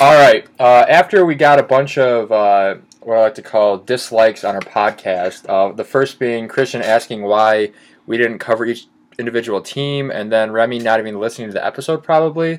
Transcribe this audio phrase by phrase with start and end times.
[0.00, 0.44] All right.
[0.58, 4.56] Uh, after we got a bunch of uh, what I like to call dislikes on
[4.56, 7.70] our podcast, uh, the first being Christian asking why
[8.04, 8.88] we didn't cover each
[9.20, 12.58] individual team, and then Remy not even listening to the episode probably,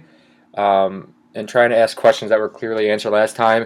[0.53, 3.65] um, and trying to ask questions that were clearly answered last time.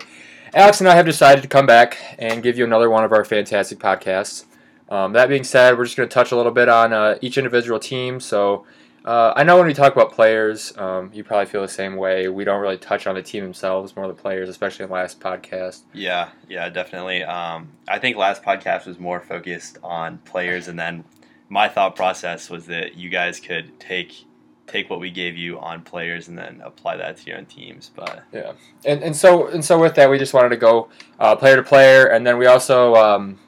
[0.55, 3.23] Alex and I have decided to come back and give you another one of our
[3.23, 4.45] fantastic podcasts.
[4.89, 7.37] Um, that being said, we're just going to touch a little bit on uh, each
[7.37, 8.19] individual team.
[8.19, 8.65] So
[9.05, 12.27] uh, I know when we talk about players, um, you probably feel the same way.
[12.27, 15.19] We don't really touch on the team themselves, more the players, especially in the last
[15.19, 15.81] podcast.
[15.93, 17.23] Yeah, yeah, definitely.
[17.23, 21.05] Um, I think last podcast was more focused on players, and then
[21.47, 24.25] my thought process was that you guys could take
[24.67, 27.89] take what we gave you on players and then apply that to your own teams.
[27.95, 28.53] But yeah,
[28.85, 31.63] and and so and so with that, we just wanted to go uh, player to
[31.63, 33.39] player, and then we also um,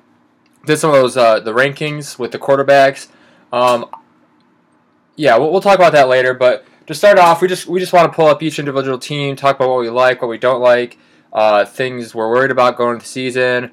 [0.65, 3.09] did some of those uh, the rankings with the quarterbacks.
[3.51, 3.85] Um,
[5.15, 6.33] yeah, we'll, we'll talk about that later.
[6.33, 9.35] But to start off, we just we just want to pull up each individual team,
[9.35, 10.97] talk about what we like, what we don't like,
[11.33, 13.71] uh, things we're worried about going into the season,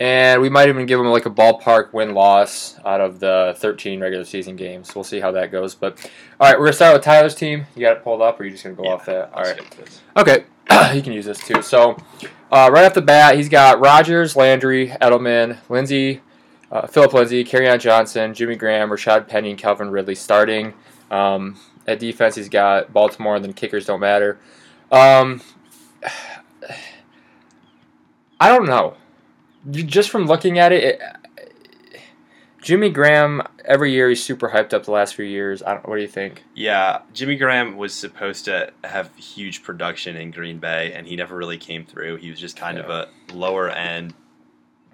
[0.00, 4.00] and we might even give them like a ballpark win loss out of the 13
[4.00, 4.94] regular season games.
[4.94, 5.74] We'll see how that goes.
[5.74, 5.98] But
[6.40, 7.66] all right, we're gonna start with Tyler's team.
[7.74, 9.32] You got it pulled up, or are you just gonna go Yeah, off that?
[9.34, 9.60] All right.
[10.16, 10.44] Okay,
[10.96, 11.62] you can use this too.
[11.62, 11.96] So,
[12.50, 16.22] uh, right off the bat, he's got Rodgers, Landry, Edelman, Lindsey,
[16.70, 20.74] uh, Philip Lindsay, Kerryon Johnson, Jimmy Graham, Rashad Penny, and Calvin Ridley starting.
[21.10, 24.38] Um, at defense, he's got Baltimore, and then kickers don't matter.
[24.90, 25.40] Um,
[28.40, 28.96] I don't know.
[29.70, 31.00] Just from looking at it, it
[32.66, 35.62] Jimmy Graham, every year he's super hyped up the last few years.
[35.62, 36.42] I don't, what do you think?
[36.52, 41.36] Yeah, Jimmy Graham was supposed to have huge production in Green Bay, and he never
[41.36, 42.16] really came through.
[42.16, 44.14] He was just kind of a lower end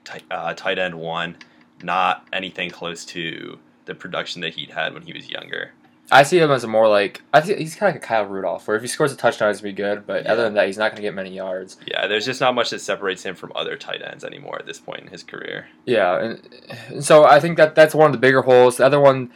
[0.05, 1.39] tight, uh, tight end one,
[1.83, 5.73] not anything close to the production that he'd had when he was younger.
[6.11, 8.27] I see him as a more like I think he's kind of like a Kyle
[8.27, 10.07] Rudolph, where if he scores a touchdown, gonna be good.
[10.07, 11.79] But other than that, he's not gonna get many yards.
[11.87, 14.79] Yeah, there's just not much that separates him from other tight ends anymore at this
[14.79, 15.69] point in his career.
[15.87, 16.49] Yeah, and,
[16.89, 18.77] and so I think that that's one of the bigger holes.
[18.77, 19.33] The other one,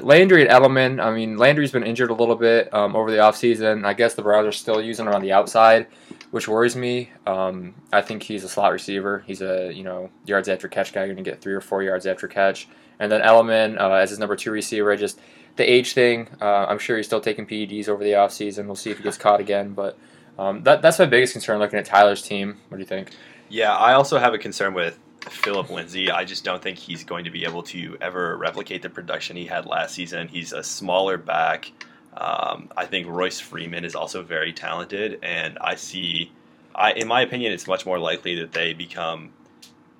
[0.00, 1.00] Landry and Edelman.
[1.00, 3.84] I mean, Landry's been injured a little bit um, over the offseason.
[3.84, 5.86] I guess the Browns are still using him on the outside,
[6.32, 7.10] which worries me.
[7.26, 9.22] Um, I think he's a slot receiver.
[9.26, 12.04] He's a you know yards after catch guy, You're to get three or four yards
[12.06, 12.66] after catch.
[12.98, 15.20] And then Edelman uh, as his number two receiver, just
[15.56, 16.28] the age thing.
[16.40, 18.66] Uh, I'm sure he's still taking PEDs over the offseason.
[18.66, 19.96] We'll see if he gets caught again, but.
[20.38, 22.56] Um, that, that's my biggest concern looking at Tyler's team.
[22.68, 23.10] What do you think?
[23.50, 26.10] Yeah, I also have a concern with Philip Lindsay.
[26.10, 29.46] I just don't think he's going to be able to ever replicate the production he
[29.46, 30.28] had last season.
[30.28, 31.70] He's a smaller back.
[32.16, 36.30] Um, I think Royce Freeman is also very talented, and I see,
[36.74, 39.32] I in my opinion, it's much more likely that they become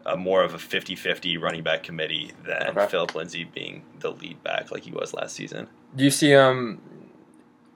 [0.04, 2.86] a more of a 50-50 running back committee than Okay.
[2.86, 5.68] Philip Lindsay being the lead back like he was last season.
[5.94, 6.80] Do you see him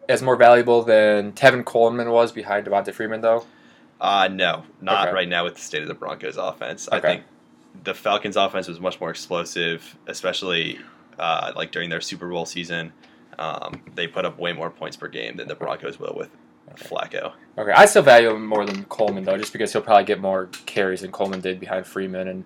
[0.08, 3.46] as more valuable than Tevin Coleman was behind Devonta Freeman, though?
[4.00, 5.14] Uh, no, not Okay.
[5.14, 6.88] right now with the state of the Broncos offense.
[6.90, 7.22] I think
[7.84, 10.78] the Falcons offense was much more explosive, especially
[11.18, 12.92] uh, like during their Super Bowl season.
[13.38, 16.30] Um, they put up way more points per game than the Broncos will with
[16.76, 17.32] Flacco.
[17.58, 20.46] Okay, I still value him more than Coleman, though, just because he'll probably get more
[20.66, 22.44] carries than Coleman did behind Freeman, and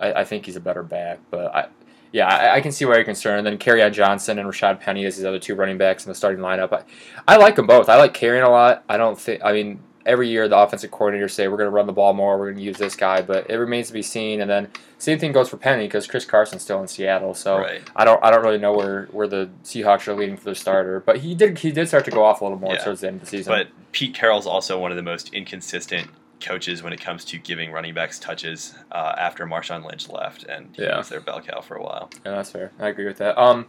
[0.00, 1.20] I, I think he's a better back.
[1.30, 1.68] But I,
[2.12, 3.46] yeah, I, I can see why you're concerned.
[3.46, 6.14] And then Kerryon Johnson and Rashad Penny as his other two running backs in the
[6.14, 6.72] starting lineup.
[6.72, 6.84] I,
[7.26, 7.88] I like them both.
[7.88, 8.84] I like Kerryon a lot.
[8.88, 9.42] I don't think.
[9.44, 12.38] I mean, every year the offensive coordinators say we're going to run the ball more,
[12.38, 14.40] we're going to use this guy, but it remains to be seen.
[14.40, 14.68] And then
[14.98, 17.58] same thing goes for Penny because Chris Carson's still in Seattle, so.
[17.58, 17.82] right.
[17.94, 21.00] I don't I don't really know where, where the Seahawks are leading for their starter,
[21.00, 22.84] but he did he did start to go off a little more Yeah.
[22.84, 23.52] towards the end of the season.
[23.52, 26.08] But Pete Carroll's also one of the most inconsistent
[26.40, 30.68] coaches when it comes to giving running backs touches uh, after Marshawn Lynch left, and
[30.76, 30.98] he Yeah.
[30.98, 32.10] was their bell cow for a while.
[32.24, 32.72] yeah, that's fair.
[32.78, 33.38] I agree with that.
[33.38, 33.66] Um,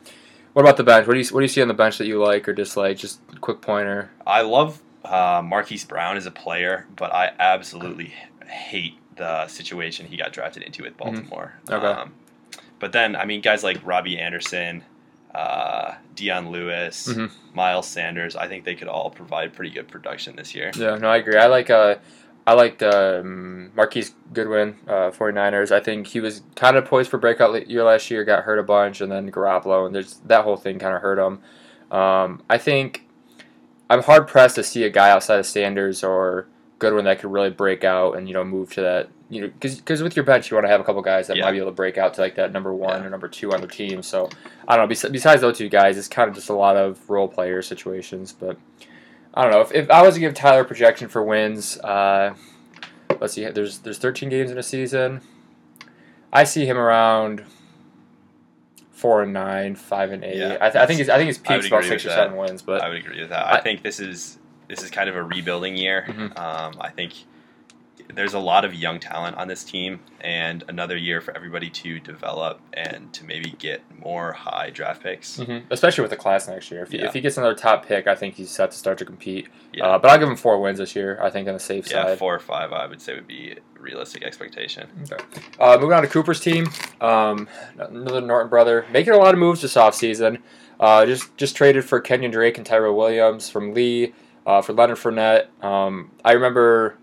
[0.54, 1.08] what about the bench?
[1.08, 2.98] What do you what do you see on the bench that you like or dislike?
[2.98, 4.12] Just a quick pointer.
[4.26, 8.14] I love uh, Marquise Brown is a player, but I absolutely
[8.48, 11.54] hate the situation he got drafted into with Baltimore.
[11.66, 11.74] Mm-hmm.
[11.74, 11.88] Okay.
[12.02, 12.14] Um,
[12.80, 14.84] but then, I mean, guys like Robbie Anderson,
[15.34, 17.32] uh, Dion Lewis, Mhm.
[17.54, 20.72] Miles Sanders, I think they could all provide pretty good production this year.
[20.76, 21.38] Yeah, no, I agree.
[21.38, 21.96] I like uh,
[22.46, 25.72] I liked um, Marquise Goodwin, uh, 49ers.
[25.72, 28.24] I think he was kind of poised for breakout year last year.
[28.24, 31.18] Got hurt a bunch, and then Garoppolo, and there's that whole thing kind of hurt
[31.20, 31.40] him.
[31.92, 33.07] Um, I think
[33.90, 36.48] I'm hard pressed to see a guy outside of Sanders or
[36.80, 39.10] Goodwin that could really break out and you know move to that.
[39.30, 41.44] You know, because with your bench, you want to have a couple guys that Yeah.
[41.44, 43.08] might be able to break out to like that number one Yeah.
[43.08, 44.02] or number two on the team.
[44.02, 44.30] So
[44.68, 44.88] I don't know.
[44.88, 48.34] Bes- besides those two guys, it's kind of just a lot of role player situations,
[48.38, 48.58] but.
[49.34, 49.62] I don't know.
[49.62, 52.34] If, if I was to give Tyler a projection for wins, uh,
[53.20, 53.46] let's see.
[53.46, 55.22] There's there's 13 games in a season.
[56.34, 57.44] I see him around
[58.98, 60.38] four and nine, five and eight.
[60.38, 62.16] Yeah, I, th- I think his I think his peak's about six or that.
[62.16, 62.62] seven wins.
[62.64, 63.46] But I would agree with that.
[63.46, 66.06] I, I- think this is this is kind of a rebuilding year.
[66.08, 66.38] Mhm.
[66.38, 67.14] Um, I think
[68.14, 72.00] there's a lot of young talent on this team, and another year for everybody to
[72.00, 75.38] develop and to maybe get more high draft picks.
[75.38, 76.84] hmm Especially with the class next year.
[76.84, 77.06] If, he, Yeah.
[77.08, 79.48] if he gets another top pick, I think he's set to start to compete.
[79.74, 81.20] Yeah, Uh, but I'll give him four wins this year.
[81.22, 82.18] I think on the safe yeah, side.
[82.18, 84.88] four or five, I would say would be realistic expectation.
[85.60, 86.68] Uh, moving on to Cooper's team,
[87.02, 90.40] um, another Norton brother, making a lot of moves this offseason.
[90.80, 94.14] Uh, just just traded for Kenyan Drake and Tyrell Williams from Lee
[94.46, 95.48] uh, for Leonard Fournette.
[95.64, 96.96] Um, I remember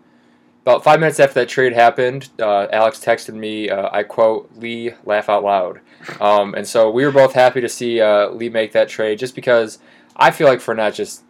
[0.64, 4.92] about five minutes after that trade happened, uh, Alex texted me, uh, I quote, Lee,
[5.04, 5.80] laugh out loud.
[6.20, 9.34] Um, and so we were both happy to see uh, Lee make that trade just
[9.34, 9.78] because
[10.16, 11.22] I feel like Fournette just.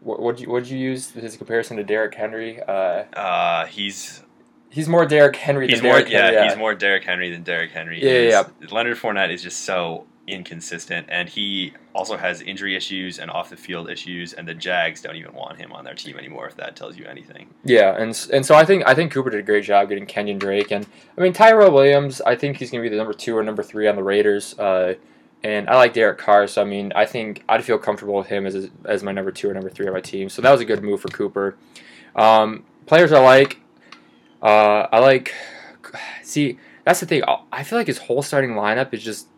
[0.00, 2.60] What would you, what'd you use his comparison to Derrick Henry?
[2.62, 4.22] Uh, Uh, he's
[4.70, 6.48] he's more Derrick Henry he's than more Derrick yeah, Henry.
[6.48, 8.00] he's more Derrick Henry than Derrick Henry.
[8.00, 8.32] Yeah, is.
[8.32, 13.50] yeah, Leonard Fournette is just so inconsistent, and he also has injury issues and off
[13.50, 16.46] the field issues, and the Jags don't even want him on their team anymore.
[16.46, 17.48] If that tells you anything.
[17.64, 20.38] Yeah, and and so I think I think Cooper did a great job getting Kenyan
[20.38, 20.86] Drake, and
[21.16, 22.20] I mean Tyrell Williams.
[22.20, 24.58] I think he's going to be the number two or number three on the Raiders.
[24.58, 24.94] Uh,
[25.42, 28.46] and I like Derek Carr, so I mean I think I'd feel comfortable with him
[28.46, 30.28] as as my number two or number three on my team.
[30.28, 31.56] So that was a good move for Cooper.
[32.16, 33.60] Um, players I like,
[34.42, 35.32] uh, I like.
[36.22, 37.22] See, that's the thing.
[37.52, 39.28] I- feel like his whole starting lineup is just.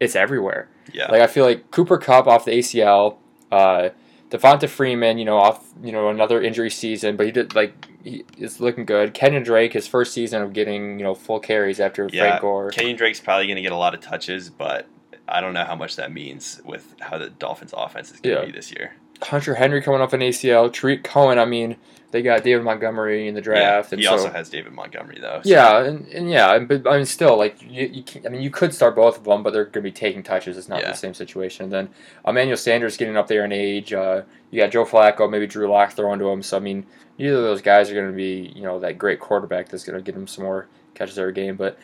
[0.00, 0.68] It's everywhere.
[0.92, 3.18] Yeah, Like I feel like Cooper Kupp off the ACL,
[3.52, 3.90] uh,
[4.30, 8.24] Devonta Freeman, you know, off you know another injury season, but he did like he
[8.38, 9.12] is looking good.
[9.14, 12.70] Kenyan Drake, his first season of getting you know full carries after Yeah, Frank Gore.
[12.70, 14.86] Kenyan Drake's probably going to get a lot of touches, but
[15.28, 18.40] I don't know how much that means with how the Dolphins' offense is going to
[18.42, 18.46] Yeah.
[18.46, 18.94] be this year.
[19.22, 20.72] Hunter Henry coming off an ACL.
[20.72, 21.76] Tarik Cohen, I mean,
[22.12, 25.18] they got David Montgomery in the draft, yeah, and he so also has David Montgomery
[25.20, 25.40] though.
[25.44, 28.42] so- yeah, and, and yeah, but I mean, still, like you, you can, I mean,
[28.42, 30.56] you could start both of them, but they're going to be taking touches.
[30.58, 30.90] It's not Yeah.
[30.90, 31.64] the same situation.
[31.64, 31.88] And then
[32.26, 33.92] Emmanuel Sanders getting up there in age.
[33.92, 36.42] Uh, you got Joe Flacco, maybe Drew Lock throwing to him.
[36.42, 36.84] So I mean,
[37.18, 39.96] neither of those guys are going to be you know that great quarterback that's going
[39.98, 41.56] to get him some more catches every game.
[41.56, 41.78] But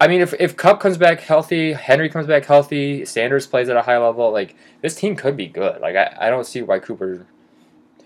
[0.00, 3.76] I mean, if if Kupp comes back healthy, Henry comes back healthy, Sanders plays at
[3.76, 5.80] a high level, like this team could be good.
[5.80, 7.26] Like I, I don't see why Cooper.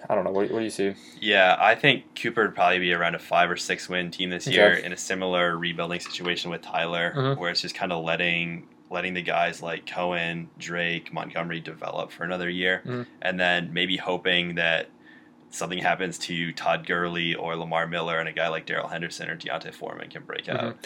[0.09, 0.31] I don't know.
[0.31, 0.95] What, what do you see?
[1.21, 4.47] Yeah, I think Cooper would probably be around a five or six win team this
[4.47, 4.55] Okay.
[4.57, 7.39] year in a similar rebuilding situation with Tyler, Mhm.
[7.39, 12.23] where it's just kind of letting letting the guys like Cohen, Drake, Montgomery develop for
[12.23, 13.07] another year, Mhm.
[13.21, 14.87] and then maybe hoping that
[15.57, 19.35] something happens to Todd Gurley or Lamar Miller and a guy like Darrell Henderson or
[19.37, 20.63] D'Onta Foreman can break Mhm.
[20.63, 20.77] out.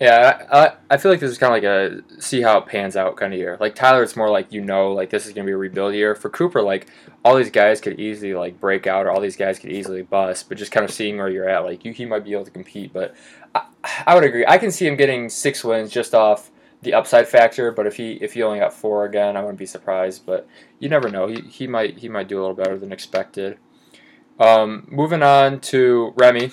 [0.00, 2.66] Yeah, I, I- I feel like this is kind of like a see how it
[2.66, 3.56] pans out kind of year.
[3.60, 6.14] Like Tyler, it's more like you know, like this is gonna be a rebuild year.
[6.14, 6.86] For Cooper, like
[7.24, 10.48] all these guys could easily like break out, or all these guys could easily bust.
[10.48, 12.50] But just kind of seeing where you're at, like you, he might be able to
[12.50, 12.92] compete.
[12.94, 13.14] But
[13.54, 13.62] I,
[14.06, 14.44] I would agree.
[14.48, 16.50] I can see him getting six wins just off
[16.82, 17.70] the upside factor.
[17.70, 20.24] But if he if he only got four again, I wouldn't be surprised.
[20.24, 20.48] But
[20.78, 21.26] you never know.
[21.26, 23.58] He, he might he might do a little better than expected.
[24.40, 26.50] Um, moving on to Remy.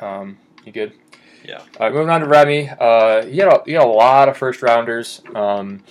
[0.00, 0.92] Um, you good?
[1.44, 1.62] Yeah.
[1.78, 4.60] Uh, moving on to Remy, uh, he had a, he had a lot of first
[4.60, 5.22] rounders.
[5.34, 5.84] Um,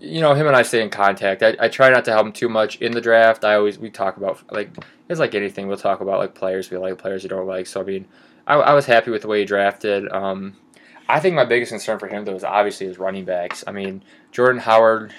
[0.00, 1.42] you know, him and I stay in contact.
[1.42, 3.44] I, I try not to help him too much in the draft.
[3.44, 4.70] I always we talk about like
[5.08, 5.68] it's like anything.
[5.68, 7.66] We'll talk about like players we like, players we don't like.
[7.66, 8.06] So I mean,
[8.46, 10.10] I, I was happy with the way he drafted.
[10.10, 10.56] Um,
[11.08, 13.62] I think my biggest concern for him though is obviously his running backs.
[13.66, 14.02] I mean,
[14.32, 15.14] Jordan Howard,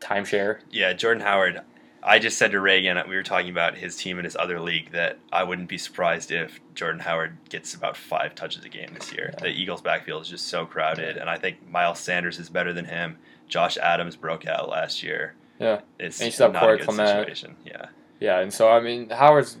[0.00, 0.60] timeshare.
[0.70, 1.62] Yeah, Jordan Howard.
[2.02, 4.90] I just said to Reagan, we were talking about his team in his other league,
[4.90, 9.12] that I wouldn't be surprised if Jordan Howard gets about five touches a game this
[9.12, 9.32] year.
[9.40, 12.86] The Eagles' backfield is just so crowded, and I think Miles Sanders is better than
[12.86, 13.18] him.
[13.46, 15.34] Josh Adams broke out last year.
[15.60, 15.82] Yeah.
[15.98, 17.08] it's And you still not a good Clement.
[17.08, 17.56] situation.
[17.64, 17.86] Yeah,
[18.18, 19.58] Yeah, and so I mean, Howard's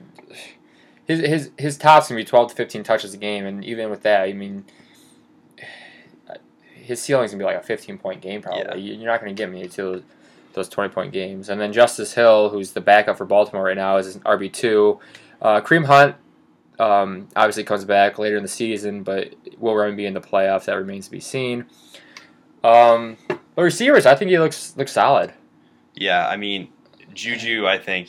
[1.04, 4.02] his his his top's gonna be twelve to fifteen touches a game, and even with
[4.02, 4.64] that, I mean,
[6.74, 8.80] his ceiling's gonna be like a fifteen point game probably.
[8.80, 8.94] Yeah.
[8.96, 10.02] You're not gonna get me to
[10.52, 11.48] those, those twenty point games.
[11.48, 15.00] And then Justice Hill, who's the backup for Baltimore right now, is an RB two.
[15.40, 16.16] Uh, Kareem Hunt
[16.78, 20.64] um, obviously comes back later in the season, but will Remy be in the playoffs?
[20.66, 21.66] That remains to be seen.
[22.64, 25.32] Um, but receivers, I think he looks looks solid.
[25.94, 26.28] yeah.
[26.28, 26.68] I mean,
[27.14, 28.08] Juju, I think,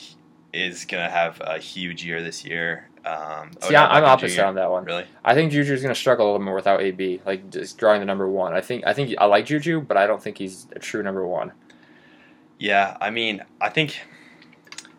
[0.54, 2.90] is gonna have a huge year this year.
[3.06, 4.46] Um, See, I- I'm opposite Jr.
[4.46, 4.86] on that one.
[4.86, 5.04] Really?
[5.26, 8.06] I think Juju's going to struggle a little more without AB, like just drawing the
[8.06, 8.54] number one.
[8.54, 11.28] I think I think I like Juju, but I don't think he's a true number
[11.28, 11.52] one.
[12.60, 14.00] Yeah, I mean, I think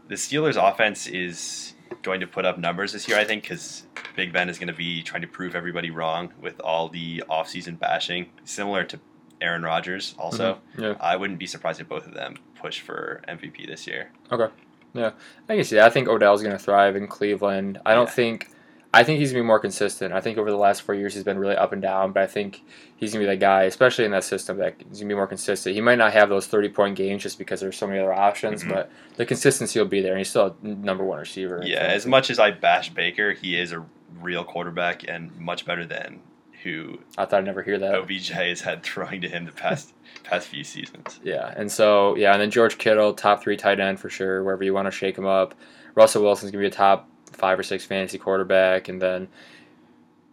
[0.09, 3.19] the Steelers' offense is going to put up numbers this year.
[3.19, 6.61] I think because Big Ben is going to be trying to prove everybody wrong with
[6.61, 9.01] all the offseason bashing, similar to
[9.41, 10.15] Aaron Rodgers.
[10.19, 10.83] Also, mm-hmm.
[10.83, 14.11] Yeah, I wouldn't be surprised if both of them push for MVP this year.
[14.31, 14.53] Okay.
[14.93, 15.11] Yeah,
[15.49, 15.87] I can see that.
[15.87, 17.81] I think Odell's going to thrive in Cleveland.
[17.85, 18.13] I don't Yeah.
[18.13, 18.51] think
[18.95, 20.13] I think he's gonna be more consistent.
[20.15, 22.27] I think over the last four years he's been really up and down, but I
[22.27, 22.63] think
[22.97, 25.75] he's gonna be that guy, especially in that system, that he's gonna be more consistent.
[25.75, 28.63] He might not have those thirty point games just because there's so many other options,
[28.65, 28.71] Mhm.
[28.73, 31.61] but the consistency will be there, and he's still a number one receiver.
[31.65, 33.85] Yeah, as much as I bash Baker, he is a
[34.21, 36.21] real quarterback and much better than
[36.63, 37.95] who I thought I'd never hear that.
[37.95, 41.21] OBJ has had throwing to him the past past few seasons.
[41.23, 44.63] Yeah, and so yeah, and then George Kittle, top three tight end for sure, wherever
[44.65, 45.55] you want to shake him up.
[45.95, 49.29] Russell Wilson's gonna be a top five or six fantasy quarterback, and then,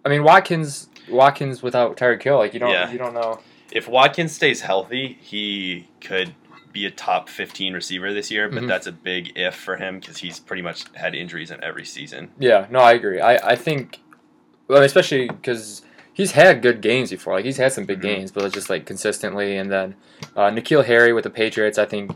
[0.06, 2.92] I mean Watkins, Watkins without Tyreek Hill, like you don't, Yeah.
[2.92, 3.40] you don't know.
[3.72, 6.36] If Watkins stays healthy, he could
[6.74, 8.68] be a top 15 receiver this year, but Mhm.
[8.68, 12.32] that's a big if for him because he's pretty much had injuries in every season.
[12.40, 13.20] Yeah, no, I agree.
[13.20, 14.00] I I think,
[14.68, 15.82] well, especially because
[16.14, 18.04] he's had good games before, like he's had some big Mhm.
[18.04, 19.96] games, but it's just like consistently, and then
[20.36, 22.12] uh, N'Keal Harry with the Patriots, I think.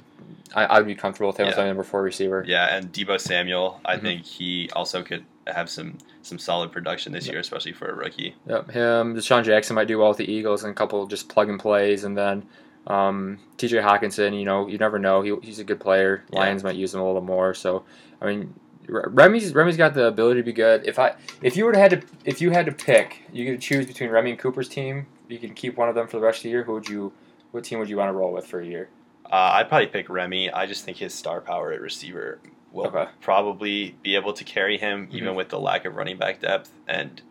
[0.56, 1.64] I, I'd be comfortable with him as Yeah.
[1.64, 2.44] my number four receiver.
[2.48, 4.02] Yeah, and Deebo Samuel, I Mhm.
[4.02, 7.34] think he also could have some some solid production this Yep.
[7.34, 8.34] year, especially for a rookie.
[8.48, 9.16] Yep, him.
[9.16, 12.04] DeSean Jackson might do well with the Eagles and a couple just plug and plays,
[12.04, 12.46] and then
[12.88, 13.78] um, T.J.
[13.78, 14.38] Hockenson.
[14.40, 15.22] You know, you never know.
[15.24, 16.24] He, he's a good player.
[16.32, 16.40] Yeah.
[16.40, 17.54] Lions might use him a little more.
[17.56, 17.84] So,
[18.22, 18.54] I mean,
[18.88, 20.88] Remy's Remy's got the ability to be good.
[20.88, 23.62] If I if you were to had to if you had to pick, you could
[23.62, 25.08] choose between Remy and Cooper's team.
[25.28, 26.64] You can keep one of them for the rest of the year.
[26.64, 27.12] Who would you?
[27.52, 28.90] What team would you want to roll with for a year?
[29.32, 30.52] Uh, I'd probably pick Remy.
[30.52, 32.40] I just think his star power at receiver
[32.72, 33.06] will Okay.
[33.22, 35.36] probably be able to carry him, even Mhm.
[35.36, 37.22] with the lack of running back depth, and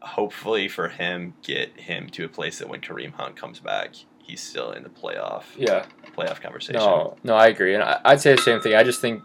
[0.00, 4.40] hopefully for him, get him to a place that when Kareem Hunt comes back, he's
[4.40, 5.84] still in the playoff Yeah.
[6.16, 6.80] playoff conversation.
[6.80, 8.74] No, no, I agree, and I, I'd say the same thing.
[8.74, 9.22] I just think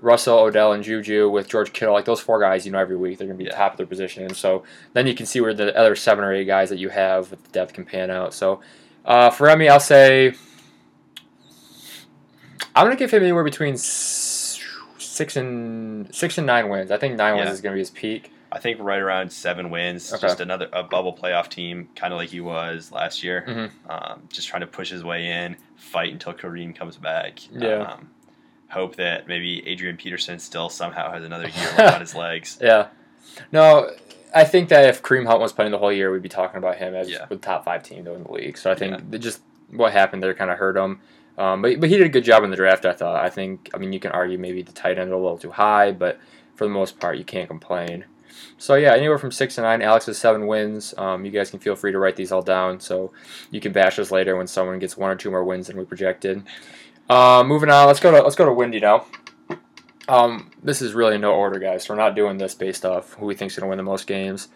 [0.00, 3.18] Russell, Odell, and Juju with George Kittle, like those four guys, you know, every week
[3.18, 3.56] they're going to be Yeah.
[3.56, 4.62] top of their position, and so
[4.94, 7.42] then you can see where the other seven or eight guys that you have with
[7.44, 8.32] the depth can pan out.
[8.32, 8.60] So
[9.04, 10.34] uh, for Remy, I'll say
[12.74, 16.90] I'm going to give him anywhere between six and six and nine wins.
[16.90, 18.32] I think nine wins is going to be his peak.
[18.52, 20.22] I think right around seven wins, Okay.
[20.22, 23.44] just another a bubble playoff team, kind of like he was last year.
[23.46, 23.70] Mhm.
[23.88, 27.38] Um, just trying to push his way in, fight until Kareem comes back.
[27.52, 27.82] Yeah.
[27.92, 28.10] Um,
[28.68, 32.58] hope that maybe Adrian Peterson still somehow has another year left on his legs.
[32.60, 32.88] Yeah.
[33.52, 33.90] No,
[34.34, 36.76] I think that if Kareem Hunt was playing the whole year, we'd be talking about
[36.76, 37.26] him as Yeah.
[37.28, 38.58] the top five team though in the league.
[38.58, 39.18] So I think Yeah.
[39.18, 41.00] just what happened there kind of hurt him.
[41.38, 42.84] Um, but but he did a good job in the draft.
[42.84, 43.24] I thought.
[43.24, 43.70] I think.
[43.74, 46.18] I mean, you can argue maybe the tight end a little too high, but
[46.54, 48.04] for the most part, you can't complain.
[48.58, 49.82] So yeah, anywhere from six to nine.
[49.82, 50.94] Alex has seven wins.
[50.98, 53.12] Um, you guys can feel free to write these all down, so
[53.50, 55.84] you can bash us later when someone gets one or two more wins than we
[55.84, 56.42] projected.
[57.08, 59.06] Uh, moving on, let's go to let's go to Windy now.
[60.08, 61.88] Um, this is really no order, guys.
[61.88, 64.06] We're not doing this based off who we think's is going to win the most
[64.06, 64.48] games.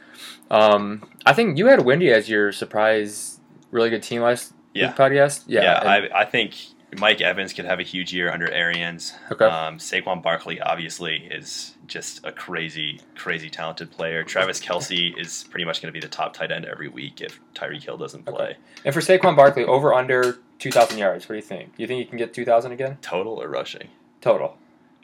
[0.50, 3.40] Um, I think you had Windy as your surprise,
[3.70, 4.92] really good team last Yeah.
[4.92, 5.44] podcast.
[5.46, 6.54] Yeah, Yeah, and- I, I think
[6.98, 9.14] Mike Evans could have a huge year under Arians.
[9.32, 9.44] Okay.
[9.44, 14.22] Um, Saquon Barkley obviously is just a crazy, crazy talented player.
[14.22, 17.40] Travis Kelce is pretty much going to be the top tight end every week if
[17.54, 18.36] Tyreek Hill doesn't Okay.
[18.36, 18.56] play.
[18.84, 21.24] and for Saquon Barkley, over under two thousand yards.
[21.28, 21.76] What do you think?
[21.76, 23.88] Do you think he can get two thousand again Total or rushing?
[24.20, 24.56] total?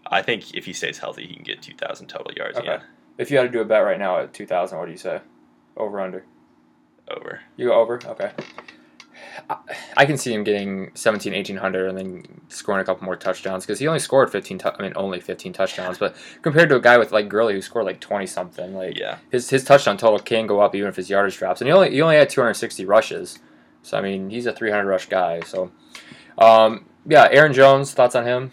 [0.06, 2.58] I think if he stays healthy, he can get 2,000 total yards.
[2.58, 2.66] Okay.
[2.66, 2.80] Yeah,
[3.18, 4.96] If you had to do a bet right now at two thousand, what do you
[4.98, 5.20] say?
[5.76, 6.24] Over under?
[7.08, 7.40] over.
[7.56, 8.00] You go over?
[8.06, 8.30] Okay.
[9.48, 9.56] I-
[9.96, 13.78] I can see him getting 17, 1800 and then scoring a couple more touchdowns because
[13.78, 15.98] he only scored 15, tou- I mean, only 15 touchdowns.
[15.98, 19.18] But compared to a guy with like Gurley who scored like 20 something, like Yeah,
[19.30, 21.60] his, his touchdown total can go up even if his yardage drops.
[21.60, 23.38] And he only, he only had 260 rushes.
[23.82, 25.40] So, I mean, he's a 300 rush guy.
[25.40, 25.70] So,
[26.38, 28.52] um, yeah, Aaron Jones, thoughts on him?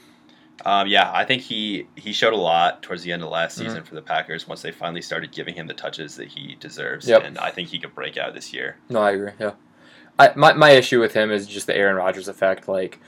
[0.65, 1.11] um, yeah.
[1.13, 3.67] I think he he showed a lot towards the end of last Mm-hmm.
[3.67, 7.07] season for the Packers once they finally started giving him the touches that he deserves,
[7.07, 7.23] Yep.
[7.23, 8.77] and I think he could break out this year.
[8.89, 9.31] No, I agree.
[9.39, 9.51] Yeah,
[10.19, 12.67] I, my my issue with him is just the Aaron Rodgers effect.
[12.67, 12.99] Like,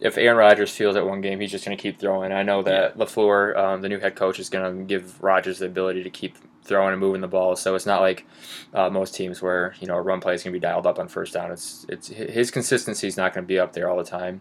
[0.00, 2.32] if Aaron Rodgers feels at one game, he's just going to keep throwing.
[2.32, 5.66] I know that Lafleur, um, the new head coach, is going to give Rodgers the
[5.66, 7.56] ability to keep throwing and moving the ball.
[7.56, 8.26] So it's not like
[8.72, 10.98] uh, most teams where you know a run play is going to be dialed up
[10.98, 11.52] on first down.
[11.52, 14.40] It's it's his consistency is not going to be up there all the time.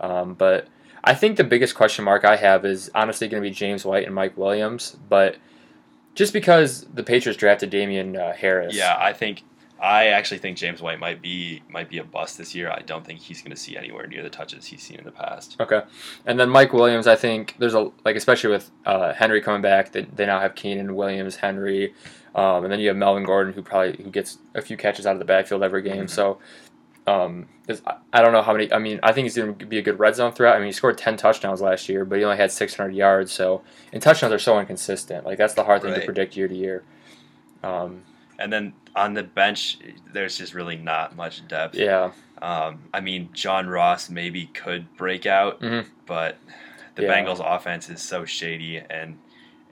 [0.00, 0.68] Um, but
[1.04, 4.06] I think the biggest question mark I have is honestly going to be James White
[4.06, 5.36] and Mike Williams, but.
[6.16, 9.44] Just because the Patriots drafted Damien uh, Harris, Yeah, I think
[9.82, 12.70] I actually think James White might be might be a bust this year.
[12.70, 15.10] I don't think he's going to see anywhere near the touches he's seen in the
[15.12, 15.56] past.
[15.58, 15.82] Okay,
[16.26, 19.92] and then Mike Williams, I think there's a like especially with uh, Henry coming back,
[19.92, 21.94] they, they now have Keenan Williams, Henry,
[22.34, 25.14] um, and then you have Melvin Gordon who probably who gets a few catches out
[25.14, 26.04] of the backfield every game.
[26.04, 26.10] Mhm.
[26.10, 26.38] So,
[27.06, 27.48] um,
[28.12, 28.70] I- don't know how many.
[28.72, 30.56] I mean, I think he's going to be a good red zone threat.
[30.56, 33.32] I mean, he scored ten touchdowns last year, but he only had 600 yards.
[33.32, 35.24] So, and touchdowns are so inconsistent.
[35.24, 36.82] Like that's the hard thing to predict year to year.
[37.62, 38.02] Um,
[38.40, 39.78] And then on the bench,
[40.12, 41.74] there's just really not much depth.
[41.76, 42.10] yeah,
[42.42, 45.86] Um, I mean, John Ross maybe could break out, Mhm.
[46.06, 46.38] but
[46.94, 47.14] the Yeah.
[47.22, 49.18] Bengals offense is so shady, and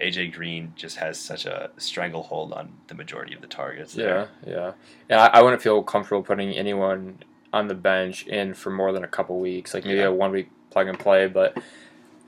[0.01, 3.97] AJ Green just has such a stranglehold on the majority of the targets.
[3.97, 4.29] Yeah, There.
[4.47, 4.73] yeah.
[5.09, 7.21] Yeah, I, I wouldn't feel comfortable putting anyone
[7.55, 10.09] on the bench in for more than a couple weeks, like maybe Yeah.
[10.09, 11.27] a one week plug and play.
[11.27, 11.57] But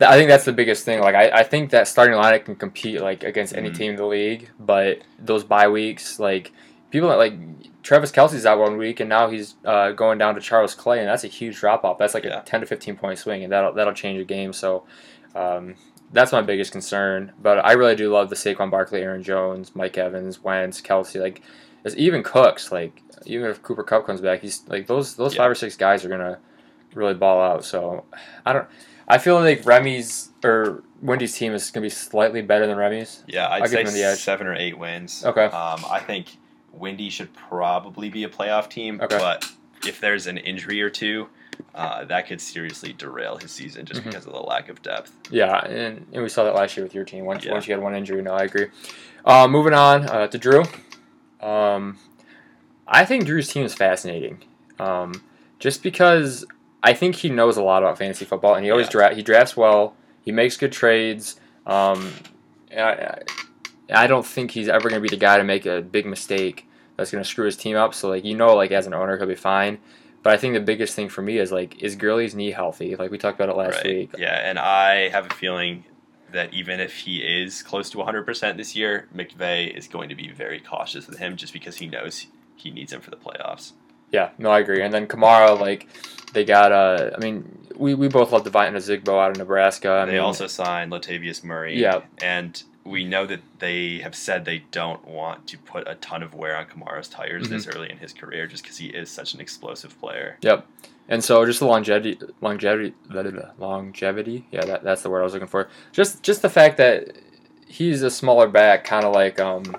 [0.00, 1.00] I think that's the biggest thing.
[1.00, 3.76] Like, I, I think that starting lineup can compete like against any Mhm.
[3.76, 6.52] team in the league, but those bye weeks, like
[6.90, 7.35] people that, like
[7.83, 11.09] Travis Kelce's out one week, and now he's uh, going down to Charles Clay, and
[11.09, 11.99] that's a huge drop off.
[11.99, 12.40] That's like Yeah.
[12.40, 14.52] a ten to fifteen point swing, and that'll that'll change a game.
[14.52, 14.85] So.
[15.35, 15.76] Um,
[16.12, 19.97] that's my biggest concern, but I really do love the Saquon Barkley, Aaron Jones, Mike
[19.97, 21.21] Evans, Wentz, Kelce.
[21.21, 21.40] Like,
[21.85, 22.73] it's even Cooks.
[22.73, 25.42] Like, even if Cooper Kupp comes back, he's like those those Yeah.
[25.42, 26.38] five or six guys are gonna
[26.95, 27.64] really ball out.
[27.64, 28.07] So,
[28.45, 28.66] I don't.
[29.11, 33.23] I feel like Remy's or Wendy's team is gonna be slightly better than Remy's.
[33.26, 34.19] Yeah, I'd I'll give say him the edge.
[34.19, 35.25] seven or eight wins.
[35.25, 35.45] Okay.
[35.47, 36.37] Um, I think
[36.73, 39.19] Windy should probably be a playoff team, Okay.
[39.19, 39.50] but
[39.87, 41.29] if there's an injury or two,
[41.75, 44.05] uh, that could seriously derail his season just Mhm.
[44.05, 45.12] because of the lack of depth.
[45.31, 47.25] Yeah, and, and we saw that last year with your team.
[47.25, 47.52] Once Yeah.
[47.52, 48.69] once you had one injury, no, I agree.
[49.25, 50.62] Uh, moving on uh, to Drew.
[51.40, 51.99] Um,
[52.87, 54.43] I think Drew's team is fascinating,
[54.79, 55.23] um,
[55.59, 56.45] just because
[56.82, 58.92] I think he knows a lot about fantasy football, and he always Yeah.
[58.92, 59.16] draft.
[59.16, 59.94] He drafts well.
[60.22, 61.38] He makes good trades.
[61.66, 62.12] Um,
[62.76, 63.18] I,
[63.92, 66.66] I don't think he's ever going to be the guy to make a big mistake
[66.96, 67.94] that's going to screw his team up.
[67.94, 69.78] So like you know, like as an owner, he'll be fine.
[70.22, 72.94] But I think the biggest thing for me is like, is Gurley's knee healthy?
[72.94, 73.87] Like we talked about it last right.
[73.87, 74.10] week.
[74.18, 75.84] Yeah, and I have a feeling
[76.32, 80.30] that even if he is close to 100% this year, McVay is going to be
[80.30, 83.72] very cautious with him just because he knows he needs him for the playoffs.
[84.12, 84.83] Yeah, no, I agree.
[84.83, 85.87] And then Kamara, like,
[86.33, 86.73] they got.
[86.73, 89.90] Uh, I mean, we, we both love Devine Ozigbo out of Nebraska.
[89.90, 91.81] I they mean, also signed Latavius Murray.
[91.81, 92.02] Yeah.
[92.23, 96.35] And we know that they have said they don't want to put a ton of
[96.35, 97.76] wear on Kamara's tires this Mm-hmm.
[97.79, 100.38] early in his career just because he is such an explosive player.
[100.43, 100.67] Yep.
[101.09, 102.95] And so just the longevity, longevity,
[103.59, 104.47] longevity.
[104.50, 105.69] Yeah, that, that's the word I was looking for.
[105.93, 107.17] Just just the fact that
[107.67, 109.75] he's a smaller back, kind of like um,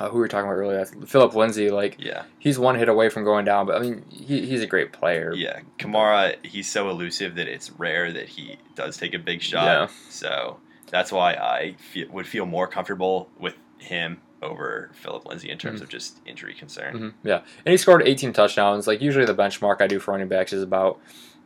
[0.00, 1.70] uh, who we were talking about earlier, Philip Lindsay.
[1.70, 2.24] Like Yeah.
[2.38, 5.32] he's one hit away from going down, but I mean, he, he's a great player.
[5.34, 5.60] Yeah.
[5.78, 9.64] Kamara, he's so elusive that it's rare that he does take a big shot.
[9.64, 9.88] Yeah.
[10.10, 10.58] So
[10.90, 15.80] that's why I fe- would feel more comfortable with him over Philip Lindsay in terms
[15.80, 16.94] of just injury concern.
[16.96, 18.86] Mhm, Yeah, and he scored 18 touchdowns.
[18.86, 21.00] Like usually, the benchmark I do for running backs is about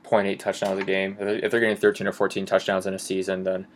[0.05, 1.13] 0.8 touchdowns a game.
[1.19, 3.67] If they're- if they're getting 13 or 14 touchdowns in a season, then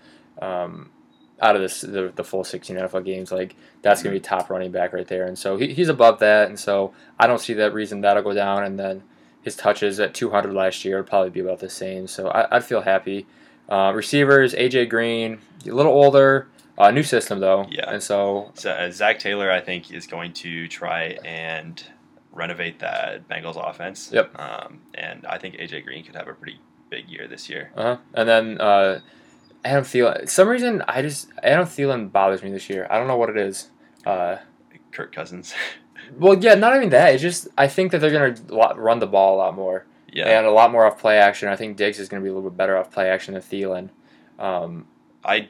[0.43, 0.91] um,
[1.41, 4.71] out of this the, the full 16 NFL games, like that's gonna be top running
[4.71, 5.27] back right there.
[5.27, 8.35] And so he, he's above that, and so I don't see that reason that'll go
[8.35, 8.65] down.
[8.65, 9.03] And then
[9.43, 12.07] his touches at 200 last year would probably be about the same.
[12.09, 13.27] So I, I'd feel happy.
[13.69, 17.67] Uh, receivers, AJ Green, a little older, uh, new system though.
[17.71, 17.91] Yeah.
[17.91, 21.83] And so So uh, Zac Taylor, I think, is going to try and
[22.33, 24.11] renovate that Bengals offense.
[24.13, 24.39] Yep.
[24.39, 27.73] Um, and I think AJ Green could have a pretty big year this year.
[27.77, 27.97] Uh-huh.
[28.15, 29.01] And then uh,
[29.67, 30.21] Adam Thielen.
[30.23, 32.87] For some reason I just I don't Thielen bothers me this year.
[32.91, 33.71] I don't know what it is.
[34.05, 34.37] Uh,
[34.93, 35.55] Kirk Cousins.
[36.19, 37.15] well, yeah, not even that.
[37.15, 40.39] It's just I think that they're gonna run the ball a lot more yeah.
[40.39, 41.49] and a lot more off play action.
[41.49, 43.91] I think Diggs is gonna be a little bit better off play action than Thielen.
[44.39, 44.87] Um,
[45.25, 45.49] I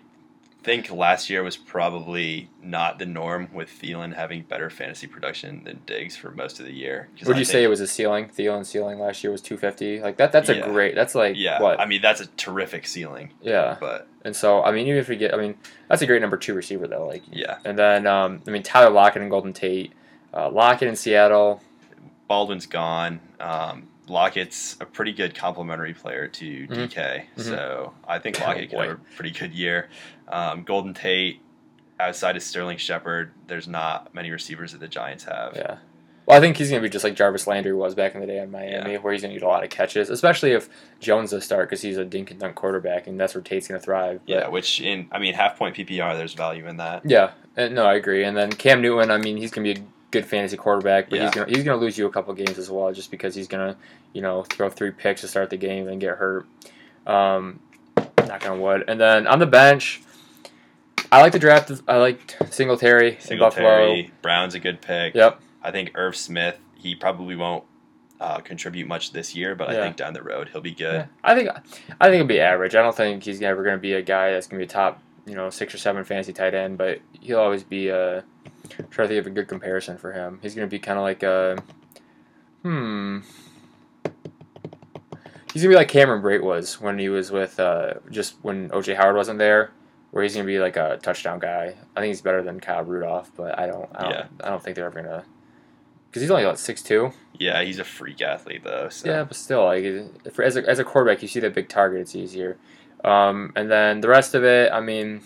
[0.66, 5.80] think last year was probably not the norm with Thielen having better fantasy production than
[5.86, 7.08] Diggs for most of the year.
[7.24, 8.28] would I you say it was a ceiling?
[8.28, 10.00] Thielen's ceiling last year was 250.
[10.00, 10.32] Like that.
[10.32, 10.64] That's a Yeah.
[10.68, 10.96] great.
[10.96, 11.62] That's like Yeah.
[11.62, 11.78] what?
[11.78, 13.30] I mean, that's a terrific ceiling.
[13.40, 13.76] yeah.
[13.78, 15.54] But And so I mean, even if we get, I mean,
[15.88, 17.06] that's a great number two receiver though.
[17.06, 19.92] Like, yeah, and then um, I mean Tyler Lockett and Golden Tate.
[20.34, 21.62] Uh, Lockett in Seattle.
[22.28, 23.20] Baldwin's gone.
[23.38, 26.74] Um, Lockett's a pretty good complementary player to Mhm.
[26.88, 27.42] DK, Mhm.
[27.42, 28.82] so I think Oh, Lockett could boy.
[28.88, 29.88] have a pretty good year.
[30.28, 31.40] Um, Golden Tate,
[32.00, 35.54] outside of Sterling Shepard, there's not many receivers that the Giants have.
[35.56, 35.78] Yeah.
[36.26, 38.26] Well, I think he's going to be just like Jarvis Landry was back in the
[38.26, 41.30] day in Miami, where he's going to get a lot of catches, especially if Jones
[41.30, 43.84] does start because he's a dink and dunk quarterback, and that's where Tate's going to
[43.84, 44.20] thrive.
[44.26, 47.02] But- Yeah, which in I mean half point PPR, there's value in that.
[47.08, 47.30] Yeah.
[47.56, 48.24] And, no, I agree.
[48.24, 51.20] And then Cam Newton, I mean, he's going to be a good fantasy quarterback, but
[51.20, 53.36] he's going to he's going to lose you a couple games as well, just because
[53.36, 53.78] he's going to,
[54.12, 56.44] you know, throw three picks to start the game and get hurt.
[57.06, 57.60] Um,
[58.26, 58.84] knock on wood.
[58.88, 60.02] And then on the bench,
[61.10, 61.70] I like the draft.
[61.86, 63.50] I like Singletary, Buffalo.
[63.50, 65.14] Singletary, Brown's a good pick.
[65.14, 65.40] Yep.
[65.62, 67.64] I think Irv Smith, he probably won't
[68.20, 70.94] uh, contribute much this year, but I think down the road he'll be good.
[70.94, 72.74] Yeah, I think I think it'll be average.
[72.74, 74.72] I don't think he's ever going to be a guy that's going to be a
[74.72, 78.24] top, you know, six or seven fantasy tight end, but he'll always be a.
[78.78, 80.38] I'm trying to think of a good comparison for him.
[80.42, 81.62] He's going to be kind of like a.
[82.62, 83.20] Hmm.
[85.52, 88.94] He's gonna be like Cameron Brate was when he was with uh, just when OJ
[88.94, 89.70] Howard wasn't there,
[90.16, 91.74] where he's gonna be like a touchdown guy.
[91.94, 93.86] I think he's better than Kyle Rudolph, but I don't.
[93.94, 94.26] I don't, Yeah.
[94.42, 95.24] I don't think they're ever gonna.
[96.08, 97.12] Because he's only like six two.
[97.38, 98.88] Yeah, he's a freak athlete though.
[98.88, 99.10] So.
[99.10, 102.00] Yeah, but still, like for, as a as a quarterback, you see that big target,
[102.00, 102.56] it's easier.
[103.04, 105.20] Um, and then the rest of it, I mean,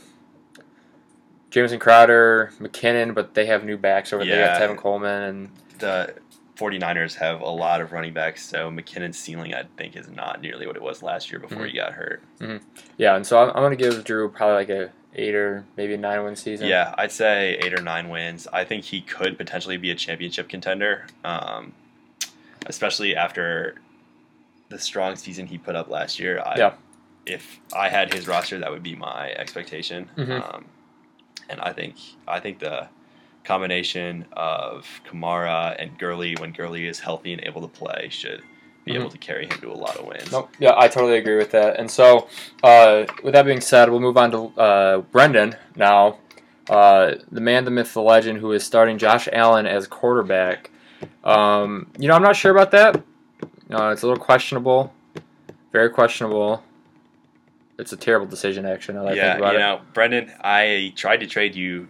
[1.51, 4.35] Jameson Crowder, McKinnon, but they have new backs over there.
[4.35, 4.59] They Yeah.
[4.59, 6.15] got Tevin Coleman and The
[6.61, 10.67] 49ers have a lot of running backs, so McKinnon's ceiling, I think, is not nearly
[10.67, 11.71] what it was last year before Mhm.
[11.71, 12.23] he got hurt.
[12.99, 15.99] yeah, and so I'm, I'm gonna give Drew probably like a eight or maybe a
[15.99, 16.69] nine win season.
[16.69, 18.47] Yeah, I'd say eight or nine wins.
[18.53, 21.73] I think he could potentially be a championship contender, um,
[22.67, 23.77] especially after
[24.69, 26.41] the strong season he put up last year.
[26.45, 26.73] I, Yeah.
[27.27, 30.09] If I had his roster, that would be my expectation.
[30.17, 30.55] Mhm.
[30.55, 30.65] Um,
[31.49, 31.97] and I think
[32.27, 32.89] I think the
[33.45, 38.43] combination of Kamara and Gurley, when Gurley is healthy and able to play, should
[38.85, 39.01] be Mhm.
[39.01, 40.31] able to carry him to a lot of wins.
[40.33, 40.51] Nope.
[40.59, 41.79] Yeah, I totally agree with that.
[41.79, 42.29] And so,
[42.63, 46.19] uh, with that being said, we'll move on to uh, Brendan now.
[46.69, 50.71] Uh, the man, the myth, the legend, who is starting Josh Allen as quarterback.
[51.25, 52.97] Um, you know, I'm not sure about that.
[53.73, 54.93] Uh, it's a little questionable.
[55.73, 56.63] Very questionable.
[57.79, 58.95] It's a terrible decision, actually.
[58.97, 59.59] Now that I yeah, you it.
[59.59, 61.89] know, Brendan, I tried to trade you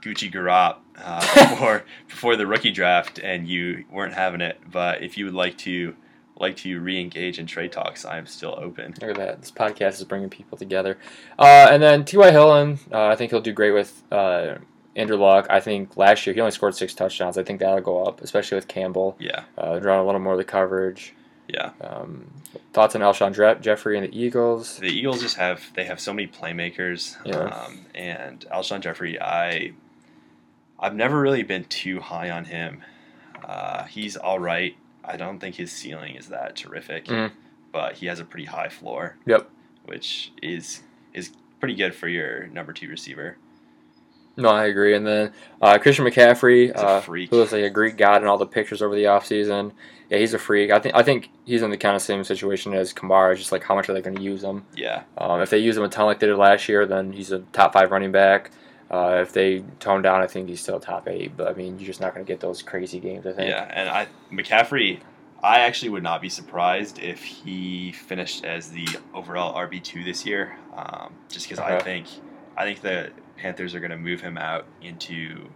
[0.00, 4.58] Gucci Garop uh, before before the rookie draft, and you weren't having it.
[4.70, 5.94] But if you would like to
[6.38, 8.94] like to re-engage in trade talks, I am still open.
[9.00, 9.40] Look at that.
[9.42, 10.96] This podcast is bringing people together.
[11.38, 12.30] Uh, and then T.Y.
[12.30, 14.54] Hilton, uh, I think he'll do great with uh,
[14.96, 15.46] Andrew Luck.
[15.50, 17.36] I think last year he only scored six touchdowns.
[17.36, 19.16] I think that'll go up, especially with Campbell.
[19.20, 21.12] Yeah, Uh, drawing a little more of the coverage.
[21.46, 21.72] yeah.
[21.82, 22.30] Um,
[22.72, 24.78] thoughts on Alshon Dre- Jeffery and the Eagles?
[24.78, 27.36] The Eagles just have they have so many playmakers, Yeah.
[27.36, 29.72] um, and Alshon Jeffery, I
[30.80, 32.82] I've never really been too high on him.
[33.44, 34.74] Uh, he's all right.
[35.04, 37.32] I don't think his ceiling is that terrific, Mhm.
[37.72, 39.16] but he has a pretty high floor.
[39.26, 39.48] Yep.
[39.86, 40.82] which is
[41.14, 43.36] is pretty good for your number two receiver.
[44.36, 44.94] No, I agree.
[44.94, 48.46] And then uh, Christian McCaffrey, uh, who looks like a Greek god in all the
[48.46, 49.72] pictures over the offseason.
[50.08, 50.70] Yeah, he's a freak.
[50.70, 53.36] I think I think he's in the kind of same situation as Kamara.
[53.36, 54.64] Just like how much are they going to use him?
[54.76, 57.32] Yeah, Um, if they use him a ton like they did last year, then he's
[57.32, 58.50] a top five running back.
[58.90, 61.36] Uh, if they tone down, I think he's still top eight.
[61.36, 63.26] But I mean, you're just not going to get those crazy games.
[63.26, 63.48] I think.
[63.48, 65.00] yeah, and I McCaffrey.
[65.42, 70.26] I actually would not be surprised if he finished as the overall RB two this
[70.26, 72.06] year, um, just because I think
[72.56, 75.48] I think the Panthers are going to move him out into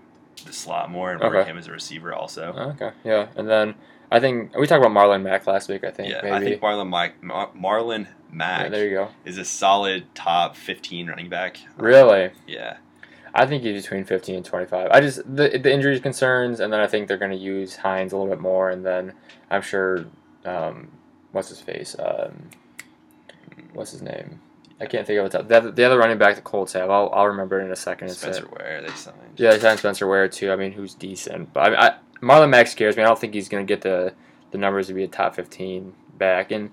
[0.46, 1.50] the slot more and work Okay.
[1.50, 2.74] him as a receiver also.
[2.80, 2.92] Okay.
[3.04, 3.74] Yeah, and then
[4.10, 5.84] I think we talked about Marlon Mack last week.
[5.84, 6.34] I think yeah, maybe.
[6.34, 9.08] I think Marlon Mar- Marlon yeah, Mack there you go.
[9.26, 11.58] is a solid top fifteen running back.
[11.76, 12.78] Really, Yeah,
[13.34, 14.88] I think he's between 15 and 25.
[14.90, 18.12] I just the the injuries concerns, and then I think they're going to use Hines
[18.12, 19.12] a little bit more, and then
[19.50, 20.06] I'm sure,
[20.44, 20.92] um,
[21.32, 22.50] what's his face, um,
[23.72, 24.40] what's his name?
[24.80, 25.48] I can't think of it.
[25.48, 27.76] The other, the other running back the Colts have, I'll, I'll remember it in a
[27.76, 28.08] second.
[28.08, 29.18] Uh, Spencer Ware they signed.
[29.36, 30.52] Yeah, they signed Spencer Ware too.
[30.52, 33.02] I mean, who's decent, but I, I Marlon Mack scares me.
[33.02, 34.14] I don't think he's going to get the
[34.52, 36.52] the numbers to be a top fifteen back.
[36.52, 36.70] And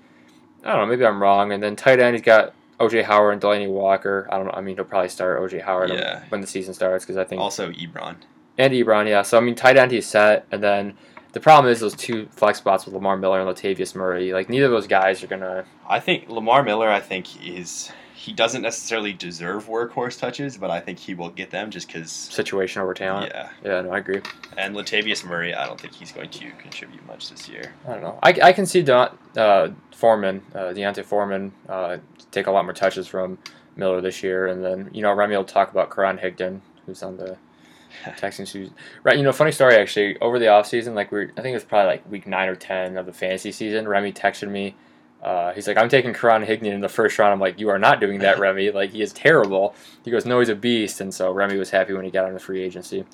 [0.63, 1.51] I don't know, maybe I'm wrong.
[1.51, 4.27] And then tight end, he's got OJ Howard and Delanie Walker.
[4.31, 4.53] I don't know.
[4.53, 6.23] I mean, he'll probably start OJ Howard Yeah.
[6.29, 8.15] when the season starts because I think Also Ebron.
[8.57, 9.21] and Ebron, yeah.
[9.21, 10.93] So I mean, tight end he's set, and then
[11.33, 14.33] the problem is those two flex spots with Lamar Miller and Latavius Murray.
[14.33, 15.65] Like neither of those guys are gonna.
[15.87, 16.89] I think Lamar Miller.
[16.89, 17.91] I think is
[18.21, 22.11] he doesn't necessarily deserve workhorse touches, but I think he will get them just because.
[22.11, 23.31] Situation over talent.
[23.33, 24.21] Yeah, Yeah, no, I agree.
[24.57, 25.55] and Latavius Murray.
[25.55, 27.73] I don't think he's going to contribute much this year.
[27.87, 28.19] I don't know.
[28.21, 31.97] I, I can see Don, uh, Foreman, uh, D'Onta Foreman, uh,
[32.29, 33.39] take a lot more touches from
[33.75, 37.17] Miller this year, and then you know Remy will talk about Karan Higdon, who's on
[37.17, 37.37] the
[38.17, 38.51] Texans.
[38.51, 38.69] Who's
[39.03, 39.17] right?
[39.17, 40.19] You know, funny story actually.
[40.19, 42.97] Over the offseason, like we, I think it was probably like week nine or ten
[42.97, 43.87] of the fantasy season.
[43.87, 44.75] Remy texted me.
[45.21, 47.31] Uh, he's like, I'm taking Karan Higdon in the first round.
[47.31, 48.71] I'm like, you are not doing that, Remy.
[48.71, 49.75] Like, he is terrible.
[50.03, 50.99] He goes, no, he's a beast.
[50.99, 53.05] And so Remy was happy when he got on the free agency.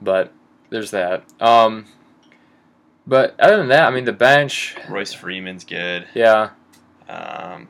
[0.00, 0.32] But
[0.70, 1.24] there's that.
[1.40, 1.86] Um,
[3.06, 6.06] but other than that, I mean, the bench, Royce Freeman's good.
[6.14, 6.50] yeah.
[7.08, 7.68] Um,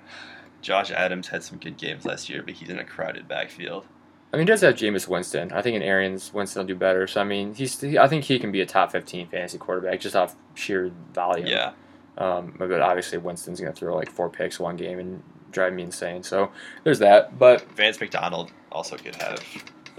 [0.61, 3.87] Josh Adams had some good games last year, but he's in a crowded backfield.
[4.33, 5.53] I mean, he does have Jameis Winston.
[5.53, 7.07] I think in Arians, Winston will do better.
[7.07, 7.83] So I mean, he's.
[7.83, 11.49] I think he can be a top fifteen fantasy quarterback just off sheer volume.
[11.49, 11.73] Yeah,
[12.19, 16.23] Um, but obviously Winston's gonna throw like four picks one game and drive me insane.
[16.23, 16.51] So
[16.85, 17.39] there's that.
[17.39, 19.43] But Vance McDonald also could have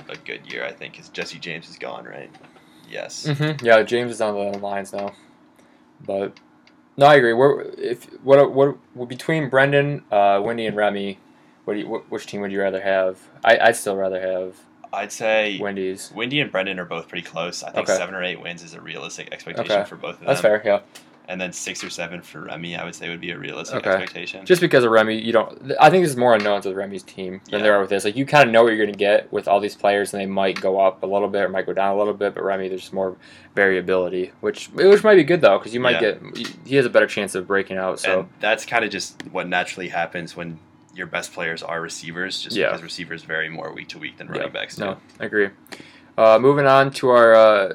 [0.10, 0.66] a good year.
[0.66, 2.30] I think because Jesse James is gone, right?
[2.90, 3.26] Yes.
[3.28, 5.14] mhm, yeah, James is on the lines now.
[6.06, 6.38] But
[6.98, 7.34] no, I agree.
[7.34, 11.18] We're if what what, what between Brendan, uh, Wendy, and Remy,
[11.66, 13.18] what do you, wh- which team would you rather have?
[13.44, 14.56] I I'd still rather have
[14.92, 16.12] I'd say Wendy's.
[16.14, 17.64] Wendy and Brendan are both pretty close.
[17.64, 17.98] I think Okay.
[17.98, 19.90] seven or eight wins is a realistic expectation Okay.
[19.90, 20.28] for both of them.
[20.28, 20.62] That's fair.
[20.64, 20.82] Yeah.
[21.30, 23.90] And then six or seven for Remy, I would say would be a realistic Okay.
[23.92, 24.46] expectation.
[24.46, 25.72] just because of Remy, you don't.
[25.80, 27.64] I think there's more unknowns with Remy's team than Yeah.
[27.64, 28.04] there are with this.
[28.04, 30.22] Like you kind of know what you're going to get with all these players, and
[30.22, 32.34] they might go up a little bit or might go down a little bit.
[32.36, 33.16] But Remy, there's more
[33.56, 36.12] variability, which which might be good though, because you might Yeah.
[36.12, 36.22] get
[36.66, 38.00] he has a better chance of breaking out.
[38.02, 40.60] So and that's kind of just what naturally happens when
[40.94, 42.68] your best players are receivers, just Yeah.
[42.68, 44.84] because receivers vary more week to week than running backs do.
[44.86, 45.50] No, I agree.
[46.18, 47.74] Uh, moving on to our uh,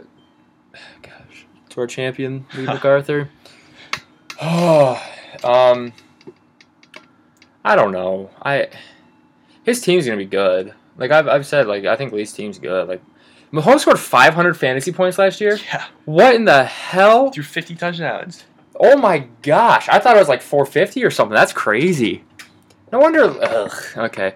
[1.03, 3.31] gosh, to our champion, Lee MacArthur.
[4.41, 5.03] Oh,
[5.45, 5.93] um,
[7.65, 8.31] I don't know.
[8.43, 8.69] I
[9.65, 10.75] his team's gonna be good.
[10.97, 12.89] Like I've, I've said, like I think Lee's team's good.
[12.89, 13.03] Like
[13.53, 15.57] Mahomes scored 500 fantasy points last year.
[15.57, 17.31] Yeah, What in the hell?
[17.31, 18.45] threw 50 touchdowns.
[18.81, 19.89] Oh my gosh!
[19.89, 21.35] I thought it was like 450 or something.
[21.35, 22.25] That's crazy.
[22.93, 23.25] No wonder.
[23.43, 24.35] Ugh, okay.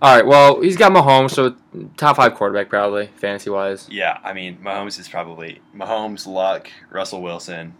[0.00, 0.26] All right.
[0.26, 1.54] Well, he's got Mahomes, so
[1.96, 3.88] top five quarterback probably fantasy wise.
[3.90, 7.74] Yeah, I mean, Mahomes is probably Mahomes, Luck, Russell Wilson.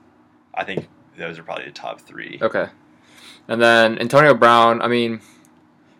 [0.55, 2.38] I think those are probably the top three.
[2.40, 2.66] Okay.
[3.48, 4.81] And then Antonio Brown.
[4.83, 5.20] I mean,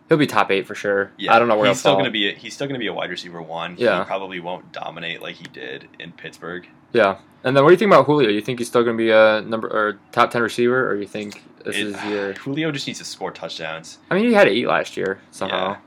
[0.09, 1.11] he'll be top eight for sure.
[1.17, 2.29] Yeah, I don't know where he's still going to be.
[2.29, 3.75] A, he's still going to be a wide receiver one.
[3.77, 3.99] Yeah.
[3.99, 6.67] he probably won't dominate like he did in Pittsburgh.
[6.93, 7.17] Yeah.
[7.43, 8.29] And then what do you think about Julio?
[8.29, 11.07] You think he's still going to be a number or top ten receiver, or you
[11.07, 12.33] think this It- is year?
[12.39, 13.97] Julio just needs to score touchdowns.
[14.09, 15.71] I mean, he had to eat last year somehow.
[15.71, 15.77] Yeah.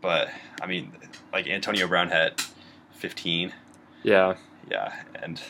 [0.00, 0.28] But
[0.62, 0.92] I mean,
[1.32, 2.40] like Antonio Brown had
[2.92, 3.52] 15.
[4.02, 4.36] Yeah.
[4.70, 5.42] Yeah, and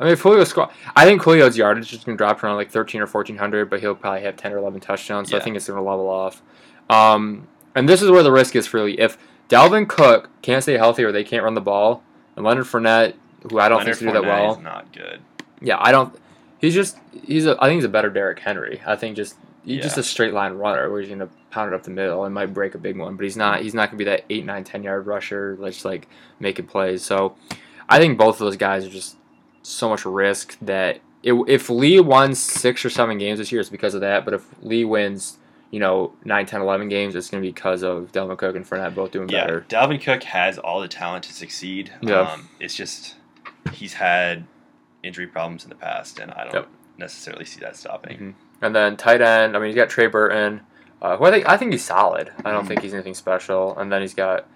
[0.00, 2.70] I mean, if Julio score, I think Julio's yardage is going to drop around like
[2.70, 5.30] thirteen or fourteen hundred, but he'll probably have ten or eleven touchdowns.
[5.30, 6.42] So I think it's going to level off.
[6.90, 8.98] Um, and this is where the risk is really.
[8.98, 12.02] If Dalvin Cook can't stay healthy or they can't run the ball,
[12.36, 13.14] and Leonard Fournette,
[13.50, 15.20] who I don't Leonard think to do that well, not good.
[15.60, 16.14] yeah, I don't.
[16.58, 17.56] He's just he's a.
[17.60, 18.80] I think he's a better Derrick Henry.
[18.86, 21.74] I think just he's just a straight line runner where he's going to pound it
[21.74, 23.62] up the middle and might break a big one, but he's not.
[23.62, 26.08] He's not going to be that eight, nine, ten yard rusher that's like
[26.40, 27.02] making plays.
[27.02, 27.36] So
[27.88, 29.16] I think both of those guys are just
[29.62, 33.70] so much risk that it, if Lee won six or seven games this year, it's
[33.70, 34.24] because of that.
[34.24, 35.38] But if Lee wins,
[35.70, 38.66] you know, 9, 10, 11 games, it's going to be because of Dalvin Cook and
[38.68, 39.64] Fournette both doing Yeah, better.
[39.68, 41.92] Dalvin Cook has all the talent to succeed.
[42.00, 42.20] Yeah.
[42.22, 43.14] Um, it's just
[43.72, 44.44] he's had
[45.02, 46.68] injury problems in the past, and I don't Yep.
[46.98, 48.18] necessarily see that stopping.
[48.18, 48.34] Mhm.
[48.60, 50.60] And then tight end, I mean, he's got Trey Burton,
[51.00, 52.30] uh, who I think I think he's solid.
[52.44, 52.68] I don't Mhm.
[52.68, 53.76] think he's anything special.
[53.78, 54.46] And then he's got.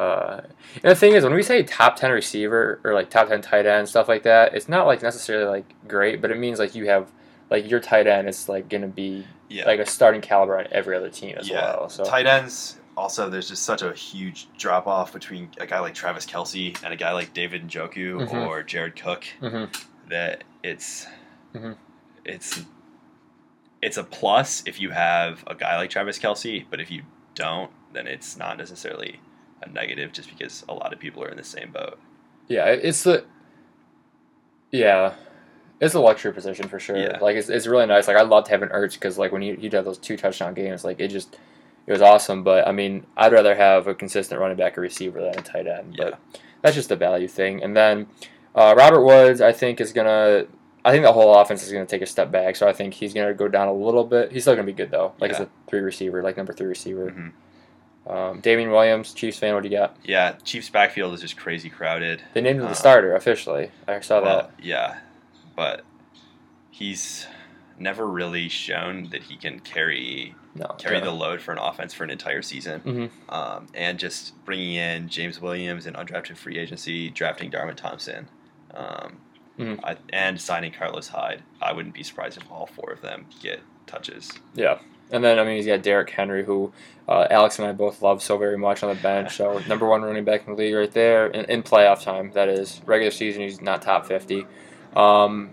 [0.00, 0.40] Uh,
[0.74, 3.66] and the thing is, when we say top ten receiver or like top ten tight
[3.66, 6.86] end stuff like that, it's not like necessarily like great, but it means like you
[6.86, 7.10] have
[7.50, 10.96] like your tight end is like gonna be Yeah, like a starting caliber on every
[10.96, 11.56] other team as yeah.
[11.76, 11.88] well.
[11.90, 12.78] So Tight ends.
[12.96, 16.92] Also, there's just such a huge drop off between a guy like Travis Kelce and
[16.92, 18.46] a guy like David Njoku Mhm.
[18.46, 19.68] or Jared Cook Mhm.
[20.08, 21.06] that it's
[21.54, 21.76] Mhm.
[22.24, 22.62] it's
[23.82, 27.02] it's a plus if you have a guy like Travis Kelce, but if you
[27.34, 29.20] don't, then it's not necessarily
[29.62, 31.98] a negative just because a lot of people are in the same boat.
[32.48, 33.24] Yeah, it's the
[34.70, 35.14] yeah,
[35.80, 36.96] it's a luxury position for sure.
[36.96, 37.18] Yeah.
[37.20, 38.08] Like it's, it's really nice.
[38.08, 40.84] Like I loved having Ertz because like when you you'd have those two touchdown games,
[40.84, 41.38] like it just
[41.86, 42.42] it was awesome.
[42.44, 45.66] But I mean, I'd rather have a consistent running back or receiver than a tight
[45.66, 45.96] end.
[45.98, 46.10] Yeah.
[46.10, 46.20] But
[46.62, 47.62] that's just the value thing.
[47.62, 48.06] And then
[48.54, 50.46] uh, Robert Woods, I think is gonna.
[50.82, 52.56] I think the whole offense is gonna take a step back.
[52.56, 54.32] So I think he's gonna go down a little bit.
[54.32, 55.12] He's still gonna be good though.
[55.20, 55.42] Like Yeah.
[55.42, 57.10] it's a three receiver, like number three receiver.
[57.10, 57.32] Mhm.
[58.06, 59.54] Um, Damien Williams, Chiefs fan.
[59.54, 59.96] What do you got?
[60.04, 62.22] Yeah, Chiefs backfield is just crazy crowded.
[62.34, 63.70] They named him the Uh, starter officially.
[63.86, 64.50] I saw that.
[64.60, 64.98] Yeah,
[65.54, 65.84] but
[66.70, 67.26] he's
[67.78, 71.04] never really shown that he can carry No, carry no.
[71.06, 72.80] the load for an offense for an entire season.
[72.80, 73.32] Mhm.
[73.32, 78.28] Um, and just bringing in James Williams and undrafted free agency, drafting Darwin Thompson,
[78.74, 79.20] um,
[79.58, 79.78] Mhm.
[79.84, 83.60] I, and signing Carlos Hyde, I wouldn't be surprised if all four of them get
[83.86, 84.30] touches.
[84.54, 84.78] Yeah.
[85.12, 86.72] And then I mean he's got Derrick Henry, who
[87.08, 89.36] uh, Alex and I both love so very much on the bench.
[89.36, 92.30] So number one running back in the league right there in, in playoff time.
[92.32, 93.42] That is regular season.
[93.42, 94.46] He's not top fifty.
[94.94, 95.50] Um,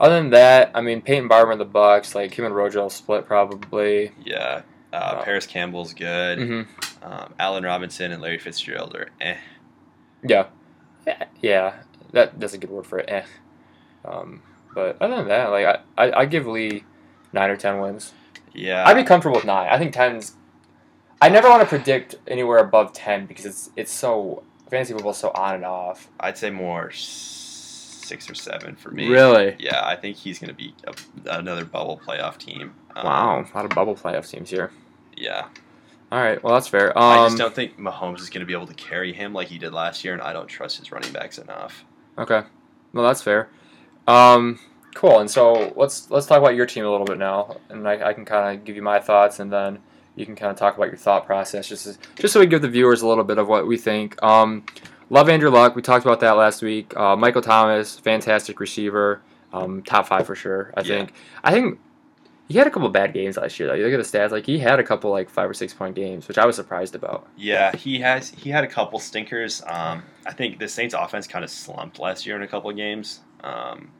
[0.00, 3.26] other than that, I mean Peyton Barber in the Bucs, like him and Rojo split
[3.26, 4.12] probably.
[4.24, 4.62] Yeah,
[4.92, 5.22] uh, Oh.
[5.24, 6.38] Parris Campbell's good.
[6.38, 6.62] hmm
[7.02, 9.36] Um, Allen Robinson and Larry Fitzgerald are eh.
[10.24, 10.46] Yeah.
[11.06, 11.74] yeah, yeah,
[12.12, 13.08] that that's a good word for it.
[13.10, 13.24] Eh.
[14.04, 14.42] Um,
[14.74, 16.84] but other than that, like I, I, I give Lee
[17.32, 18.12] nine or ten wins.
[18.54, 19.68] Yeah, I'd be comfortable with nine.
[19.70, 20.34] I think ten's.
[21.20, 25.30] I never want to predict anywhere above ten because it's it's so fantasy football so
[25.34, 26.08] on and off.
[26.20, 29.08] I'd say more six or seven for me.
[29.08, 29.56] Really?
[29.58, 30.94] Yeah, I think he's going to be a,
[31.38, 32.74] another bubble playoff team.
[32.96, 34.70] Um, Wow, a lot of bubble playoff teams here.
[35.16, 35.46] Yeah,
[36.10, 36.96] All right, well that's fair.
[36.98, 39.48] Um, I just don't think Mahomes is going to be able to carry him like
[39.48, 41.84] he did last year, and I don't trust his running backs enough.
[42.18, 42.42] Okay,
[42.92, 43.48] well that's fair.
[44.08, 44.58] Um,
[44.94, 45.18] cool.
[45.20, 48.12] And so let's let's talk about your team a little bit now, and I, I
[48.12, 49.78] can kind of give you my thoughts, and then
[50.16, 52.62] you can kind of talk about your thought process, just as, just so we give
[52.62, 54.22] the viewers a little bit of what we think.
[54.22, 54.64] Um,
[55.10, 55.74] love Andrew Luck.
[55.74, 56.94] We talked about that last week.
[56.96, 60.72] Uh, Michael Thomas, fantastic receiver, um, top five for sure.
[60.76, 60.86] I Yeah.
[60.86, 61.12] think.
[61.42, 61.78] I think.
[62.48, 63.66] He had a couple bad games last year.
[63.68, 63.74] Though.
[63.74, 65.94] You look at the stats; like he had a couple like five or six point
[65.94, 67.26] games, which I was surprised about.
[67.34, 68.28] Yeah, he has.
[68.30, 69.62] He had a couple stinkers.
[69.66, 72.76] Um, I think the Saints' offense kind of slumped last year in a couple of
[72.76, 73.20] games.
[73.42, 73.90] Um,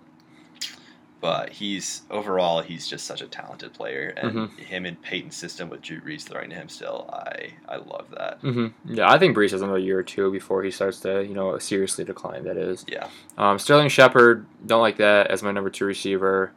[1.23, 4.59] but he's overall he's just such a talented player, and Mhm.
[4.59, 8.39] him in Payton's system with Drew Brees throwing to him still, I I love that.
[8.43, 11.33] hmm Yeah, I think Brees has another year or two before he starts to, you
[11.33, 12.45] know, seriously decline.
[12.45, 12.85] That is.
[12.89, 13.09] Yeah,
[13.39, 16.53] Um, Sterling Shepard, don't like that as my number two receiver.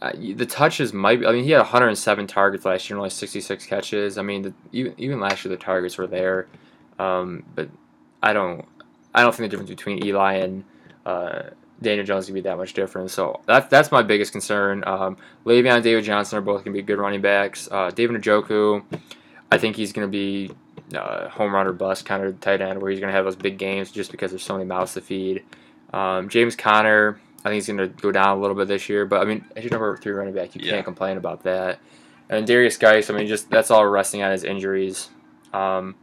[0.00, 1.18] Uh, the touches might.
[1.20, 4.16] Be, I mean, he had 107 targets last year and only 66 catches.
[4.16, 6.46] I mean, the, even even last year the targets were there,
[7.00, 7.68] um, but
[8.22, 8.64] I don't.
[9.12, 10.62] I don't think the difference between Eli and
[11.04, 11.42] uh,
[11.80, 13.10] Daniel Jones can be that much different.
[13.10, 14.82] So that's that's my biggest concern.
[14.86, 17.68] Um, Le'Veon and David Johnson are both going to be good running backs.
[17.70, 18.82] Uh, David Njoku,
[19.52, 20.50] I think he's going to be
[20.96, 23.36] uh, home run or bust kind of tight end where he's going to have those
[23.36, 25.44] big games just because there's so many mouths to feed.
[25.92, 29.06] Um, James Conner, I think he's going to go down a little bit this year,
[29.06, 30.72] but I mean, as your number three running back, you Yeah.
[30.72, 31.78] can't complain about that.
[32.28, 35.08] And Derrius Guice, I mean, just that's all resting on his injuries.
[35.54, 35.94] Um,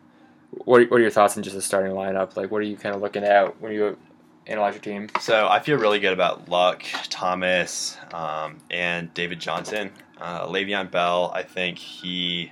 [0.52, 2.36] what, are, what are your thoughts on just the starting lineup?
[2.36, 3.98] Like, what are you kind of looking at when you
[4.48, 5.10] analyze your team?
[5.20, 9.92] so I feel really good about Luck, Thomas, um, and David Johnson.
[10.20, 12.52] Uh, Le'Veon Bell, I think he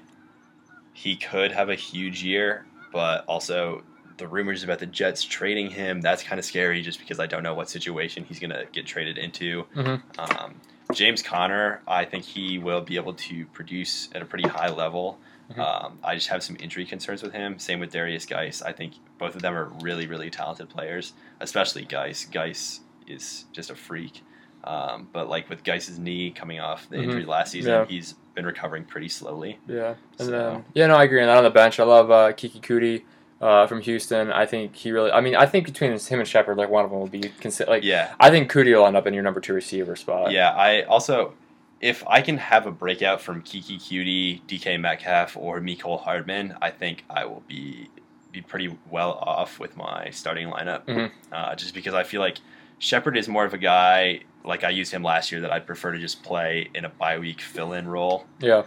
[0.93, 3.83] he could have a huge year, but also
[4.17, 7.41] the rumors about the Jets trading him, that's kind of scary just because I don't
[7.43, 9.63] know what situation he's going to get traded into.
[9.75, 10.01] Mhm.
[10.19, 10.55] Um,
[10.93, 15.17] James Conner, I think he will be able to produce at a pretty high level.
[15.51, 15.59] Mhm.
[15.59, 17.59] Um, I just have some injury concerns with him.
[17.59, 18.61] Same with Derrius Guice.
[18.61, 22.25] I think both of them are really, really talented players, especially Guice.
[22.25, 24.21] Guice is just a freak.
[24.63, 27.03] Um, but like with Guice's knee coming off the Mhm.
[27.03, 27.85] injury last season, Yeah.
[27.85, 29.59] he's been recovering pretty slowly.
[29.67, 31.37] Yeah, and So- then yeah, no, I agree on that.
[31.37, 33.03] On the bench, I love uh, Keke Coutee
[33.41, 34.31] uh, from Houston.
[34.31, 35.11] I think he really.
[35.11, 37.69] I mean, I think between him and Shepard, like one of them will be considered.
[37.69, 40.31] Like, Yeah, I think Coutee will end up in your number two receiver spot.
[40.31, 40.51] yeah.
[40.51, 41.33] I also,
[41.83, 46.71] if I can have a breakout from Keke Coutee, DK Metcalf, or Miko Hardman, I
[46.71, 47.89] think I will be
[48.31, 50.85] be pretty well off with my starting lineup.
[50.85, 51.11] Mhm.
[51.31, 52.37] Uh, just because I feel like
[52.79, 55.91] Shepard is more of a guy like I used him last year that I'd prefer
[55.91, 58.63] to just play in a bye week fill in role yeah.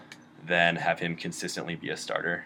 [0.47, 2.45] than have him consistently be a starter.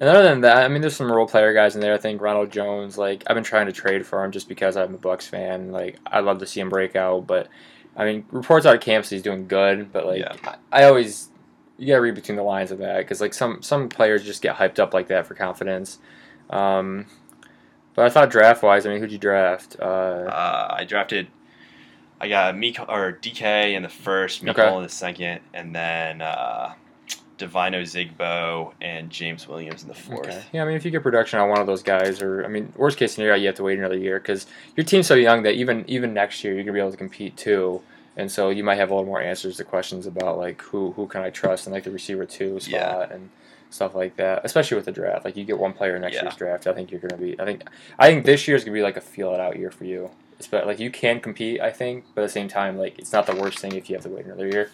[0.00, 1.94] And other than that, I mean, there's some role player guys in there.
[1.94, 2.96] I think Ronald Jones.
[2.96, 5.72] Like, I've been trying to trade for him just because I'm a Bucs fan.
[5.72, 7.48] Like, I'd love to see him break out, but
[7.96, 10.34] I mean, reports out of camp say he's doing good, but like, Yeah.
[10.72, 11.28] I, I always
[11.78, 14.56] you gotta read between the lines of that because like some some players just get
[14.56, 15.98] hyped up like that for confidence.
[16.50, 17.06] Um,
[17.94, 19.76] but I thought draft wise, I mean, who'd you draft?
[19.80, 21.28] Uh, Uh, I drafted.
[22.20, 24.76] I got Miko or DK in the first, Miko Okay.
[24.76, 26.72] in the second, and then uh,
[27.42, 30.28] Devine Ozigbo and James Williams in the fourth.
[30.28, 30.42] Okay.
[30.52, 32.72] Yeah, I mean, if you get production on one of those guys, or I mean,
[32.76, 35.54] worst case scenario, you have to wait another year because your team's so young that
[35.54, 37.82] even even next year you're gonna be able to compete too,
[38.16, 41.06] and so you might have a little more answers to questions about like who who
[41.08, 42.70] can I trust and like the receiver two spot
[43.10, 43.12] Yeah.
[43.12, 43.30] and
[43.70, 44.42] stuff like that.
[44.44, 46.22] Especially with the draft, like you get one player next Yeah.
[46.22, 47.38] year's draft, I think you're gonna be.
[47.40, 47.64] I think
[47.98, 50.10] I think this year's gonna be like a feel it out year for you.
[50.38, 53.12] It's but like you can compete, I think, but at the same time, like it's
[53.12, 54.70] not the worst thing if you have to wait another year.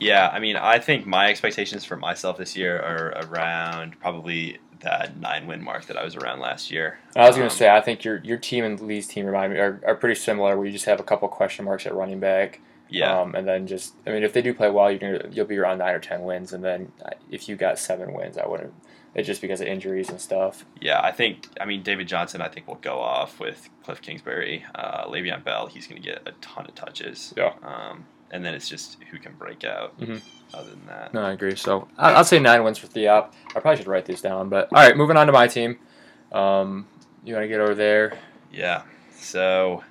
[0.00, 5.16] Yeah, I mean, I think my expectations for myself this year are around probably that
[5.18, 6.98] nine win mark that I was around last year.
[7.16, 9.58] I was gonna Um, say I think your your team and Lee's team remind me
[9.58, 10.56] are, are pretty similar.
[10.56, 13.66] Where you just have a couple question marks at running back, Yeah, um, and then
[13.66, 15.98] just I mean if they do play well, you're gonna you'll be around nine or
[15.98, 18.72] ten wins, and then uh, if you got seven wins, I wouldn't.
[19.14, 20.64] It's just because of injuries and stuff.
[20.80, 21.00] yeah.
[21.02, 24.64] I think, I mean, David Johnson, I think will go off with Cliff Kingsbury.
[24.74, 27.34] Uh, Le'Veon Bell, he's going to get a ton of touches.
[27.36, 27.54] Yeah.
[27.62, 29.98] Um, and then it's just who can break out.
[30.00, 30.20] Mhm.
[30.54, 31.54] Other than that, No, I agree.
[31.56, 33.32] So I, I'll say nine wins for Theop.
[33.54, 35.78] I probably should write these down, but all right, moving on to my team.
[36.32, 36.86] Um,
[37.24, 38.16] you want to get over there?
[38.50, 38.82] Yeah.
[39.14, 39.82] So,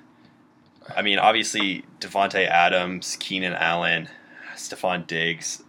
[0.96, 4.08] I mean, obviously, Davante Adams, Keenan Allen,
[4.56, 5.62] Stefon Diggs,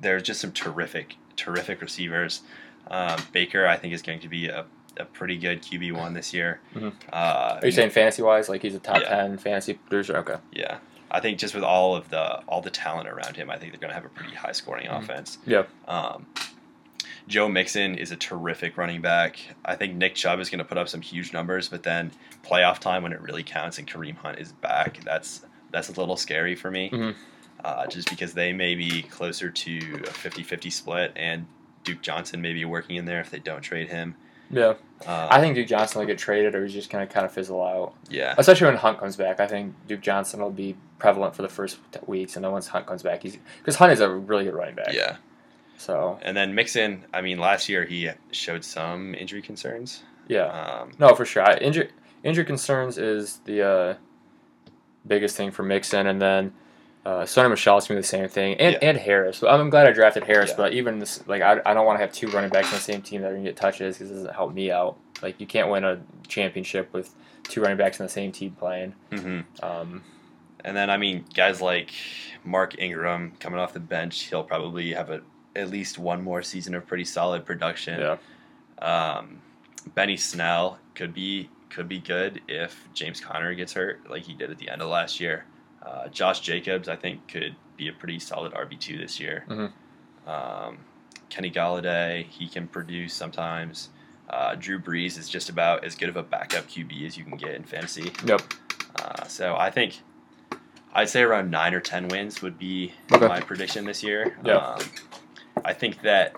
[0.00, 2.42] there's just some terrific, terrific receivers.
[2.88, 4.64] Um, Baker, I think, is going to be a,
[4.96, 6.60] a pretty good QB one this year.
[6.74, 6.92] Mhm.
[7.12, 9.08] Uh, Are you saying fantasy wise, like he's a top Yeah.
[9.10, 10.16] ten fantasy producer?
[10.18, 10.36] Okay.
[10.52, 10.78] Yeah.
[11.12, 13.80] I think just with all of the all the talent around him, I think they're
[13.80, 15.02] going to have a pretty high scoring Mhm.
[15.02, 15.38] offense.
[15.46, 15.64] Yeah.
[15.86, 16.26] Um,
[17.28, 19.38] Joe Mixon is a terrific running back.
[19.64, 22.10] I think Nick Chubb is going to put up some huge numbers, but then
[22.42, 26.16] playoff time when it really counts and Kareem Hunt is back, that's that's a little
[26.16, 26.90] scary for me.
[26.90, 27.14] Mhm.
[27.64, 31.46] Uh, just because they may be closer to a 50-50 split, and
[31.84, 34.16] Duke Johnson may be working in there if they don't trade him.
[34.52, 34.74] Yeah,
[35.06, 37.62] Uh, I think Duke Johnson will get traded, or he's just gonna kind of fizzle
[37.64, 37.94] out.
[38.10, 41.48] yeah, Especially when Hunt comes back, I think Duke Johnson will be prevalent for the
[41.48, 44.44] first t- weeks, and then once Hunt comes back, he's because Hunt is a really
[44.44, 44.92] good running back.
[44.92, 45.16] yeah.
[45.78, 50.02] So And then Mixon, I mean, last year he showed some injury concerns.
[50.28, 51.42] yeah, Um, no, for sure.
[51.48, 51.88] I, injury
[52.22, 53.94] injury concerns is the uh,
[55.06, 56.52] biggest thing for Mixon, and then
[57.04, 58.88] uh, Sony Michel's gonna be the same thing, and, Yeah.
[58.90, 59.42] and Harris.
[59.42, 60.56] I'm glad I drafted Harris, Yeah.
[60.56, 62.80] but even this, like, I, I don't want to have two running backs on the
[62.80, 64.96] same team that are gonna get touches because it doesn't help me out.
[65.20, 68.94] Like, you can't win a championship with two running backs on the same team playing.
[69.10, 69.44] mhm.
[69.62, 70.02] Um,
[70.64, 71.90] And then I mean, guys like
[72.44, 75.20] Mark Ingram coming off the bench, he'll probably have a,
[75.56, 77.98] at least one more season of pretty solid production.
[77.98, 78.16] Yeah.
[78.80, 79.40] Um,
[79.96, 84.50] Benny Snell could be could be good if James Conner gets hurt, like he did
[84.52, 85.46] at the end of last year.
[85.84, 89.44] Uh, Josh Jacobs, I think, could be a pretty solid RB two this year.
[89.48, 89.72] Mhm.
[90.28, 90.78] Um,
[91.28, 93.88] Kenny Golladay, he can produce sometimes.
[94.30, 97.36] Uh, Drew Brees is just about as good of a backup QB as you can
[97.36, 98.12] get in fantasy.
[98.24, 98.42] Yep.
[98.96, 100.00] Uh, so I think
[100.94, 103.26] I'd say around nine or ten wins would be Okay.
[103.26, 104.36] my prediction this year.
[104.44, 104.56] Yeah.
[104.58, 104.80] Um,
[105.64, 106.34] I think that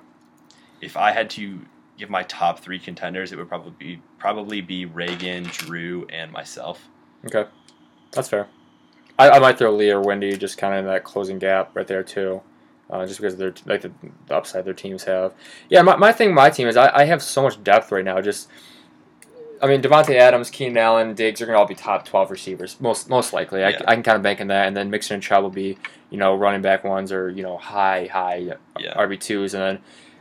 [0.80, 1.60] if I had to
[1.98, 6.88] give my top three contenders, it would probably be probably be Reagan, Drew, and myself.
[7.26, 7.48] Okay.
[8.12, 8.46] That's fair.
[9.18, 11.86] I, I might throw Lee or Wendy just kind of in that closing gap right
[11.86, 12.42] there too,
[12.90, 13.92] uh, just because they're like the,
[14.26, 15.34] the upside their teams have.
[15.68, 18.20] Yeah, my, my thing, my team is I, I have so much depth right now.
[18.20, 18.48] Just,
[19.62, 23.08] I mean, Davante Adams, Keenan Allen, Diggs are gonna all be top twelve receivers most
[23.08, 23.62] most likely.
[23.64, 25.78] I, I can kind of bank on that, and then Mixon and Chubb will be
[26.10, 28.94] you know running back ones or you know high high Yeah.
[28.94, 29.78] RB twos, and then.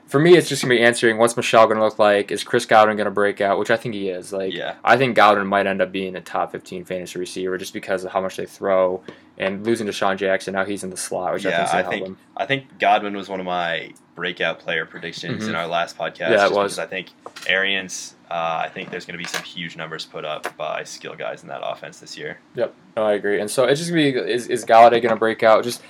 [0.07, 2.29] For me, it's just gonna be answering what's Michel gonna look like.
[2.31, 3.57] Is Chris Godwin gonna break out?
[3.57, 4.31] Which I think he is.
[4.31, 4.75] Like, Yeah.
[4.83, 8.11] I think Godwin might end up being a top 15 fantasy receiver just because of
[8.11, 9.01] how much they throw
[9.37, 10.53] and losing DeSean Jackson.
[10.53, 12.17] Now he's in the slot, which I Yeah, think I help think- him.
[12.37, 15.49] I think Godwin was one of my breakout player predictions Mhm.
[15.49, 16.29] in our last podcast.
[16.29, 16.73] Yeah, it was.
[16.75, 17.07] because I think
[17.47, 18.15] Arians.
[18.29, 21.43] Uh, I think there's going to be some huge numbers put up by skill guys
[21.43, 22.39] in that offense this year.
[22.55, 23.39] Yep, no, I agree.
[23.39, 25.63] And so it's just going to be is, is Golladay going to break out?
[25.63, 25.83] Just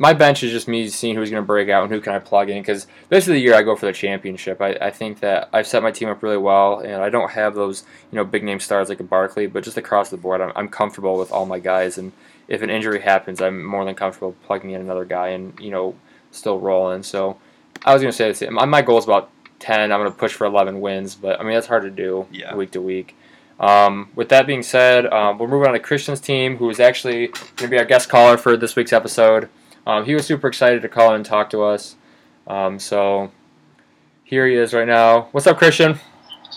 [0.00, 2.18] my bench is just me seeing who's going to break out and who can I
[2.18, 4.58] plug in because this is the year I go for the championship.
[4.62, 7.54] I, I think that I've set my team up really well and I don't have
[7.54, 10.52] those you know big name stars like a Barkley, but just across the board, I'm,
[10.56, 11.98] I'm comfortable with all my guys.
[11.98, 12.12] And
[12.48, 15.94] if an injury happens, I'm more than comfortable plugging in another guy and you know
[16.32, 17.02] still rolling.
[17.02, 17.36] So
[17.84, 18.50] I was going to say this.
[18.50, 19.92] My, my goal is about 10.
[19.92, 22.54] I'm going to push for 11 wins, but I mean that's hard to do Yeah.
[22.54, 23.16] week to week.
[23.58, 27.26] Um, with that being said, um, we're moving on to Christian's team, who is actually
[27.26, 29.50] going to be our guest caller for this week's episode.
[29.86, 31.96] Um, he was super excited to call in and talk to us.
[32.46, 33.30] Um, so
[34.24, 35.28] here he is right now.
[35.32, 35.98] What's up, Christian?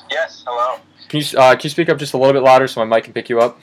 [0.10, 0.80] Yes, hello.
[1.08, 3.06] Can you uh, can you speak up just a little bit louder so my mic
[3.06, 3.60] can pick you up?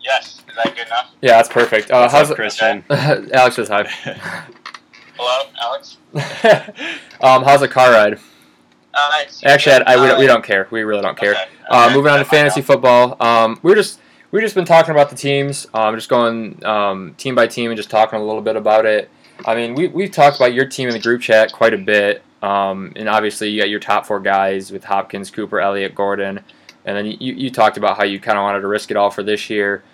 [0.00, 1.10] Yes, is that good enough?
[1.20, 1.90] Yeah, that's perfect.
[1.90, 2.84] Uh, What's how's up, Christian?
[2.90, 3.84] Alex says hi.
[5.16, 5.98] Hello, Alex.
[7.20, 8.18] um, how's the car ride?
[8.94, 10.68] Uh, Actually, I, I, we, don't, we uh, don't care.
[10.70, 11.32] We really don't care.
[11.32, 13.16] okay, Uh, okay, moving on to fantasy football.
[13.20, 14.00] Um, we're just
[14.32, 15.68] we've just been talking about the teams.
[15.72, 19.08] Um, just going um, team by team and just talking a little bit about it.
[19.44, 22.22] I mean, we we've talked about your team in the group chat quite a bit.
[22.42, 26.40] Um, and obviously, you got your top four guys with Hopkins, Cooper, Elliott, Gordon,
[26.84, 29.10] and then you, you talked about how you kind of wanted to risk it all
[29.10, 29.84] for this year.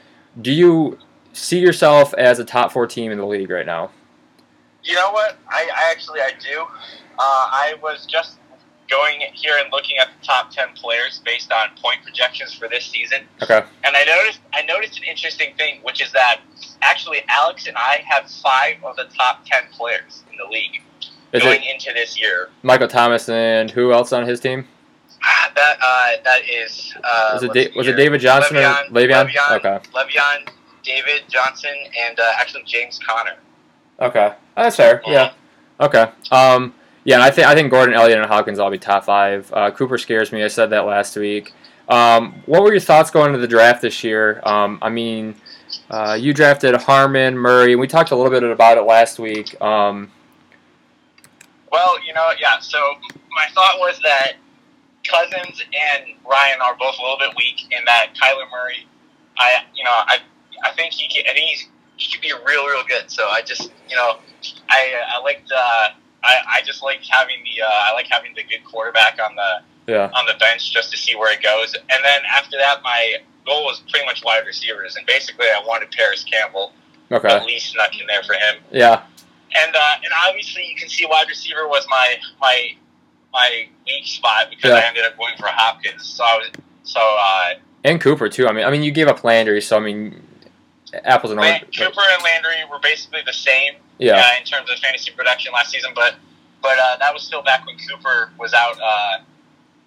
[0.40, 0.98] Do you
[1.34, 3.90] see yourself as a top four team in the league right now?
[4.82, 5.36] You know what?
[5.48, 6.62] I, I actually I do.
[6.62, 8.37] Uh, I was just
[8.90, 12.84] going here and looking at the top ten players based on point projections for this
[12.86, 13.62] season, Okay.
[13.84, 16.40] and I noticed I noticed an interesting thing, which is that
[16.82, 20.80] actually Alex and I have five of the top ten players in the league
[21.32, 22.48] Is going into this year.
[22.62, 24.66] Michael Thomas and who else on his team?
[25.22, 27.96] Ah, That uh, that is uh, Was it da- was it.
[27.96, 29.30] David Johnson or Le'Veon, Le'Veon?
[29.32, 29.78] Le'Veon, Okay.
[29.92, 30.48] Le'Veon,
[30.84, 31.74] David Johnson,
[32.06, 33.36] and uh, actually James Conner.
[34.00, 35.02] Okay, Oh, that's fair.
[35.06, 35.32] Yeah.
[35.80, 36.06] Okay.
[36.30, 36.72] Um.
[37.08, 39.50] Yeah, I think I think Gordon, Elliott, and Hopkins all be top five.
[39.50, 40.44] Uh, Cooper scares me.
[40.44, 41.54] I said that last week.
[41.88, 44.42] Um, what were your thoughts going into the draft this year?
[44.44, 45.34] Um, I mean,
[45.88, 49.58] uh, you drafted Harmon, Murray, and we talked a little bit about it last week.
[49.58, 50.12] Um,
[51.72, 52.58] Well, you know, yeah.
[52.60, 52.78] So
[53.30, 54.32] my thought was that
[55.02, 58.86] Cousins and Ryan are both a little bit weak, and that Kyler Murray,
[59.38, 60.18] I, you know, I,
[60.62, 61.24] I think he can.
[61.26, 63.10] I think he could be real, real good.
[63.10, 64.18] So I just, you know,
[64.68, 65.50] I, I liked.
[65.50, 65.88] Uh,
[66.22, 67.62] I, I just like having the.
[67.62, 70.10] Uh, I like having the good quarterback on the yeah.
[70.14, 71.74] on the bench just to see where it goes.
[71.74, 73.16] And then after that, my
[73.46, 76.72] goal was pretty much wide receivers, and basically I wanted Parris Campbell
[77.10, 77.28] Okay.
[77.28, 78.56] at least snuck in there for him.
[78.70, 79.02] Yeah.
[79.56, 82.72] And uh, and obviously you can see wide receiver was my my
[83.32, 86.04] my weak spot because I ended up going for Hopkins.
[86.04, 86.50] So I was
[86.82, 87.54] so uh,
[87.84, 88.46] And Cooper too.
[88.46, 90.22] I mean, I mean, you gave up Landry, so I mean,
[91.04, 91.68] apples and oranges.
[91.76, 94.16] Cooper and Landry were basically the same Yeah.
[94.16, 96.14] uh, in terms of fantasy production last season, but
[96.62, 99.18] but uh, that was still back when Cooper was out uh,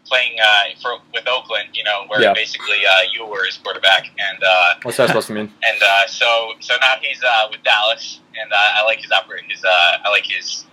[0.06, 1.70] playing uh, for with Oakland.
[1.74, 2.34] You know, where Yeah.
[2.34, 5.52] basically uh, you were his quarterback, and uh, What's that supposed to mean?
[5.68, 9.44] and uh, so so now he's uh, with Dallas, and uh, I like his operate
[9.48, 10.66] his uh, I like his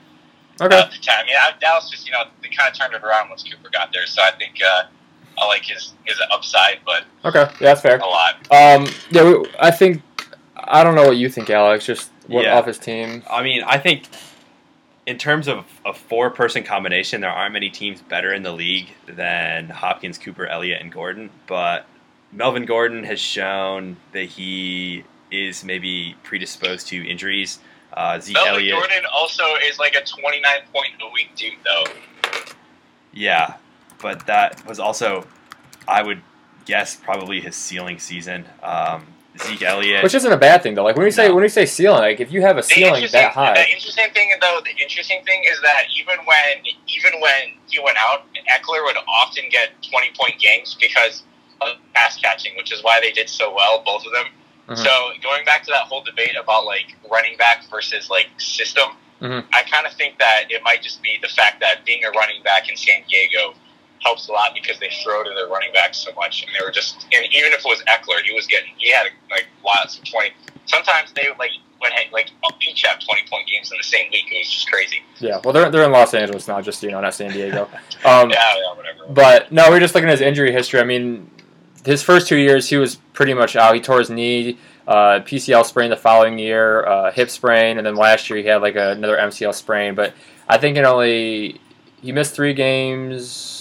[0.60, 0.76] Okay.
[0.76, 1.12] uh, potential.
[1.16, 3.70] I mean, I- Dallas just you know they kind of turned it around once Cooper
[3.70, 4.82] got there, so I think uh,
[5.40, 7.40] I like his his upside, but Okay.
[7.60, 7.98] Yeah, that's fair.
[7.98, 8.34] a lot.
[8.50, 8.86] Um.
[9.10, 9.22] Yeah.
[9.24, 10.02] We, I think.
[10.70, 11.86] I don't know what you think, Alex.
[11.86, 12.56] Just what Yeah.
[12.58, 13.24] off his team.
[13.28, 14.04] I mean, I think
[15.06, 18.90] in terms of a four person combination, there aren't many teams better in the league
[19.06, 21.30] than Hopkins, Cooper, Elliott, and Gordon.
[21.46, 21.86] But
[22.30, 27.58] Melvin Gordon has shown that he is maybe predisposed to injuries.
[27.94, 31.84] Uh, Zeke Melvin Elliott, Gordon also is like a 29 point a week dude, though.
[33.12, 33.54] yeah,
[34.00, 35.26] but that was also,
[35.88, 36.20] I would
[36.66, 38.44] guess, probably his ceiling season.
[38.62, 39.06] Um,
[39.40, 40.84] Zeke Elliott, Which isn't a bad thing though.
[40.84, 41.34] Like when we say No.
[41.34, 44.10] when we say ceiling, like if you have a The ceiling that high, the interesting
[44.12, 48.82] thing, though, the interesting thing is that even when even when he went out, Ekeler
[48.84, 51.22] would often get 20 point games because
[51.60, 54.26] of pass catching, which is why they did so well, both of them.
[54.68, 54.76] Mhm.
[54.84, 59.44] So going back to that whole debate about like running back versus like system, Mhm.
[59.52, 62.42] I kind of think that it might just be the fact that being a running
[62.44, 63.54] back in San Diego
[64.02, 66.70] helps a lot because they throw to their running backs so much, and they were
[66.72, 70.04] just and even if it was Ekeler, he was getting he had like lots of
[70.04, 70.30] twenty.
[70.66, 72.30] Sometimes they like went like
[72.68, 74.26] each have twenty point games in the same week.
[74.30, 75.02] It was just crazy.
[75.18, 75.40] yeah.
[75.44, 77.68] Well, they're they're in Los Angeles now, just you know, not San Diego.
[78.04, 79.12] Um, yeah, yeah, whatever.
[79.12, 80.78] But no, we're just looking at his injury history.
[80.78, 81.28] I mean,
[81.84, 83.74] his first two years, he was pretty much out.
[83.74, 87.96] He tore his knee, uh, PCL sprain the following year, uh, hip sprain, and then
[87.96, 89.96] last year he had like another MCL sprain.
[89.96, 90.14] But
[90.48, 91.60] I think it only
[92.00, 93.57] he missed three games.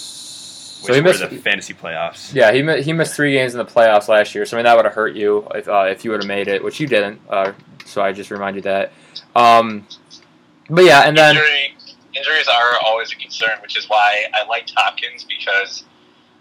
[0.82, 1.20] Which So he missed.
[1.20, 2.32] the fantasy playoffs.
[2.34, 4.44] Yeah, he he missed three games in the playoffs last year.
[4.46, 6.48] So I mean that would have hurt you if uh, if you would have made
[6.48, 7.20] it, which you didn't.
[7.28, 7.52] Uh,
[7.84, 8.92] so I just remind you that.
[9.36, 9.86] Um,
[10.70, 11.74] but yeah, and then Injury,
[12.14, 15.84] injuries are always a concern, which is why I liked Hopkins because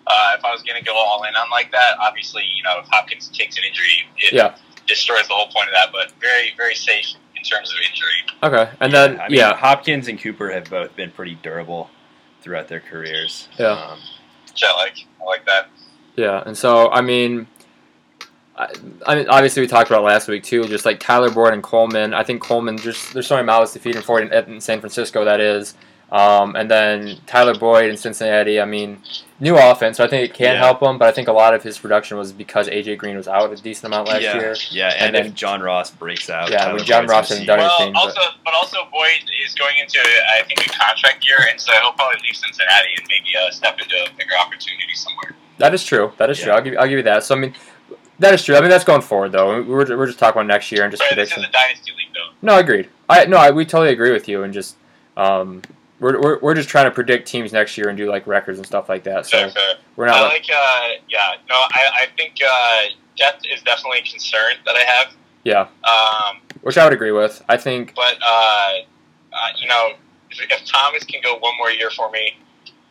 [0.06, 2.80] uh, if I was going to go all in on like that, obviously, you know,
[2.80, 4.56] if Hopkins takes an injury, it Yeah.
[4.88, 5.92] destroys the whole point of that.
[5.92, 8.26] But very, very safe in terms of injury.
[8.44, 11.90] okay, and then I mean, yeah, Hopkins and Cooper have both been pretty durable
[12.42, 13.48] throughout their careers.
[13.60, 13.68] Yeah.
[13.72, 14.00] Um,
[14.58, 15.06] Which I like.
[15.22, 15.68] I like that.
[16.16, 17.46] Yeah, and so I mean,
[18.56, 18.74] I,
[19.06, 20.68] I mean, obviously we talked about last week too.
[20.68, 23.80] Just like Tyler Boyd and Coleman, I think Coleman just there's so many mouths to
[23.80, 25.24] feed in in San Francisco.
[25.24, 25.76] That is,
[26.12, 28.62] um, and then Tyler Boyd in Cincinnati.
[28.62, 29.02] I mean,
[29.40, 30.60] new offense, so I think it can Yeah.
[30.60, 30.98] help him.
[30.98, 33.56] But I think a lot of his production was because AJ Green was out a
[33.56, 34.56] decent amount last yeah, year.
[34.72, 37.30] yeah, and, And if then- John Ross breaks out, Yeah, I Tyler mean, John Ross
[37.30, 40.66] gonna hasn't done Well, anything, but- also, but also Boyd is going into, I think,
[40.66, 44.10] a contract year, and so he'll probably leave Cincinnati and maybe uh, step into a
[44.18, 45.36] bigger opportunity somewhere.
[45.58, 46.14] That is true.
[46.18, 46.52] That is true.
[46.52, 47.24] I'll give you, I'll give you that.
[47.24, 47.54] So I mean,
[48.20, 48.56] that is true.
[48.56, 49.62] I mean, that's going forward though.
[49.62, 52.14] We're, we're just talking about next year and just But this is a dynasty league,
[52.14, 52.30] though.
[52.42, 52.90] No, agreed.
[53.10, 54.76] I no, I, we totally agree with you, and just
[55.16, 55.62] um,
[56.00, 58.66] we're, we're we're just trying to predict teams next year and do like records and
[58.68, 59.26] stuff like that.
[59.26, 59.74] So Fair, fair.
[59.96, 60.28] we're not I not.
[60.30, 62.82] like, uh, yeah, no, I, I think uh,
[63.18, 65.14] depth is definitely a concern that I have.
[65.44, 67.44] yeah, Um, which I would agree with.
[67.50, 68.28] I think but uh,
[69.34, 69.92] uh, you know,
[70.32, 72.38] if, if Thomas can go one more year for me,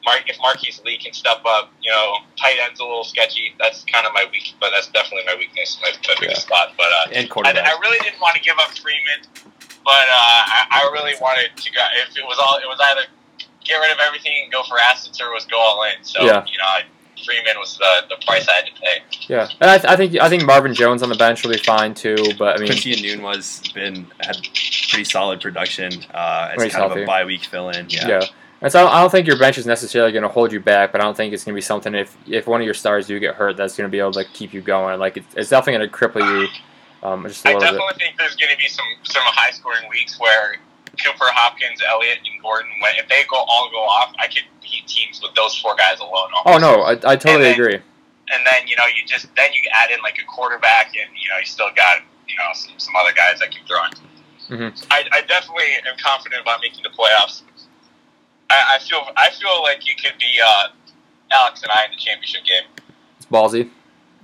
[0.05, 3.55] Mark, if Marquise Lee can step up, you know, tight end's a little sketchy.
[3.59, 6.75] That's kind of my weak, but that's definitely my weakness, my, my biggest spot.
[6.77, 7.51] But uh, and I.
[7.51, 9.27] I really didn't want to give up Freeman,
[9.87, 11.80] but uh, I, I really wanted to go.
[12.03, 13.03] If it was all, it was either
[13.64, 16.03] get rid of everything and go for assets, or it was go all in.
[16.05, 16.45] So Yeah.
[16.47, 16.82] you know, I,
[17.24, 18.99] Freeman was the, the price I had to pay.
[19.28, 21.59] yeah, and I, th- I think I think Marvin Jones on the bench will be
[21.59, 22.16] fine too.
[22.39, 24.37] But I mean, Quincy Noon was been had
[24.91, 27.89] pretty solid production uh, as When he's kind of a bye week fill in.
[27.89, 28.09] Yeah.
[28.09, 28.22] yeah.
[28.62, 30.61] And so I don't, I don't think your bench is necessarily going to hold you
[30.61, 32.74] back, but I don't think it's going to be something if if one of your
[32.74, 34.99] stars do get hurt, that's going to be able to keep you going.
[35.01, 36.49] Like it's, it's definitely going to cripple you,
[37.07, 37.79] um, just a I little bit.
[37.79, 40.57] definitely think there's going to be some some high scoring weeks where
[41.03, 44.87] Cooper, Hopkins, Elliott, and Gordon, when, if they go all go off, I could beat
[44.89, 46.31] teams with those four guys alone.
[46.47, 47.79] Oh no, I, I totally And then- agree.
[48.29, 51.29] And then you know you just then you add in like a quarterback, and you
[51.31, 53.85] know you still got you know some, some other guys that can throw.
[53.87, 53.93] in.
[54.73, 54.87] Mhm.
[54.91, 57.43] I, I definitely am confident about making the playoffs.
[58.51, 60.69] I, I feel I feel like it could be uh,
[61.33, 62.65] Alex and I in the championship game.
[63.17, 63.71] It's ballsy.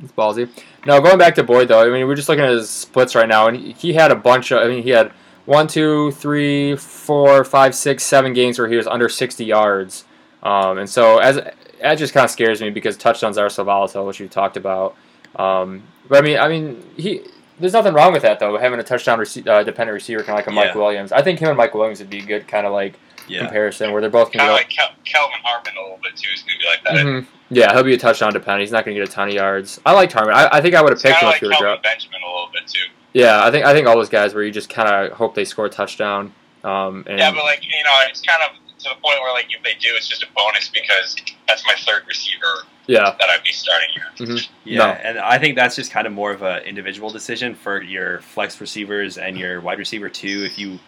[0.03, 0.48] It's ballsy.
[0.84, 1.86] Now going back to Boyd though.
[1.86, 4.16] I mean, we're just looking at his splits right now, and he, he had a
[4.16, 4.59] bunch of.
[4.62, 5.12] I mean, he had
[5.46, 10.05] one, two, three, four, five, six, seven games where he was under sixty yards.
[10.42, 14.07] Um, and so as that just kind of scares me because touchdowns are so volatile,
[14.07, 14.96] which you talked about.
[15.36, 17.22] Um, but I mean, I mean, he.
[17.61, 18.59] There's nothing wrong with that though.
[18.59, 21.12] Having a touchdown rece- uh, dependent receiver, kind of like a Mike Williams.
[21.12, 22.98] I think him and Mike Williams would be good kind of like
[23.28, 23.40] Yeah.
[23.40, 26.28] comparison where they're both Kind of to like Kel- Kelvin Harmon a little bit too.
[26.32, 27.06] It's gonna be like that.
[27.06, 27.26] Mhm.
[27.50, 28.62] Yeah, he'll be a touchdown dependent.
[28.62, 29.78] He's not going to get a ton of yards.
[29.84, 30.34] I liked Harmon.
[30.34, 31.82] I, I think I would have picked kind him of if like he were Kelvin.
[31.82, 32.80] Benjamin a little bit too.
[33.12, 35.44] Yeah, I think I think all those guys where you just kind of hope they
[35.44, 36.32] score a touchdown.
[36.64, 39.46] Um, and Yeah, but like you know, it's kind of to the point where like
[39.54, 41.14] if they do, it's just a bonus because
[41.46, 44.38] that's my third receiver yeah, that I'd be starting here.
[44.64, 44.84] Yeah, No.
[44.92, 48.60] and I think that's just kind of more of an individual decision for your flex
[48.62, 50.42] receivers and your wide receiver too.
[50.44, 50.78] If you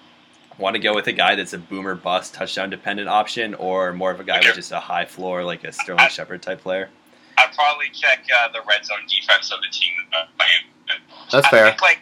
[0.59, 4.11] want to go with a guy that's a boomer bust touchdown dependent option, or more
[4.11, 4.49] of a guy Okay.
[4.49, 6.89] with just a high floor like a Sterling I- Shepard type player.
[7.37, 11.01] I'd probably check uh, the red zone defense of the team uh, playing.
[11.33, 11.65] that's I fair.
[11.67, 11.99] think like,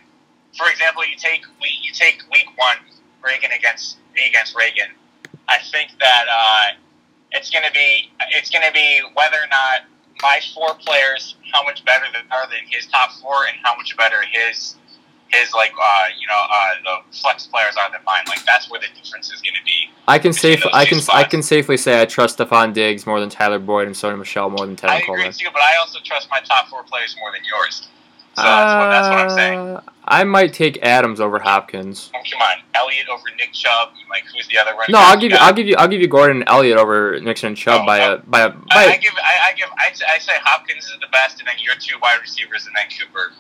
[0.57, 2.77] for example, you take week you take week one
[3.25, 4.89] Reagan against me against Reagan.
[5.49, 6.77] I think that uh,
[7.31, 9.89] it's gonna be it's gonna be whether or not
[10.21, 13.97] my four players how much better they are than his top four and how much
[13.97, 14.77] better his
[15.33, 18.23] his like uh, you know uh, the flex players are than mine.
[18.29, 19.91] Like that's where the difference is going to be.
[20.09, 23.29] I can safe I can I can safely say I trust Stefon Diggs more than
[23.29, 25.33] Tyler Boyd and Sony Michel more than I Tevin agree Coleman.
[25.33, 27.89] too, but I also trust my top four players more than yours.
[28.35, 29.59] So that's, what, that's what I'm saying.
[29.59, 32.11] Uh, I might take Adams over Hopkins.
[32.15, 33.91] Oh, come on, Elliott over Nick Chubb.
[34.09, 34.87] Like who's the other running?
[34.93, 35.37] No, I'll give you?
[35.39, 37.99] I'll give you I'll give you Gordon and Elliott over Nixon and Chubb Oh, by
[37.99, 38.15] no.
[38.15, 38.53] a by a I,
[38.85, 38.97] I by.
[38.97, 41.99] give I, I give I, I say Hopkins is the best, and then your two
[42.01, 43.33] wide receivers, and then Cooper.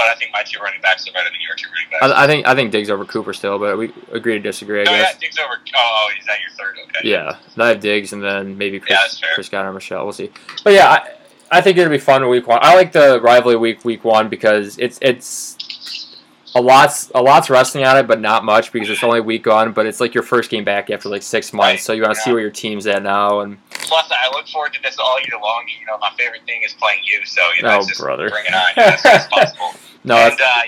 [0.00, 2.02] But I think my two running backs are better than your two running backs.
[2.18, 4.80] I, I think I think Diggs over Cooper still, but we agree to disagree.
[4.80, 5.18] I no, yeah, guess.
[5.18, 5.58] Diggs over.
[5.76, 6.76] Oh, is that your third?
[6.96, 7.08] Okay.
[7.10, 9.28] Yeah, I have Diggs and then maybe Chris Yeah.
[9.34, 10.04] Chris Godwin or Michel.
[10.04, 10.30] We'll see.
[10.64, 11.10] But yeah, I,
[11.58, 12.60] I think it'll be fun week one.
[12.62, 16.16] I like the rivalry week week one because it's it's
[16.54, 19.72] a lot's a lot's resting on it, but not much because it's only week one.
[19.72, 22.14] But it's like your first game back after like six months, Right, so you want
[22.14, 23.40] to see where your team's at now.
[23.40, 25.64] And Plus, I look forward to this all year long.
[25.80, 27.24] You know, my favorite thing is playing you.
[27.26, 28.30] So you know, Oh, brother.
[28.30, 29.74] bring it on you know, as soon as possible.
[30.04, 30.62] no, and uh,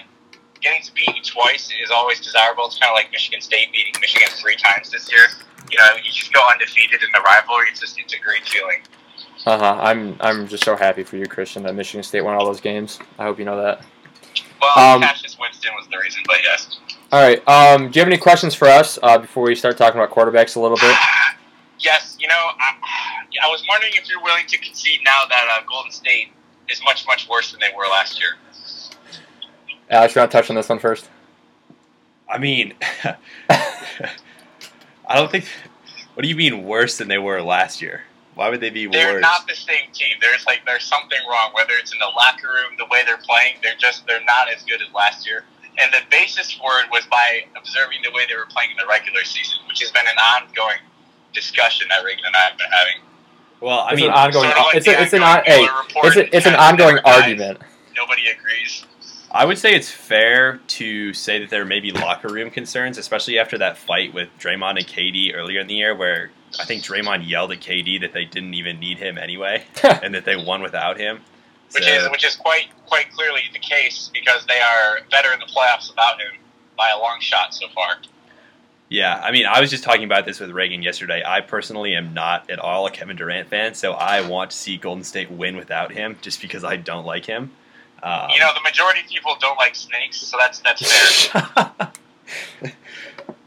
[0.60, 2.66] getting to beat you twice is always desirable.
[2.66, 5.26] It's kind of like Michigan State beating Michigan three times this year.
[5.70, 7.66] You know, you just go undefeated in the rivalry.
[7.70, 8.82] It's just it's a great feeling.
[9.46, 9.78] uh huh.
[9.80, 12.98] I'm I'm just so happy for you, Christian, that Michigan State won all those games.
[13.18, 13.84] I hope you know that.
[14.60, 16.78] Well, Um, Cassius Winston was the reason, but yes.
[17.10, 17.46] All right.
[17.48, 20.56] Um, do you have any questions for us uh, before we start talking about quarterbacks
[20.56, 20.96] a little bit?
[21.78, 22.76] Yes, you know, I,
[23.44, 26.28] I was wondering if you're willing to concede now that uh, Golden State
[26.68, 28.36] is much, much worse than they were last year.
[29.92, 31.10] Alex, you want to touch on this one first?
[32.26, 32.72] I mean,
[33.50, 35.44] I don't think.
[36.14, 38.02] What do you mean worse than they were last year?
[38.34, 38.96] Why would they be worse?
[38.96, 40.16] They're not the same team.
[40.20, 41.50] There's like there's something wrong.
[41.52, 44.62] Whether it's in the locker room, the way they're playing, they're just they're not as
[44.62, 45.44] good as last year.
[45.78, 48.86] And the basis for it was by observing the way they were playing in the
[48.88, 50.80] regular season, which has been an ongoing
[51.34, 53.02] discussion that Reagan and I have been having.
[53.60, 54.44] well, I it's mean, an ongoing.
[54.48, 56.94] sort of like it's a, it's an ongoing on, hey, it's a, it's an ongoing
[56.96, 57.22] never died.
[57.22, 57.58] argument.
[57.96, 58.84] Nobody agrees.
[59.34, 63.38] I would say it's fair to say that there may be locker room concerns, especially
[63.38, 66.30] after that fight with Draymond and KD earlier in the year, where
[66.60, 70.26] I think Draymond yelled at KD that they didn't even need him anyway, and that
[70.26, 71.20] they won without him.
[71.72, 75.46] which is which is quite quite clearly the case because they are better in the
[75.46, 76.38] playoffs without him
[76.76, 77.96] by a long shot so far.
[78.90, 81.22] Yeah, I mean, I was just talking about this with Reagan yesterday.
[81.26, 84.76] I personally am not at all a Kevin Durant fan, so I want to see
[84.76, 87.52] Golden State win without him, just because I don't like him.
[88.02, 91.92] Um, you know, the majority of people don't like snakes, so that's that's fair.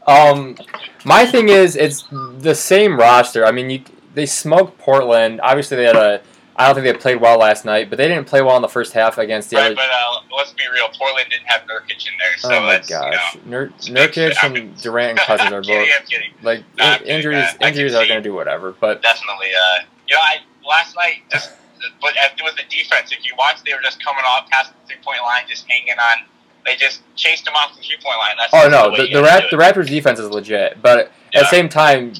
[0.06, 0.56] Um,
[1.04, 2.04] my thing is, it's
[2.38, 3.44] the same roster.
[3.44, 3.82] I mean, you
[4.14, 5.40] they smoked Portland.
[5.42, 6.22] Obviously, they had a.
[6.58, 8.68] I don't think they played well last night, but they didn't play well in the
[8.68, 9.74] first half against the right, other.
[9.74, 10.88] but uh, let's be real.
[10.96, 13.46] Portland didn't have Nurkic in there, so oh my that's gosh, you know.
[13.50, 16.30] Nur- Nurkic and Durant and Cousins are both I'm kidding.
[16.42, 17.48] like No, I'm in- kidding, injuries.
[17.60, 19.48] Injuries are going to do whatever, but Definitely.
[19.48, 20.36] Uh, you know, I
[20.66, 21.50] last night just,
[22.00, 23.12] but it was the defense.
[23.12, 25.98] If you watch, they were just coming off past the three point line, just hanging
[25.98, 26.26] on.
[26.64, 28.36] They just chased him off the three point line.
[28.38, 29.62] That's oh no, way the the, gotta Rap- do the.
[29.62, 32.12] Raptors defense is legit, but at the same time,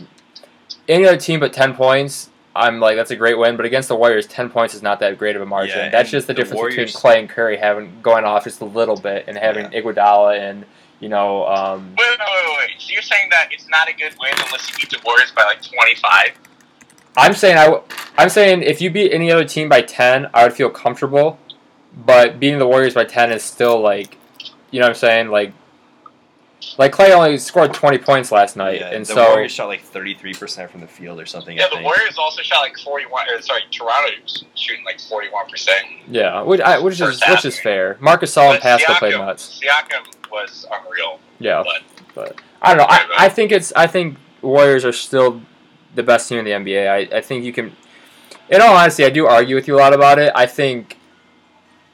[0.89, 2.31] any other team but ten points.
[2.55, 5.19] I'm like that's a great win, but against the Warriors, ten points is not that
[5.19, 5.77] great of a margin.
[5.77, 8.63] Yeah, that's just the, the difference Warriors- between Clay and Curry having going off just
[8.63, 10.65] a little bit and having Iguodala and
[11.01, 12.71] you know um, Wait, wait, wait, wait, wait.
[12.81, 15.45] So you're saying that it's not a good win unless you beat the Warriors by
[15.45, 16.31] like 25?
[17.17, 17.83] I'm saying I w-
[18.19, 21.39] I'm saying if you beat any other team by ten, I would feel comfortable,
[21.97, 24.17] but beating the Warriors by ten is still like,
[24.71, 25.53] you know what I'm saying like.
[26.79, 29.83] Like Clay only scored 20 points last night, yeah, and the so Warriors shot like
[29.93, 31.57] 33% from the field or something.
[31.57, 31.85] Yeah, I the think.
[31.87, 33.43] Warriors also shot like 41.
[33.43, 35.87] Sorry, Toronto was shooting like 41 percent.
[36.09, 37.97] Yeah, which, I, which is half, which is fair.
[38.01, 39.61] Marcus Gasol and But Pascal played Siakam- nuts.
[39.63, 41.21] Siakam was unreal.
[41.39, 41.83] Yeah, But
[42.15, 42.85] but I don't know.
[42.85, 43.21] Right, right.
[43.21, 45.41] I, I think it's I think Warriors are still
[45.97, 46.89] the best team in the NBA.
[46.89, 47.73] I, I think you can.
[48.49, 50.31] In all honesty, I do argue with you a lot about it.
[50.37, 50.97] I think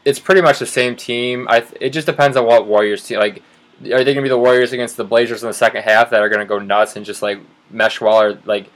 [0.05, 1.47] it's pretty much the same team.
[1.49, 3.43] I it just depends on what Warriors team like.
[3.85, 6.21] Are they going to be the Warriors against the Blazers in the second half that
[6.23, 7.41] are going to go nuts and just like
[7.71, 8.21] mesh well?
[8.21, 8.71] Or like,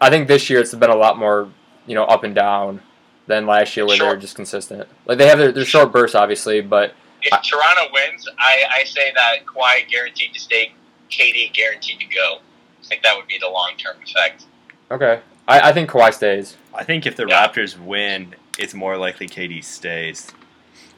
[0.00, 1.48] I think this year it's been a lot more
[1.86, 2.80] you know up and down
[3.26, 4.10] than last year where Sure.
[4.10, 4.88] they're just consistent.
[5.04, 8.84] Like they have their, their short bursts obviously, but if I- Toronto wins, I, I
[8.84, 10.72] say that Kawhi guaranteed to stay,
[11.10, 12.38] KD guaranteed to go.
[12.82, 14.44] I think that would be the long term effect.
[14.90, 15.20] Okay.
[15.48, 16.56] I, I think Kawhi stays.
[16.74, 17.46] I think if the Yeah.
[17.46, 20.30] Raptors win, it's more likely KD stays.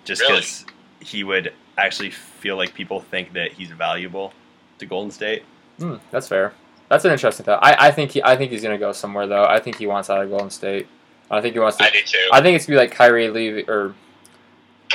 [0.05, 0.36] Just Really?
[0.36, 0.66] because
[1.01, 4.32] he would actually feel like people think that he's valuable
[4.78, 5.43] to Golden State.
[5.78, 6.55] Hmm, that's fair.
[6.89, 7.62] That's an interesting thought.
[7.62, 9.45] I, I think he I think he's gonna go somewhere though.
[9.45, 10.86] I think he wants out of Golden State.
[11.30, 11.84] I think he wants to.
[11.84, 12.28] I do too.
[12.32, 13.95] I think it's gonna be like Kyrie leave or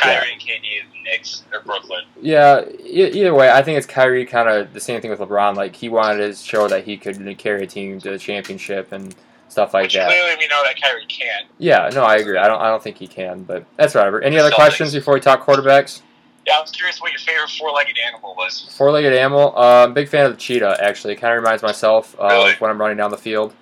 [0.03, 2.03] Kyrie and KD and the Knicks or Brooklyn.
[2.21, 2.61] yeah.
[2.79, 4.25] E- either way, I think it's Kyrie.
[4.25, 5.55] Kind of the same thing with LeBron.
[5.55, 9.15] Like he wanted to show that he could carry a team to the championship and
[9.49, 10.07] stuff like Which that.
[10.07, 11.43] clearly we know that Kyrie can.
[11.59, 12.37] Yeah, no, I agree.
[12.37, 14.21] I don't I don't think he can, but that's whatever.
[14.21, 14.55] Any other Celtics.
[14.55, 16.01] questions before we talk quarterbacks?
[16.45, 18.73] Yeah, I was curious what your favorite four-legged animal was.
[18.77, 19.53] Four-legged animal.
[19.57, 20.77] Uh, big fan of the cheetah.
[20.83, 22.53] Actually, It kind of reminds myself of Really?
[22.55, 23.53] when I'm running down the field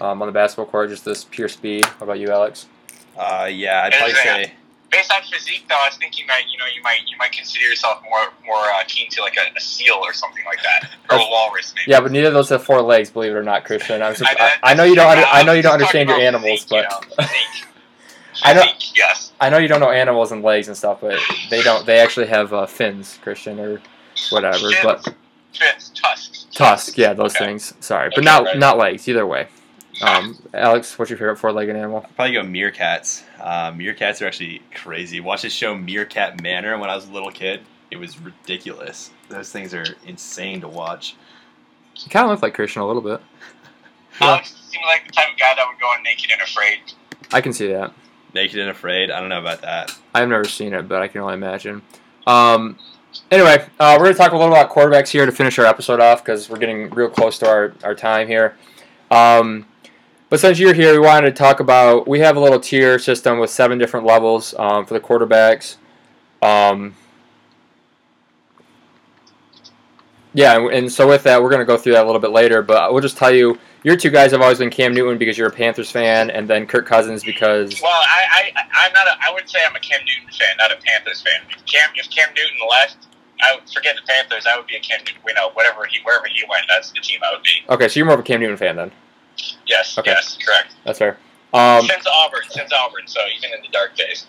[0.00, 0.88] um, on the basketball court.
[0.88, 1.84] Just this pure speed.
[1.84, 2.68] How about you, Alex?
[3.18, 4.52] Uh, yeah, I'd probably say
[4.92, 7.64] Based on physique, though, I was thinking that you know you might you might consider
[7.64, 11.16] yourself more more uh, keen to like a, a seal or something like that, or
[11.16, 11.90] a walrus maybe.
[11.90, 13.08] Yeah, but neither of those have four legs.
[13.10, 14.02] Believe it or not, Christian.
[14.02, 15.08] I'm surp- I- I, I know you don't.
[15.10, 17.68] Under, I know you don't just understand your animals, about but you know, physique.
[18.44, 18.64] I know-
[18.94, 19.32] yes.
[19.40, 21.00] I know you don't know animals and legs and stuff.
[21.00, 21.18] But
[21.50, 21.84] they don't.
[21.86, 23.80] They actually have uh, fins, Christian, or
[24.30, 24.58] whatever.
[24.58, 25.14] Fins, But
[25.52, 26.46] fins, tusks.
[26.54, 27.46] tusk, yeah, those Okay.
[27.46, 27.72] things.
[27.80, 28.58] Sorry, but not right.
[28.58, 29.08] not legs.
[29.08, 29.48] Either way.
[30.00, 32.04] Um, Alex, what's your favorite four-legged animal?
[32.04, 33.22] I'd probably go meerkats.
[33.38, 35.20] Uh, meerkats are actually crazy.
[35.20, 37.60] Watch this show Meerkat Manor when I was a little kid.
[37.90, 39.10] It was ridiculous.
[39.28, 41.14] Those things are insane to watch.
[41.96, 43.20] You kind of look like Christian a little bit.
[44.20, 44.28] Yeah.
[44.28, 46.78] Alex seems like the type of guy that would go in naked and afraid.
[47.32, 47.92] I can see that.
[48.34, 49.10] Naked and Afraid.
[49.10, 49.96] I don't know about that.
[50.14, 51.82] I've never seen it, but I can only imagine.
[52.26, 52.78] Um,
[53.30, 56.00] anyway, uh, we're going to talk a little about quarterbacks here to finish our episode
[56.00, 58.56] off because we're getting real close to our, our time here.
[59.10, 59.66] Um,
[60.32, 63.38] but since you're here, we wanted to talk about we have a little tier system
[63.38, 65.76] with seven different levels um, for the quarterbacks.
[66.40, 66.96] Um,
[70.32, 72.30] yeah, and, and so with that, we're going to go through that a little bit
[72.30, 72.62] later.
[72.62, 75.48] But we'll just tell you, your two guys have always been Cam Newton because you're
[75.48, 79.08] a Panthers fan, and then Kirk Cousins because Well, I, I, I'm not.
[79.08, 81.42] A, I would say I'm a Cam Newton fan, not a Panthers fan.
[81.50, 83.06] If Cam, if Cam Newton left,
[83.42, 84.46] I would forget the Panthers.
[84.46, 85.20] I would be a Cam Newton.
[85.28, 87.60] You know, whatever he, wherever he went, that's the team I would be.
[87.68, 88.92] okay, so you're more of a Cam Newton fan then.
[89.66, 90.10] Yes, Okay.
[90.10, 90.74] yes, correct.
[90.84, 91.18] That's fair.
[91.54, 93.02] Um, since Auburn, since Auburn.
[93.06, 94.26] So even in the dark days.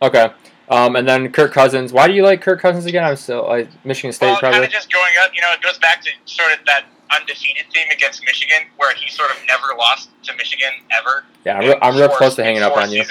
[0.00, 0.30] okay.
[0.68, 1.92] Um, and then Kirk Cousins.
[1.92, 3.04] Why do you like Kirk Cousins again?
[3.04, 4.66] I'm still like Michigan State Well, kind probably.
[4.66, 7.88] of just growing up, you know, it goes back to sort of that undefeated theme
[7.92, 11.24] against Michigan, where he sort of never lost to Michigan ever.
[11.44, 13.04] Yeah, I'm real, I'm real close to hanging up on you.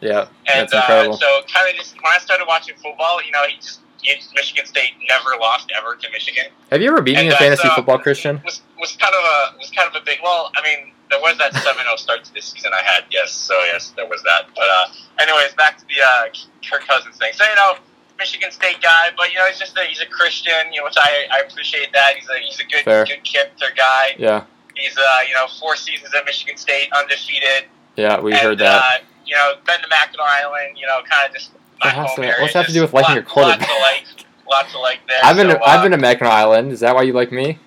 [0.00, 1.14] Yeah, And that's incredible.
[1.14, 3.80] Uh, so kind of just when I started watching football, you know, he just
[4.34, 6.44] Michigan State never lost ever to Michigan.
[6.70, 8.40] Have you ever beaten in uh, fantasy so- football, Christian?
[8.44, 10.18] Was was kind of a was kind of a big.
[10.22, 13.04] Well, I mean, there was that 7-0 start to this season I had.
[13.10, 14.46] Yes, so yes, there was that.
[14.54, 16.28] But uh, anyways, back to the uh,
[16.68, 17.32] Kirk Cousins thing.
[17.34, 17.74] So you know.
[18.18, 20.96] Michigan State guy, but you know he's just a, he's a Christian, you know, which
[20.98, 22.14] I, I appreciate that.
[22.18, 23.04] He's a he's a good Fair.
[23.04, 24.16] good character guy.
[24.18, 24.42] Yeah,
[24.74, 27.66] He's uh you know four seasons at Michigan State, undefeated.
[27.94, 28.82] yeah, we and, heard that.
[28.82, 30.76] Uh, you know, been to Mackinac Island.
[30.78, 33.10] You know, kind of just What has to- what's that have to do with liking
[33.10, 33.60] lot- your quarterback?
[33.68, 35.18] Lots of like, lots of like there.
[35.22, 36.72] I've been so, to, I've uh, been to Mackinac Island.
[36.72, 37.58] Is that why you like me?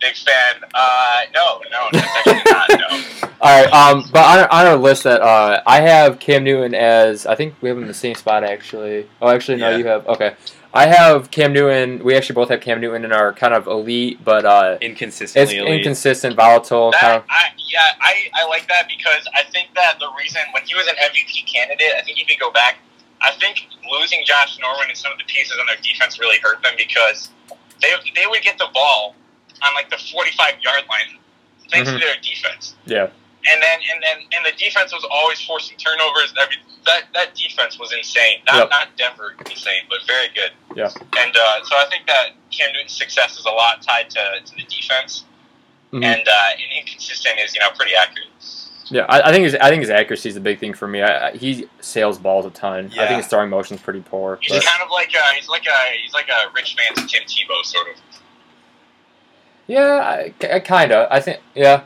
[0.00, 0.62] big fan.
[0.74, 2.68] Uh, no, no, that's actually not.
[2.70, 3.28] No.
[3.40, 3.72] All right.
[3.72, 7.34] Um, but on our, on our list that uh, I have Cam Newton as I
[7.34, 9.08] think we have him in the same spot actually.
[9.20, 9.76] Oh, actually no, Yeah.
[9.76, 10.36] you have okay.
[10.72, 12.04] I have Cam Newton.
[12.04, 15.00] We actually both have Cam Newton in our kind of elite, but uh, it's
[15.32, 15.52] elite.
[15.66, 17.24] inconsistent, volatile kind That, of.
[17.28, 20.86] I, yeah, I, I like that because I think that the reason when he was
[20.86, 22.76] an MVP candidate, I think if you go back,
[23.20, 26.62] I think losing Josh Norman and some of the pieces on their defense really hurt
[26.62, 27.30] them because
[27.80, 29.14] they they would get the ball
[29.62, 31.18] on like the 45 yard line
[31.70, 31.94] thanks Mhm.
[31.94, 32.74] to their defense.
[32.86, 33.08] Yeah.
[33.50, 36.32] And then and then and the defense was always forcing turnovers.
[36.40, 36.56] Every
[36.86, 38.40] that that defense was insane.
[38.46, 38.70] Not Yep.
[38.70, 40.52] not Denver insane, but very good.
[40.76, 40.90] Yeah.
[41.18, 44.54] And uh, so I think that Cam Newton's success is a lot tied to, to
[44.54, 45.24] the defense,
[45.92, 46.04] Mhm.
[46.04, 48.28] and uh, and inconsistent is you know pretty accurate.
[48.90, 51.02] Yeah, I, I think his I think his accuracy is a big thing for me.
[51.02, 52.90] I, I, he sails balls a ton.
[52.98, 54.38] I think his throwing motion's pretty poor.
[54.40, 57.22] He's but- kind of like a, he's like a he's like a rich man's Tim
[57.24, 57.94] Tebow sort of.
[59.66, 61.08] yeah, I, I kind of.
[61.10, 61.82] I think yeah.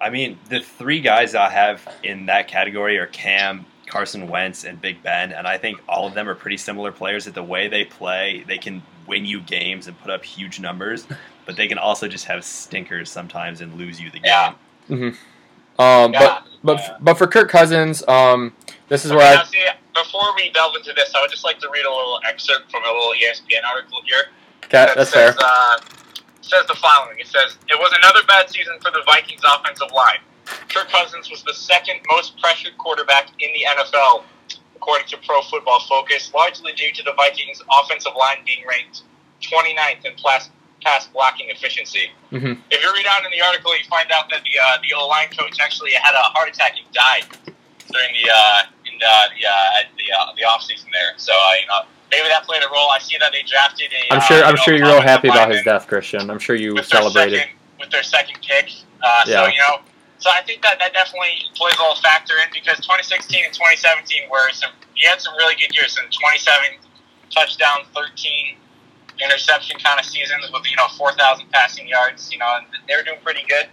[0.00, 4.80] I mean, the three guys I have in that category are Cam, Carson Wentz, and
[4.80, 7.24] Big Ben, and I think all of them are pretty similar players.
[7.26, 11.06] That the way they play, they can win you games and put up huge numbers,
[11.46, 14.54] but they can also just have stinkers sometimes and lose you the game.
[14.88, 15.12] Yeah.
[15.82, 16.96] Um, but but Yeah.
[17.00, 18.54] but for Kirk Cousins, um,
[18.88, 19.64] this is Okay, where I see,
[19.94, 22.84] before we delve into this, I would just like to read a little excerpt from
[22.84, 24.26] a little ESPN article here.
[24.70, 25.32] that, that that's fair.
[25.32, 25.78] says, uh,
[26.40, 27.18] says the following.
[27.18, 30.20] It says, It was another bad season for the Vikings offensive line.
[30.68, 34.24] Kirk Cousins was the second most pressured quarterback in the NFL,
[34.76, 39.02] according to Pro Football Focus, largely due to the Vikings' offensive line being ranked
[39.42, 40.50] 29th in pass,
[40.84, 42.10] pass blocking efficiency.
[42.30, 44.94] hmm If you read out in the article, you find out that the uh, the
[44.96, 47.24] O line coach actually had a heart attack and died
[47.90, 49.52] during the uh, in the the uh,
[49.96, 51.12] the, uh, the off season there.
[51.16, 51.80] So uh, you know
[52.10, 52.90] maybe that played a role.
[52.90, 54.12] I see that they drafted a.
[54.12, 56.30] I'm uh, sure you I'm know, sure you're real happy about his death, Christian.
[56.30, 57.38] I'm sure you with their celebrated.
[57.40, 58.70] second with their second pick.
[59.02, 59.46] Uh, Yeah.
[59.46, 59.74] So you know,
[60.18, 64.30] so I think that that definitely plays a little factor in because 2016 and 2017
[64.30, 64.70] were some.
[64.94, 65.98] You had some really good years.
[65.98, 66.78] In 27
[67.34, 68.56] touchdown, 13
[69.22, 72.30] interception kind of seasons with you know 4,000 passing yards.
[72.32, 73.68] You know, and they're doing pretty good.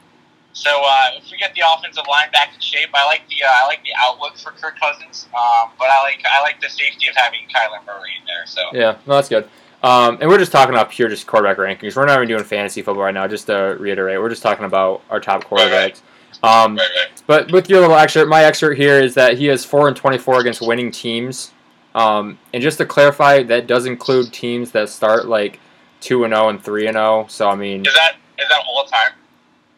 [0.54, 3.64] So uh, if we get the offensive line back in shape, I like the uh,
[3.64, 7.08] I like the outlook for Kirk Cousins, um, but I like I like the safety
[7.08, 8.46] of having Kyler Murray in there.
[8.46, 9.48] So Yeah, no, that's good.
[9.82, 11.96] Um, and we're just talking about pure just quarterback rankings.
[11.96, 13.28] We're not even doing fantasy football right now.
[13.28, 16.02] Just to reiterate, we're just talking about our top quarterbacks.
[16.44, 17.24] Um, right, right.
[17.28, 20.40] but with your little excerpt, my excerpt here is that he has four and twenty-four
[20.42, 21.52] against winning teams.
[21.96, 25.60] Um, and just to clarify, that does include teams that start like
[26.02, 27.26] two and zero and three and zero.
[27.30, 29.12] So I mean, Is that is that all time?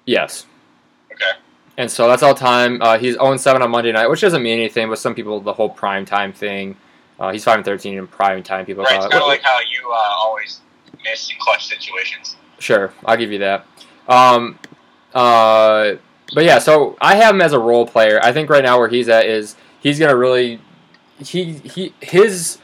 [0.05, 0.45] yes.
[1.12, 1.39] Okay.
[1.78, 2.82] And so that's all time.
[2.82, 5.53] Uh, he's 0 7 on Monday night, which doesn't mean anything, but some people, the
[5.53, 6.76] whole prime time thing,
[7.20, 8.66] uh, he's 5 and 13 in prime time.
[8.66, 8.99] People Right.
[8.99, 10.62] Kind of like how you uh, always
[11.03, 12.36] miss in clutch situations.
[12.59, 13.66] Sure, I'll give you that.
[14.07, 14.59] Um,
[15.14, 15.93] uh,
[16.34, 18.20] but yeah, so I have him as a role player.
[18.24, 20.62] I think right now where he's at is he's gonna really
[21.24, 22.57] he he his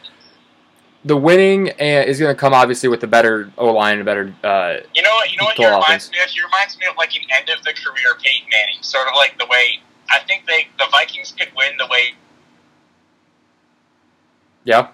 [1.06, 4.78] the winning and is gonna come obviously with the better O line and better uh,
[4.94, 5.32] You know what?
[5.32, 6.30] You know what he Total reminds me of?
[6.30, 9.38] He reminds me of like an end of the career Peyton Manning, sort of like
[9.40, 9.80] the way
[10.10, 12.14] I think they the Vikings could win the way
[14.66, 14.90] yeah.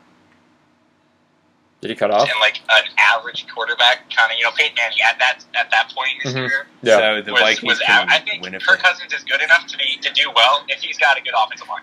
[1.82, 2.22] Did he cut off?
[2.30, 5.91] and like an average quarterback kind of you know Peyton Manning at that at that
[5.95, 6.47] point in his Mhm.
[6.47, 6.97] career Yeah.
[6.97, 8.11] So the was, Vikings was can out.
[8.11, 10.97] I think win Kirk Cousins is good enough to be to do well if he's
[10.97, 11.82] got a good offensive line.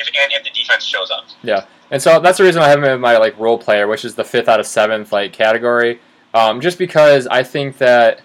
[0.00, 1.24] If and if the defense shows up.
[1.42, 4.04] Yeah, and so that's the reason I have him in my like role player, which
[4.04, 6.00] is the fifth out of seventh like category.
[6.32, 8.22] Um, just because I think that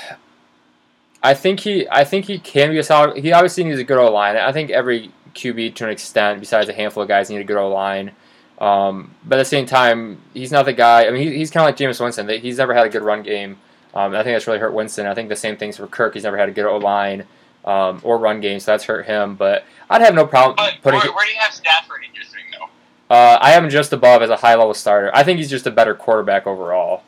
[1.23, 3.17] I think he I think he can be a solid.
[3.17, 4.37] He obviously needs a good O line.
[4.37, 7.57] I think every QB to an extent, besides a handful of guys, need a good
[7.57, 8.13] O line.
[8.59, 11.07] Um, but at the same time, he's not the guy.
[11.07, 12.29] I mean, he, he's kind of like Jameis Winston.
[12.29, 13.59] He's never had a good run game.
[13.95, 15.07] Um, I think that's really hurt Winston.
[15.07, 16.15] I think the same things for Kirk.
[16.15, 17.27] He's never had a good O line
[17.65, 19.35] um, or run game, so that's hurt him.
[19.37, 21.01] But I'd have no problem But putting.
[21.01, 23.15] where, where do you have Stafford in your thing though?
[23.15, 25.11] Uh, I have him just above as a high level starter.
[25.15, 27.03] I think he's just a better quarterback overall.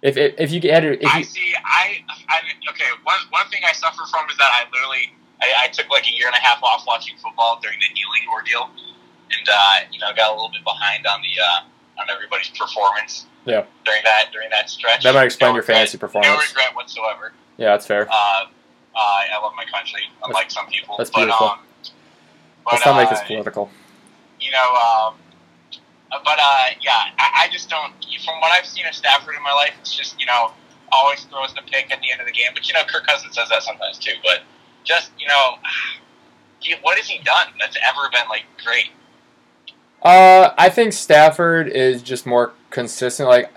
[0.00, 1.54] If if, if you get if I see.
[1.64, 2.38] I, I
[2.70, 2.84] okay.
[3.02, 5.12] One one thing I suffer from is that I literally
[5.42, 8.22] I, I took like a year and a half off watching football during the kneeling
[8.32, 12.50] ordeal, and uh, you know got a little bit behind on the uh, on everybody's
[12.50, 13.26] performance.
[13.44, 13.64] Yeah.
[13.84, 15.02] During that during that stretch.
[15.02, 16.48] that might explain No your regret- fantasy No performance.
[16.48, 17.32] regret whatsoever.
[17.56, 18.06] Yeah, that's fair.
[18.08, 18.44] Uh,
[18.98, 20.96] uh, I love my country, unlike some people.
[20.98, 21.46] that's but, beautiful.
[21.46, 21.58] Um,
[22.64, 23.70] but, Let's not make uh, this political.
[24.40, 25.14] you know, um,
[26.10, 27.92] but uh, yeah, I, I just don't.
[28.24, 30.52] From what I've seen of Stafford in my life, it's just you know
[30.90, 32.50] always throws the pick at the end of the game.
[32.54, 34.14] But you know, Kirk Cousins says that sometimes too.
[34.24, 34.42] But
[34.84, 35.54] just you know,
[36.58, 38.90] he, what has he done that's ever been like great?
[40.02, 43.28] Uh, I think Stafford is just more consistent.
[43.28, 43.50] Like,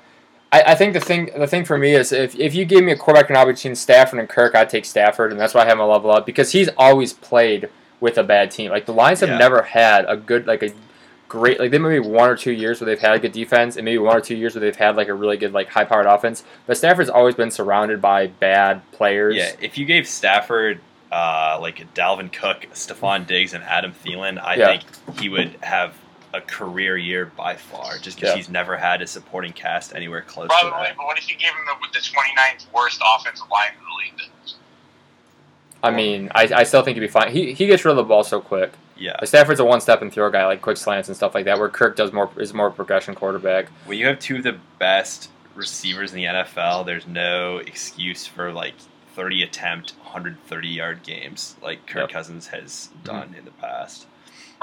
[0.52, 2.92] I, I think the thing the thing for me is if, if you gave me
[2.92, 5.74] a quarterback now between Stafford and Kirk, I'd take Stafford, and that's why I have
[5.74, 8.72] him a level up because he's always played with a bad team.
[8.72, 9.38] Like the Lions have Yeah.
[9.38, 10.72] never had a good like a
[11.30, 13.86] great like they maybe one or two years where they've had a good defense, and
[13.86, 16.06] maybe one or two years where they've had like a really good like high powered
[16.06, 16.44] offense.
[16.68, 19.36] But Stafford's always been surrounded by bad players.
[19.38, 20.82] Yeah, if you gave Stafford
[21.12, 24.66] uh, like Dalvin Cook, Stefon Diggs, and Adam Thielen, I Yeah.
[24.78, 25.94] think he would have
[26.34, 28.36] a career year by far, just because Yeah.
[28.38, 30.98] he's never had a supporting cast anywhere close Probably, to that.
[30.98, 34.32] but what if you gave him the, the 29th worst offensive line in the league?
[35.84, 37.32] I mean, I, I still think he'd be fine.
[37.32, 38.74] He, he gets rid of the ball so quick.
[38.96, 41.46] Yeah, Like Stafford's a one step and throw guy, like quick slants and stuff like
[41.46, 41.58] that.
[41.58, 43.68] Where Kirk does more is more progression quarterback.
[43.86, 48.52] when you have two of the best receivers in the NFL, there's no excuse for
[48.54, 48.76] like
[49.16, 52.10] 30 attempt, 130 yard games like Kirk Yep.
[52.12, 53.04] Cousins has mm-hmm.
[53.04, 54.06] done in the past.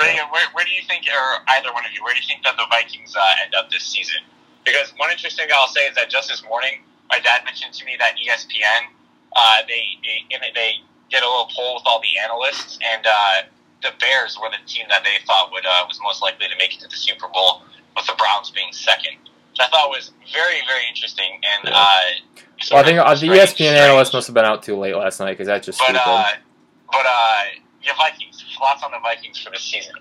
[0.01, 2.43] Reagan, where, where do you think, or either one of you, where do you think
[2.45, 4.23] that the Vikings uh, end up this season?
[4.65, 7.85] Because one interesting thing I'll say is that just this morning, my dad mentioned to
[7.85, 8.93] me that ESPN,
[9.35, 10.73] uh, they, they, they
[11.11, 13.49] did a little poll with all the analysts, and uh,
[13.83, 16.75] the Bears were the team that they thought would uh, was most likely to make
[16.75, 17.63] it to the Super Bowl,
[17.97, 19.15] with the Browns being second.
[19.51, 21.41] Which I thought was very, very interesting.
[21.65, 22.01] And uh,
[22.71, 23.77] Well, I think uh, the strange- ESPN strange.
[23.79, 26.03] analyst must have been out too late last night because that's just But stupid.
[26.05, 26.25] uh,
[26.93, 27.43] but uh,
[27.83, 29.95] your Vikings Lots on the Vikings for this season?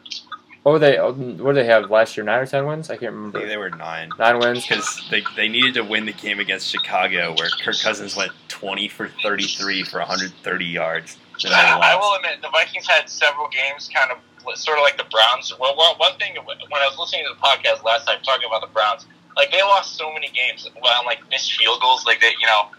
[0.64, 0.98] what were they?
[0.98, 2.26] What did they have last year?
[2.26, 2.90] Nine or ten wins?
[2.90, 3.48] I can't I think remember.
[3.48, 4.10] they were nine.
[4.20, 4.68] Nine wins.
[4.68, 8.90] Because they, they needed to win the game against Chicago, where Kirk Cousins went 20
[8.90, 11.18] for 33 for 130 yards.
[11.46, 14.18] I, I will admit, the Vikings had several games kind of
[14.58, 15.54] sort of like the Browns.
[15.60, 18.62] Well, one one thing when I was listening to the podcast last time talking about
[18.62, 19.06] the Browns,
[19.36, 22.06] like they lost so many games well, like missed field goals.
[22.06, 22.70] Like they, you know,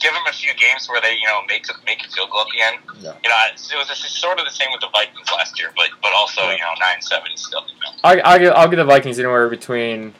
[0.00, 2.46] give them a few games where they, you know, make make a field goal at
[2.52, 2.76] the end.
[3.04, 3.12] Yeah.
[3.22, 5.70] You know, it's- it was it's sort of the same with the Vikings last year,
[5.76, 6.52] but but also Yeah.
[6.52, 7.64] you know nine seven is still.
[7.68, 10.14] You know, I, I'll, give, I'll give the Vikings anywhere between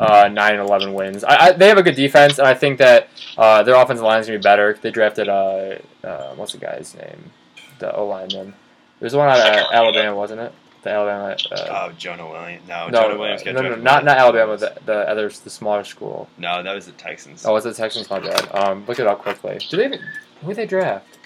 [0.00, 1.22] uh, nine and eleven wins.
[1.24, 3.08] I, I, they have a good defense, and I think that
[3.38, 4.78] uh, their offensive line is gonna be better.
[4.80, 7.30] They drafted uh, uh, what's the guy's name?
[7.78, 8.54] The O lineman.
[9.00, 10.52] There's one out of Second Alabama, wasn't it?
[10.86, 11.36] The Alabama.
[11.50, 12.66] Uh, Oh, Jonah Williams.
[12.68, 14.56] No, no, Jonah Williams got no, no, drafted not by not Alabama.
[14.56, 16.28] The, the other, the smaller school.
[16.38, 17.44] No, that was the Texans.
[17.44, 18.08] Oh, was it Texans?
[18.08, 18.48] My bad.
[18.54, 19.58] Um, look it up quickly.
[19.68, 20.00] Do they even,
[20.42, 21.18] who did they draft?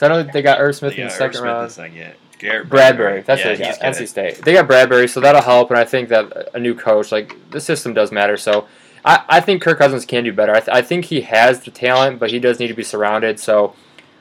[0.00, 1.70] I know they got Irv Smith in the second round.
[1.70, 2.14] the.
[2.38, 3.80] Garrett Bradbury, that's yeah, what they got.
[3.80, 4.44] NC State.
[4.44, 5.70] They got Bradbury, so that'll help.
[5.70, 8.36] And I think that a new coach, like the system, does matter.
[8.36, 8.66] So
[9.06, 10.52] I, I think Kirk Cousins can do better.
[10.52, 13.40] I, th- I think he has the talent, but he does need to be surrounded.
[13.40, 13.74] So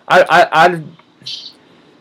[0.08, 0.84] I, I, I,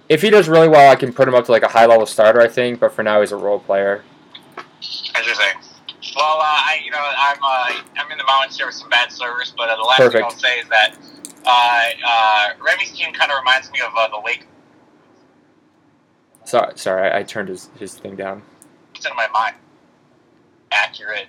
[0.09, 2.07] if he does really well, I can put him up to like a high level
[2.07, 2.41] starter.
[2.41, 4.05] I think, but for now, he's a role player.
[5.17, 5.61] Interesting.
[6.17, 9.11] Well, uh, I, you know, I'm uh, I'm in the mountains here with some bad
[9.11, 10.15] service, but uh, the last Perfect.
[10.15, 10.97] thing I'll say is that
[11.47, 14.47] uh, uh, Remy's team kind of reminds me of uh, the Lake.
[16.45, 18.43] Sorry, sorry, I, I turned his, his thing down.
[18.95, 19.57] It's in my mind.
[20.71, 21.27] Accurate.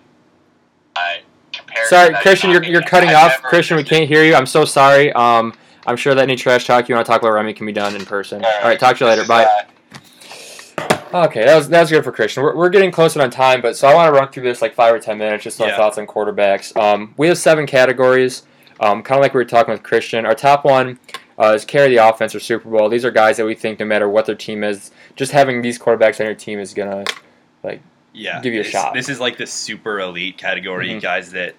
[0.95, 1.15] Uh,
[1.85, 3.41] Sorry, Christian, you're, you're cutting I've off.
[3.43, 4.35] Christian, we can't hear you.
[4.35, 5.13] I'm so sorry.
[5.13, 5.53] Um,
[5.87, 7.95] I'm sure that any trash talk you want to talk about Remy can be done
[7.95, 8.43] in person.
[8.43, 9.25] All right, talk to you later.
[9.25, 9.65] Bye.
[11.13, 12.43] Okay, that was that was good for Christian.
[12.43, 14.73] We're, we're getting closer on time, but so I want to run through this like
[14.73, 15.77] five or ten minutes, just our Yeah.
[15.77, 16.75] thoughts on quarterbacks.
[16.75, 18.43] Um, we have seven categories,
[18.81, 20.25] um, kind of like we were talking with Christian.
[20.25, 20.99] Our top one
[21.39, 22.89] uh, is carry the offense or Super Bowl.
[22.89, 25.79] These are guys that we think no matter what their team is, just having these
[25.79, 27.05] quarterbacks on your team is gonna
[27.63, 27.81] like
[28.13, 28.93] yeah, give you a shot.
[28.93, 31.01] This is like the super elite category Mhm.
[31.01, 31.55] guys that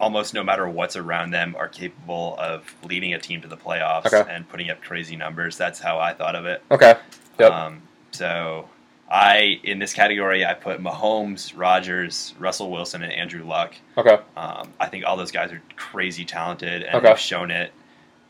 [0.00, 4.06] almost no matter what's around them are capable of leading a team to the playoffs
[4.12, 4.24] Okay.
[4.34, 5.56] and putting up crazy numbers.
[5.56, 6.62] That's how I thought of it.
[6.70, 6.94] okay.
[7.38, 7.52] Yep.
[7.52, 8.68] Um, so
[9.10, 13.74] I in this category I put Mahomes, Rodgers, Russell Wilson, and Andrew Luck.
[13.96, 17.08] Okay, Um, I think all those guys are crazy talented and Okay.
[17.08, 17.72] have shown it,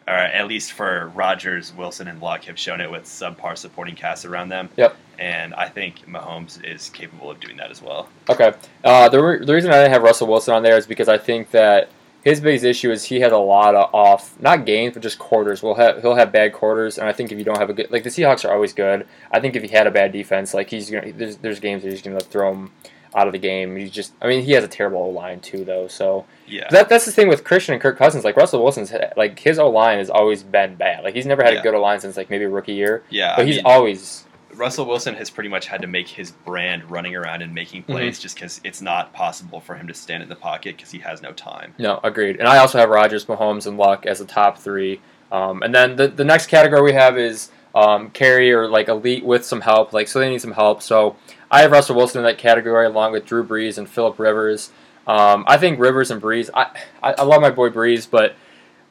[0.08, 4.24] or at least for Rodgers, Wilson, and Luck have shown it with subpar supporting casts
[4.24, 4.68] around them.
[4.76, 4.96] Yep.
[5.18, 8.08] And I think Mahomes is capable of doing that as well.
[8.28, 8.54] okay.
[8.82, 11.18] Uh, the re- the reason I didn't have Russell Wilson on there is because I
[11.18, 11.90] think that.
[12.22, 15.62] His biggest issue is he has a lot of off, not games, but just quarters.
[15.62, 17.90] We'll have he'll have bad quarters, and I think if you don't have a good,
[17.90, 19.06] like the Seahawks are always good.
[19.32, 21.88] I think if he had a bad defense, like he's gonna, there's, there's games that
[21.88, 22.72] he's gonna throw him
[23.14, 23.76] out of the game.
[23.76, 25.88] He's just, I mean, he has a terrible O line too, though.
[25.88, 26.68] So Yeah.
[26.70, 28.24] that that's the thing with Christian and Kirk Cousins.
[28.24, 31.02] Like Russell Wilson's, like his O line has always been bad.
[31.04, 31.60] Like he's never had Yeah.
[31.60, 33.34] a good O line since like maybe rookie year, yeah.
[33.36, 36.90] but I he's mean, always Russell Wilson has pretty much had to make his brand
[36.90, 37.92] running around and making Mm-hmm.
[37.92, 40.98] plays just because it's not possible for him to stand in the pocket because he
[40.98, 41.72] has no time.
[41.78, 42.36] No, agreed.
[42.38, 45.00] And I also have Rodgers, Mahomes, and Luck as the top three.
[45.32, 49.24] Um, and then the, the next category we have is um, carry or like elite
[49.24, 49.92] with some help.
[49.92, 50.82] Like so they need some help.
[50.82, 51.16] So
[51.50, 54.70] I have Russell Wilson in that category along with Drew Brees and Philip Rivers.
[55.06, 56.50] Um, I think Rivers and Brees.
[56.54, 56.66] I,
[57.02, 58.34] I I love my boy Brees, but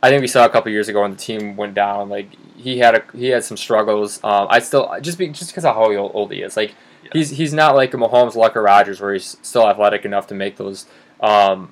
[0.03, 2.09] I think we saw a couple years ago when the team went down.
[2.09, 4.21] Like he had a he had some struggles.
[4.23, 6.57] Um, I still just be just because of how old, old he is.
[6.57, 7.11] Like Yeah.
[7.13, 10.35] he's he's not like a Mahomes, Luck, or Rodgers, where he's still athletic enough to
[10.35, 10.85] make those
[11.21, 11.71] um,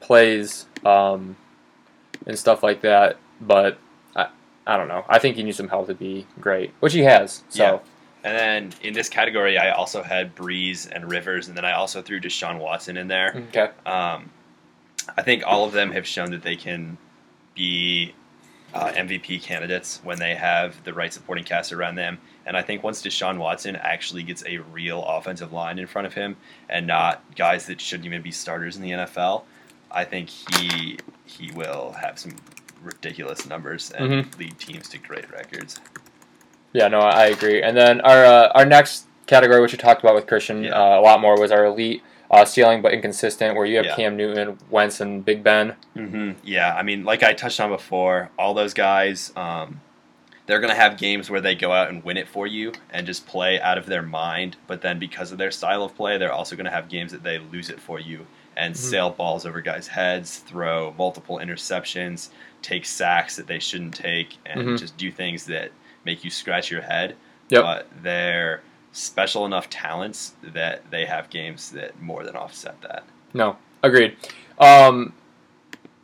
[0.00, 1.36] plays um,
[2.26, 3.16] and stuff like that.
[3.40, 3.78] But
[4.16, 4.28] I
[4.66, 5.04] I don't know.
[5.08, 7.42] I think he needs some help to be great, which he has.
[7.50, 7.82] So
[8.24, 12.02] And then in this category, I also had Brees and Rivers, and then I also
[12.02, 13.44] threw Deshaun Watson in there.
[13.48, 14.30] okay, Um,
[15.16, 16.98] I think all of them have shown that they can
[17.54, 18.12] be
[18.74, 22.18] uh, MVP candidates when they have the right supporting cast around them.
[22.44, 26.14] And I think once Deshaun Watson actually gets a real offensive line in front of
[26.14, 26.36] him
[26.68, 29.44] and not guys that shouldn't even be starters in the NFL,
[29.90, 32.36] I think he he will have some
[32.82, 34.38] ridiculous numbers and Mm-hmm.
[34.40, 35.80] lead teams to great records.
[36.72, 37.62] Yeah, no, I agree.
[37.62, 40.70] And then our uh, our next category, which we talked about with Christian Yeah.
[40.72, 42.02] uh, a lot more, was our elite.
[42.30, 43.96] Uh, ceiling but inconsistent, where you have Yeah.
[43.96, 45.76] Cam Newton, Wentz, and Big Ben.
[45.94, 49.80] hmm Yeah, I mean, like I touched on before, all those guys, um,
[50.44, 53.06] they're going to have games where they go out and win it for you and
[53.06, 54.56] just play out of their mind.
[54.66, 57.22] But then because of their style of play, they're also going to have games that
[57.22, 58.26] they lose it for you
[58.58, 58.76] and Mhm.
[58.78, 62.28] sail balls over guys' heads, throw multiple interceptions,
[62.60, 64.78] take sacks that they shouldn't take, and Mhm.
[64.78, 65.70] just do things that
[66.08, 67.14] make you scratch your head.
[67.50, 67.62] Yep.
[67.62, 73.04] But they're special enough talents that they have games that more than offset that.
[73.34, 74.16] No, agreed.
[74.58, 75.12] Um,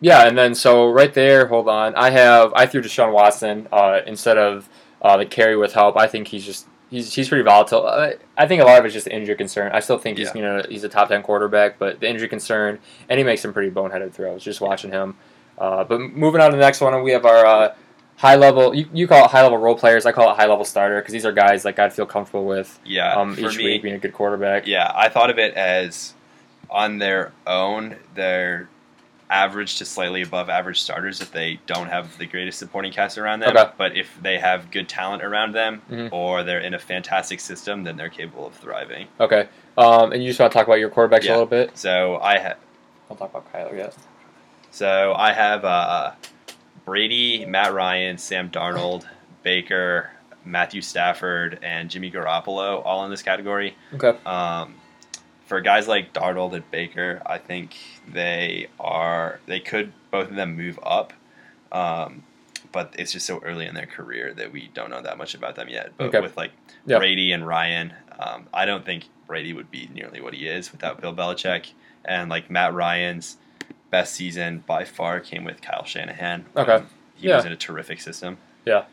[0.00, 1.94] yeah, and then so right there, hold on.
[1.94, 4.68] I have I threw Deshaun Watson uh, instead of
[5.00, 5.96] uh, the carry with help.
[5.96, 7.86] I think he's just he's he's pretty volatile.
[7.86, 9.72] Uh, I think a lot of it's just the injury concern.
[9.72, 10.34] I still think he's Yeah.
[10.34, 12.78] you know he's a top ten quarterback, but the injury concern
[13.08, 14.44] and he makes some pretty boneheaded throws.
[14.44, 15.16] Just watching him.
[15.56, 17.74] Uh, but moving on to the next one, we have our uh,
[18.16, 18.74] high level.
[18.74, 20.06] You, you call it high level role players.
[20.06, 22.78] I call it high level starter because these are guys like I'd feel comfortable with
[22.84, 24.66] Yeah, um, each me, week being a good quarterback.
[24.66, 26.14] Yeah, I thought of it as
[26.70, 28.68] on their own, they're
[29.30, 33.40] average to slightly above average starters if they don't have the greatest supporting cast around
[33.40, 33.56] them.
[33.56, 33.70] Okay.
[33.76, 36.10] But if they have good talent around them Mhm.
[36.12, 39.08] or they're in a fantastic system, then they're capable of thriving.
[39.18, 39.48] Okay.
[39.78, 41.76] Um, and you just want to talk about your quarterbacks a little bit.
[41.76, 42.58] So I have.
[43.10, 43.96] I'll talk about Kyler yet.
[44.70, 46.12] so I have uh,
[46.84, 49.04] Brady, Matt Ryan, Sam Darnold,
[49.42, 50.10] Baker,
[50.44, 53.76] Matthew Stafford, and Jimmy Garoppolo all in this category.
[53.94, 54.16] Okay.
[54.26, 54.74] Um,
[55.46, 57.76] for guys like Darnold and Baker, I think
[58.08, 61.12] they are they could both of them move up,
[61.72, 62.22] um,
[62.72, 65.54] but it's just so early in their career that we don't know that much about
[65.54, 65.92] them yet.
[65.96, 66.20] But Okay.
[66.20, 66.52] with like
[66.86, 66.98] Yep.
[67.00, 71.00] Brady and Ryan, um, I don't think Brady would be nearly what he is without
[71.00, 71.72] Bill Belichick.
[72.04, 73.38] And like Matt Ryan's
[73.94, 76.46] best season by far came with Kyle Shanahan.
[76.56, 76.72] Okay.
[76.72, 78.38] Um, he was in a terrific system.
[78.66, 78.86] Yeah.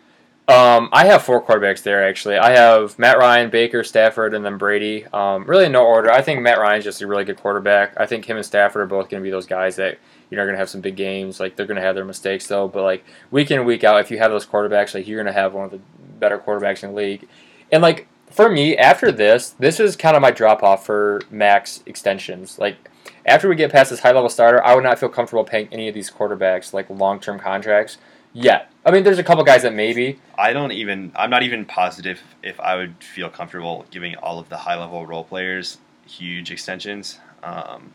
[0.47, 2.37] Um, I have four quarterbacks there actually.
[2.37, 5.07] I have Matt Ryan, Baker, Stafford, and then Brady.
[5.07, 6.11] Um, really in no order.
[6.11, 7.99] I think Matt Ryan's just a really good quarterback.
[7.99, 9.97] I think him and Stafford are both going to be those guys that
[10.29, 11.39] you know are going to have some big games.
[11.39, 14.11] Like they're going to have their mistakes though, but like week in week out, if
[14.11, 15.81] you have those quarterbacks, like you're going to have one of the
[16.19, 17.27] better quarterbacks in the league.
[17.71, 21.81] And like for me, after this, this is kind of my drop off for max
[21.87, 22.59] extensions.
[22.59, 22.77] Like
[23.25, 25.87] after we get past this high level starter, I would not feel comfortable paying any
[25.87, 27.97] of these quarterbacks like long term contracts
[28.33, 28.71] yet.
[28.85, 30.19] I mean, there's a couple guys that maybe.
[30.37, 31.11] I don't even.
[31.15, 35.05] I'm not even positive if I would feel comfortable giving all of the high level
[35.05, 37.19] role players huge extensions.
[37.43, 37.93] Um,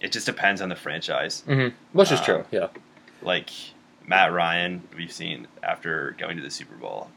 [0.00, 1.42] it just depends on the franchise.
[1.46, 1.74] Mm-hmm.
[1.96, 2.68] Which is Um, true, yeah.
[3.22, 3.50] Like
[4.06, 7.10] Matt Ryan, we've seen after going to the Super Bowl,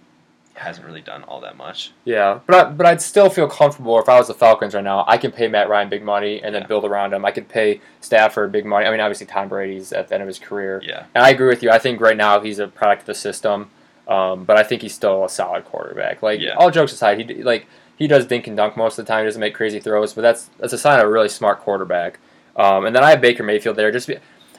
[0.56, 1.92] hasn't really done all that much.
[2.06, 5.04] Yeah, but I, but I'd still feel comfortable if I was the Falcons right now.
[5.08, 6.68] I can pay Matt Ryan big money and then Yeah.
[6.68, 7.26] build around him.
[7.26, 8.86] I could pay Stafford big money.
[8.86, 11.48] I mean, obviously Tom Brady's at the end of his career, Yeah, and I agree
[11.48, 11.72] with you.
[11.72, 13.72] I think right now he's a product of the system,
[14.08, 16.22] um, but I think he's still a solid quarterback.
[16.22, 16.54] Like Yeah.
[16.58, 19.24] all jokes aside, he like he does dink and dunk most of the time.
[19.24, 22.20] He doesn't make crazy throws, but that's that's a sign of a really smart quarterback.
[22.56, 23.92] Um, and then I have Baker Mayfield there.
[23.92, 24.18] Just be,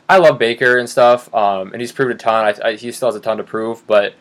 [0.09, 2.45] I love Baker and stuff, um, and he's proved a ton.
[2.63, 4.15] I, I, he still has a ton to prove, but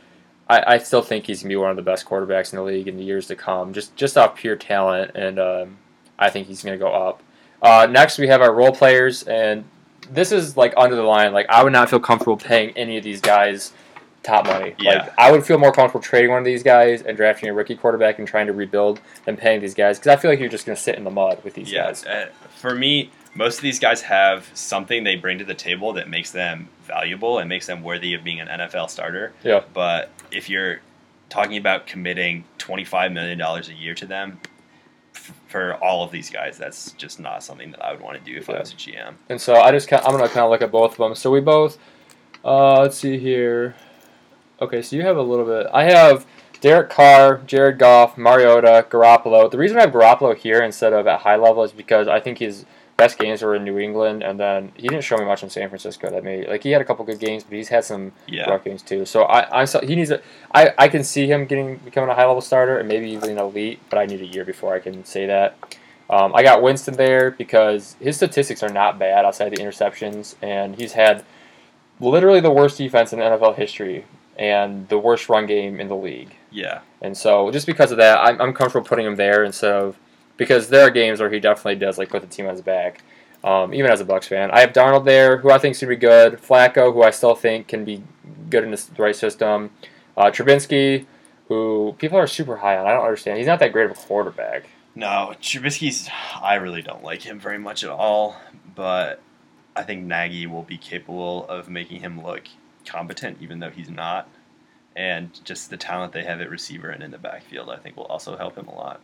[0.54, 2.88] I, I still think he's gonna be one of the best quarterbacks in the league
[2.88, 3.74] in the years to come.
[3.74, 5.78] Just just off pure talent, and um,
[6.18, 7.22] I think he's gonna go up.
[7.62, 9.64] Uh, next, we have our role players, and
[10.12, 11.34] this is like under the line.
[11.34, 13.74] Like I would not feel comfortable paying any of these guys
[14.24, 14.76] top money.
[14.80, 15.04] Yeah.
[15.04, 17.76] Like I would feel more comfortable trading one of these guys and drafting a rookie
[17.76, 20.66] quarterback and trying to rebuild than paying these guys because I feel like you're just
[20.66, 21.86] gonna sit in the mud with these yeah.
[21.86, 22.06] guys.
[22.06, 26.10] Uh, for me, most of these guys have something they bring to the table that
[26.10, 29.34] makes them valuable and makes them worthy of being an NFL starter.
[29.44, 29.64] Yeah.
[29.74, 30.82] But if you're
[31.30, 34.40] talking about committing twenty five million dollars a year to them.
[35.16, 38.32] f- For all of these guys, that's just not something that I would want to
[38.32, 39.14] do if I was a GM.
[39.30, 41.16] And so I just kind of, I'm gonna kind of look at both of them.
[41.16, 41.78] So we both,
[42.46, 43.76] uh, let's see here.
[44.62, 45.68] Okay, so you have a little bit.
[45.74, 46.26] I have
[46.62, 49.50] Derek Carr, Jared Goff, Mariota, Garoppolo.
[49.52, 52.38] The reason I have Garoppolo here instead of at high level is because I think
[52.38, 52.66] his
[52.98, 55.68] best games were in New England, and then he didn't show me much in San
[55.70, 56.10] Francisco.
[56.10, 58.50] That made like he had a couple good games, but he's had some Yeah.
[58.50, 59.06] rough games too.
[59.06, 60.22] So I, I'm so, he needs a.
[60.54, 63.38] I, I can see him getting becoming a high level starter and maybe even an
[63.40, 65.58] elite, but I need a year before I can say that.
[66.10, 70.76] Um, I got Winston there because his statistics are not bad outside the interceptions, and
[70.76, 71.24] he's had
[72.00, 74.06] literally the worst defense in NFL history
[74.38, 76.36] and the worst run game in the league.
[76.52, 76.82] Yeah.
[77.02, 79.98] And so just because of that, I'm, I'm comfortable putting him there instead of
[80.38, 83.04] because there are games where he definitely does like put the team on his back.
[83.44, 85.90] Um, even as a Bucs fan, I have Darnold there, who I think is gonna
[85.90, 86.42] be good.
[86.42, 88.04] Flacco, who I still think can be
[88.50, 89.72] good in this, the right system.
[90.16, 91.06] Uh, Trubinsky,
[91.50, 92.88] who people are super high on.
[92.88, 93.38] I don't understand.
[93.38, 94.70] He's not that great of a quarterback.
[94.96, 96.10] No, Trubisky's.
[96.42, 98.38] I really don't like him very much at all,
[98.76, 99.22] but
[99.76, 102.44] I think Nagy will be capable of making him look
[102.86, 104.30] competent, even though he's not.
[104.96, 108.06] And just the talent they have at receiver and in the backfield, I think, will
[108.06, 109.02] also help him a lot.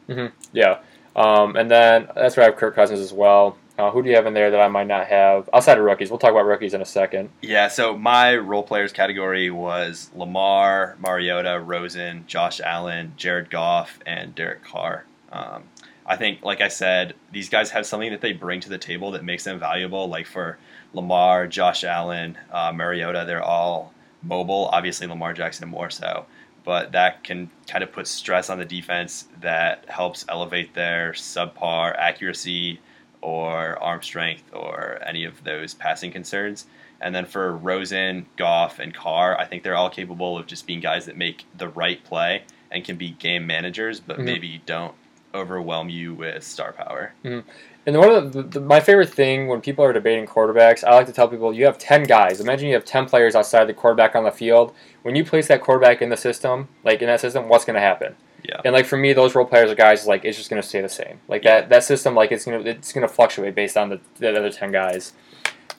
[0.53, 0.79] Yeah.
[1.19, 3.57] Um, and then that's where I have Kirk Cousins as well.
[3.77, 6.09] Uh, who do you have in there that I might not have outside of rookies?
[6.09, 7.29] We'll talk about rookies in a second.
[7.41, 14.33] Yeah, so my role players category was Lamar, Mariota, Rosen, Josh Allen, Jared Goff, and
[14.33, 15.05] Derek Carr.
[15.31, 15.63] Um,
[16.05, 19.11] I think, like I said, these guys have something that they bring to the table
[19.11, 20.07] that makes them valuable.
[20.07, 20.57] Like for
[20.93, 23.93] Lamar, Josh Allen, uh, Mariota, they're all
[24.23, 24.69] mobile.
[24.73, 26.25] Obviously, Lamar Jackson more so,
[26.69, 31.97] but that can kind of put stress on the defense that helps elevate their subpar
[31.97, 32.79] accuracy
[33.21, 36.67] or arm strength or any of those passing concerns.
[37.01, 40.79] And then for Rosen, Goff, and Carr, I think they're all capable of just being
[40.79, 44.25] guys that make the right play and can be game managers, but Mhm.
[44.25, 44.93] maybe don't
[45.33, 47.13] overwhelm you with star power.
[47.85, 51.07] And one of the, the, my favorite thing when people are debating quarterbacks, I like
[51.07, 52.39] to tell people you have 10 guys.
[52.39, 54.73] Imagine you have 10 players outside the quarterback on the field.
[55.01, 57.81] When you place that quarterback in the system, like in that system, what's going to
[57.81, 58.15] happen?
[58.43, 58.61] Yeah.
[58.65, 60.81] And like for me, those role players are guys like it's just going to stay
[60.81, 61.19] the same.
[61.27, 63.99] Like that that system, like it's going to it's going to fluctuate based on the,
[64.17, 65.13] the other 10 guys.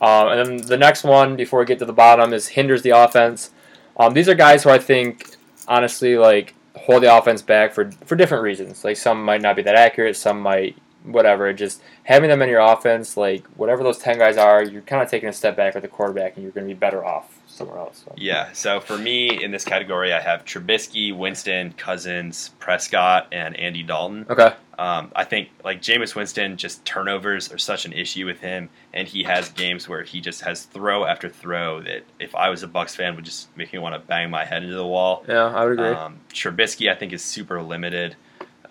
[0.01, 2.91] Um, and then the next one before we get to the bottom is hinders the
[2.91, 3.51] offense.
[3.99, 5.37] Um, these are guys who I think
[5.69, 8.85] honestly like hold the offense back for for different reasons.
[8.85, 11.53] Like some might not be that accurate, some might whatever.
[11.53, 15.11] Just having them in your offense, like whatever those ten guys are, you're kind of
[15.11, 17.79] taking a step back with the quarterback, and you're going to be better off somewhere
[17.79, 18.03] else.
[18.05, 18.15] So.
[18.17, 23.83] Yeah, so for me in this category, I have Trubisky, Winston, Cousins, Prescott, and Andy
[23.83, 24.27] Dalton.
[24.31, 24.55] Okay.
[24.79, 29.07] Um, I think like Jameis Winston, just turnovers are such an issue with him, and
[29.07, 32.69] he has games where he just has throw after throw that if I was a
[32.69, 35.25] Bucs fan would just make me want to bang my head into the wall.
[35.29, 35.89] Yeah, I would agree.
[35.89, 38.17] Um, Trubisky, I think, is super limited.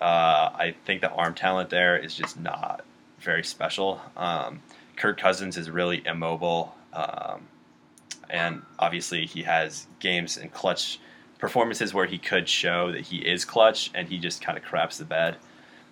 [0.00, 2.84] Uh, I think the arm talent there is just not
[3.18, 4.00] very special.
[4.16, 4.62] Um,
[4.96, 7.48] Kirk Cousins is really immobile, um,
[8.30, 10.98] and obviously he has games and clutch
[11.38, 14.98] performances where he could show that he is clutch, and he just kind of craps
[14.98, 15.36] the bed.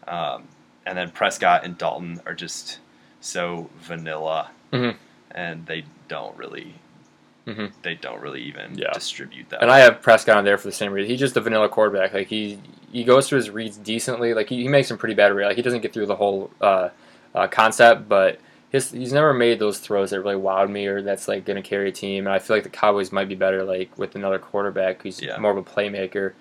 [0.07, 0.45] Um,
[0.87, 2.79] and then Prescott and Dalton are just
[3.21, 4.97] so vanilla, Mhm.
[5.31, 6.75] and they don't really,
[7.49, 7.73] Mhm.
[7.83, 8.93] they don't really even Yeah.
[8.93, 9.63] distribute that.
[9.63, 11.11] And I have Prescott on there for the same reason.
[11.11, 12.13] He's just a vanilla quarterback.
[12.15, 12.59] Like he
[12.93, 14.33] he goes through his reads decently.
[14.35, 15.49] Like he, he makes some pretty bad reads.
[15.49, 16.89] Like he doesn't get through the whole uh,
[17.35, 18.39] uh, concept, but
[18.71, 21.69] his he's never made those throws that really wowed me or that's like going to
[21.69, 22.27] carry a team.
[22.27, 25.37] And I feel like the Cowboys might be better like with another quarterback who's Yeah.
[25.39, 26.33] more of a playmaker.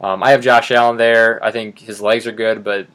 [0.00, 1.38] Um, I have Josh Allen there.
[1.44, 2.86] I think his legs are good, but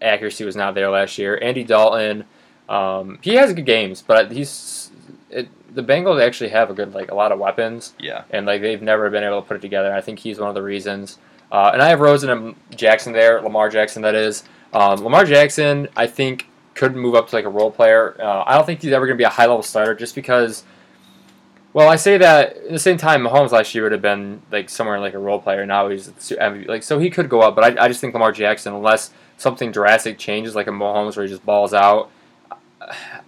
[0.00, 1.38] accuracy was not there last year.
[1.40, 2.24] Andy Dalton,
[2.68, 4.90] um, he has good games, but he's
[5.32, 8.60] it, the Bengals actually have a good like a lot of weapons yeah, and like
[8.60, 9.92] they've never been able to put it together.
[9.92, 11.18] I think he's one of the reasons.
[11.50, 14.44] Uh, and I have Rosen and Jackson there, Lamar Jackson that is.
[14.72, 18.16] Um, Lamar Jackson, I think, could move up to like a role player.
[18.18, 20.64] Uh, I don't think he's ever going to be a high level starter just because.
[21.74, 24.68] Well, I say that at the same time, Mahomes last year would have been like
[24.68, 25.64] somewhere like a role player.
[25.64, 26.10] Now he's
[26.40, 29.72] like so he could go up, but I, I just think Lamar Jackson, unless something
[29.72, 32.10] drastic changes like a Mahomes where he just balls out,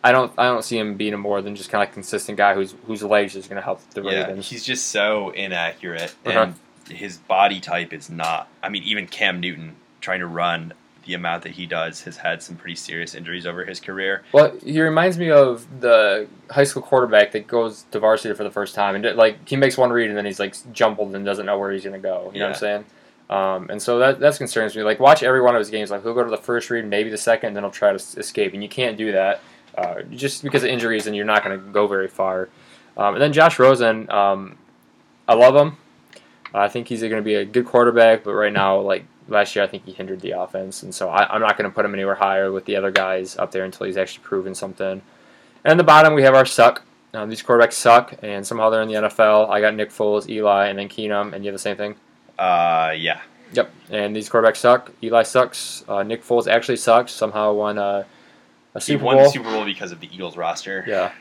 [0.02, 2.54] I don't I don't see him being a more than just kind of consistent guy
[2.54, 4.26] whose whose legs is going to help the yeah.
[4.26, 4.48] Ravens.
[4.48, 6.52] He's just so inaccurate, Uh-huh.
[6.88, 8.48] and his body type is not.
[8.62, 10.72] I mean, even Cam Newton trying to run
[11.06, 14.22] the amount that he does has had some pretty serious injuries over his career.
[14.32, 18.50] Well, he reminds me of the high school quarterback that goes to varsity for the
[18.50, 21.46] first time, and like he makes one read and then he's like jumbled and doesn't
[21.46, 22.30] know where he's gonna go.
[22.32, 22.84] You know what I'm saying?
[23.34, 24.82] Um, and so that that concerns me.
[24.82, 25.90] Like watch every one of his games.
[25.90, 28.18] Like he'll go to the first read, maybe the second, and then he'll try to
[28.18, 29.40] escape, and you can't do that
[29.76, 32.48] uh, just because of injuries, and you're not gonna go very far.
[32.96, 34.56] Um, and then Josh Rosen, um,
[35.26, 35.76] I love him.
[36.54, 39.64] I think he's going to be a good quarterback, but right now, like last year,
[39.64, 41.94] I think he hindered the offense, and so I, I'm not going to put him
[41.94, 45.02] anywhere higher with the other guys up there until he's actually proven something.
[45.64, 46.84] And the bottom, we have our suck.
[47.12, 49.50] Um, these quarterbacks suck, and somehow they're in the NFL.
[49.50, 51.96] I got Nick Foles, Eli, and then Keenum, and you have the same thing.
[52.38, 53.20] Uh, yeah,
[53.52, 53.70] Yep.
[53.90, 54.90] And these quarterbacks suck.
[55.02, 55.84] Eli sucks.
[55.88, 57.12] Uh, Nick Foles actually sucks.
[57.12, 58.04] Somehow won uh,
[58.74, 59.24] a he Super won Bowl.
[59.24, 60.84] the Super Bowl because of the Eagles roster.
[60.88, 61.12] yeah,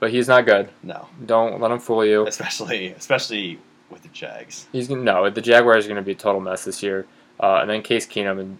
[0.00, 0.68] but he's not good.
[0.82, 2.26] No, Don't let him fool you.
[2.26, 5.30] especially especially with the Jags He's gonna, no.
[5.30, 7.06] The Jaguars are going to be a total mess this year.
[7.38, 8.58] Uh, and then Case Keenum and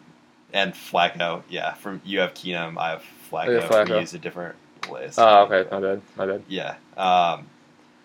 [0.52, 1.42] and Flacco.
[1.48, 3.48] Yeah, from you have Keenum, I have Flacco.
[3.48, 3.90] Oh, yeah, Flacco.
[3.94, 4.54] We use a different
[4.88, 5.18] list.
[5.18, 5.68] Oh, okay.
[5.70, 6.02] My bad.
[6.16, 6.42] My bad.
[6.46, 7.48] Yeah, um,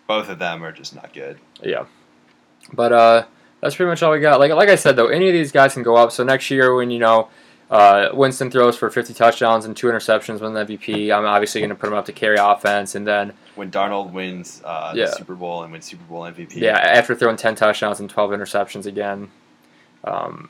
[0.08, 1.38] both of them are just not good.
[1.62, 1.86] Yeah.
[2.74, 3.26] But uh,
[3.62, 4.40] that's pretty much all we got.
[4.40, 6.12] Like like I said though, any of these guys can go up.
[6.12, 7.30] So next year when you know
[7.70, 11.70] uh, Winston throws for 50 touchdowns and two interceptions, win the MVP, I'm obviously going
[11.70, 12.96] to put him up to carry offense.
[12.96, 15.06] And then When Darnold wins uh, Yeah.
[15.06, 16.56] the Super Bowl and wins Super Bowl MVP.
[16.56, 19.30] yeah, after throwing 10 touchdowns and 12 interceptions again.
[20.04, 20.50] Um,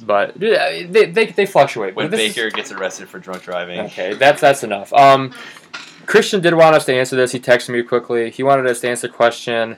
[0.00, 1.94] but they, they, they fluctuate.
[1.96, 3.80] When this is- Baker gets arrested for drunk driving.
[3.80, 4.92] Okay, that's that's enough.
[4.94, 5.32] Um,
[6.06, 7.32] Christian did want us to answer this.
[7.32, 8.30] He texted me quickly.
[8.30, 9.76] He wanted us to answer the question,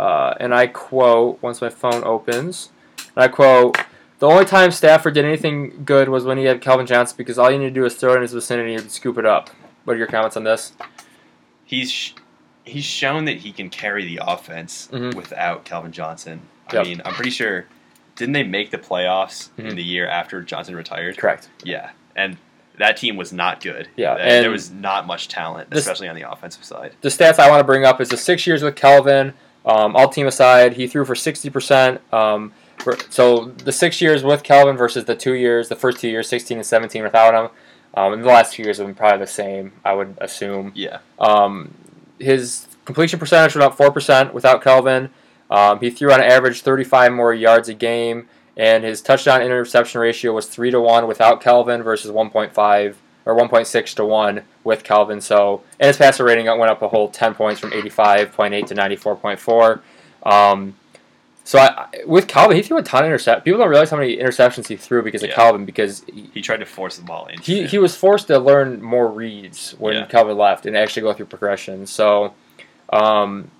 [0.00, 2.70] uh, and I quote once my phone opens.
[3.14, 3.76] And I quote:
[4.18, 7.50] "The only time Stafford did anything good was when he had Calvin Johnson because all
[7.50, 9.50] you need to do is throw it in his vicinity and scoop it up."
[9.84, 10.72] What are your comments on this?
[11.64, 12.12] He's sh-
[12.64, 15.14] he's shown that he can carry the offense Mhm.
[15.14, 16.42] without Calvin Johnson.
[16.68, 16.86] I Yep.
[16.86, 17.66] mean, I'm pretty sure.
[18.16, 19.70] Didn't they make the playoffs Mhm.
[19.70, 21.16] in the year after Johnson retired?
[21.16, 21.48] Correct.
[21.64, 22.36] Yeah, and
[22.78, 23.88] that team was not good.
[23.96, 26.92] Yeah, and, and there was not much talent, especially on the offensive side.
[27.00, 29.32] The stats I want to bring up is the six years with Calvin.
[29.64, 32.00] Um, all team aside, he threw for sixty percent.
[32.12, 36.08] Um, for- so the six years with Calvin versus the two years, the first two
[36.08, 37.50] years, sixteen and seventeen without him.
[37.94, 40.70] Um, and the last two years have been probably the same, I would assume.
[40.76, 41.74] Yeah, Um,
[42.20, 45.10] his completion percentage was about four percent without Calvin.
[45.50, 50.32] Um, he threw on average thirty-five more yards a game, and his touchdown interception ratio
[50.32, 52.96] was three to one without Calvin versus one point five
[53.26, 55.20] or one point six to one with Calvin.
[55.20, 58.66] So, and his passer rating went up a whole ten points from eighty-five point eight
[58.68, 59.82] to ninety-four point four.
[60.22, 60.76] Um,
[61.42, 63.44] so I, with Calvin, he threw a ton of intercept.
[63.44, 65.34] People don't realize how many interceptions he threw because of Yeah.
[65.34, 67.40] Calvin because he, he tried to force the ball in.
[67.40, 70.06] he, he was forced to learn more reads when Yeah.
[70.06, 71.86] Calvin left and actually go through progression.
[71.86, 72.34] So,
[72.92, 73.50] um,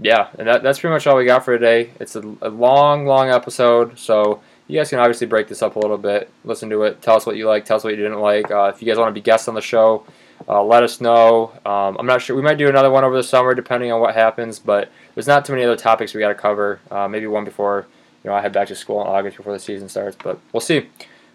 [0.00, 1.90] yeah, and that, that's pretty much all we got for today.
[2.00, 5.78] It's a, a long, long episode, so you guys can obviously break this up a
[5.78, 8.20] little bit, listen to it, tell us what you like, tell us what you didn't
[8.20, 8.50] like.
[8.50, 10.04] Uh, if you guys want to be guests on the show,
[10.46, 11.52] uh, let us know.
[11.66, 12.36] Um, I'm not sure.
[12.36, 14.58] We might do another one over the summer, depending on what happens.
[14.58, 16.80] But there's not too many other topics we got to cover.
[16.90, 17.86] Uh, maybe one before
[18.22, 20.16] you know I head back to school in August before the season starts.
[20.22, 20.88] But we'll see.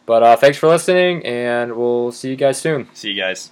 [0.05, 2.87] But uh, thanks for listening, and we'll see you guys soon.
[2.93, 3.51] See you guys.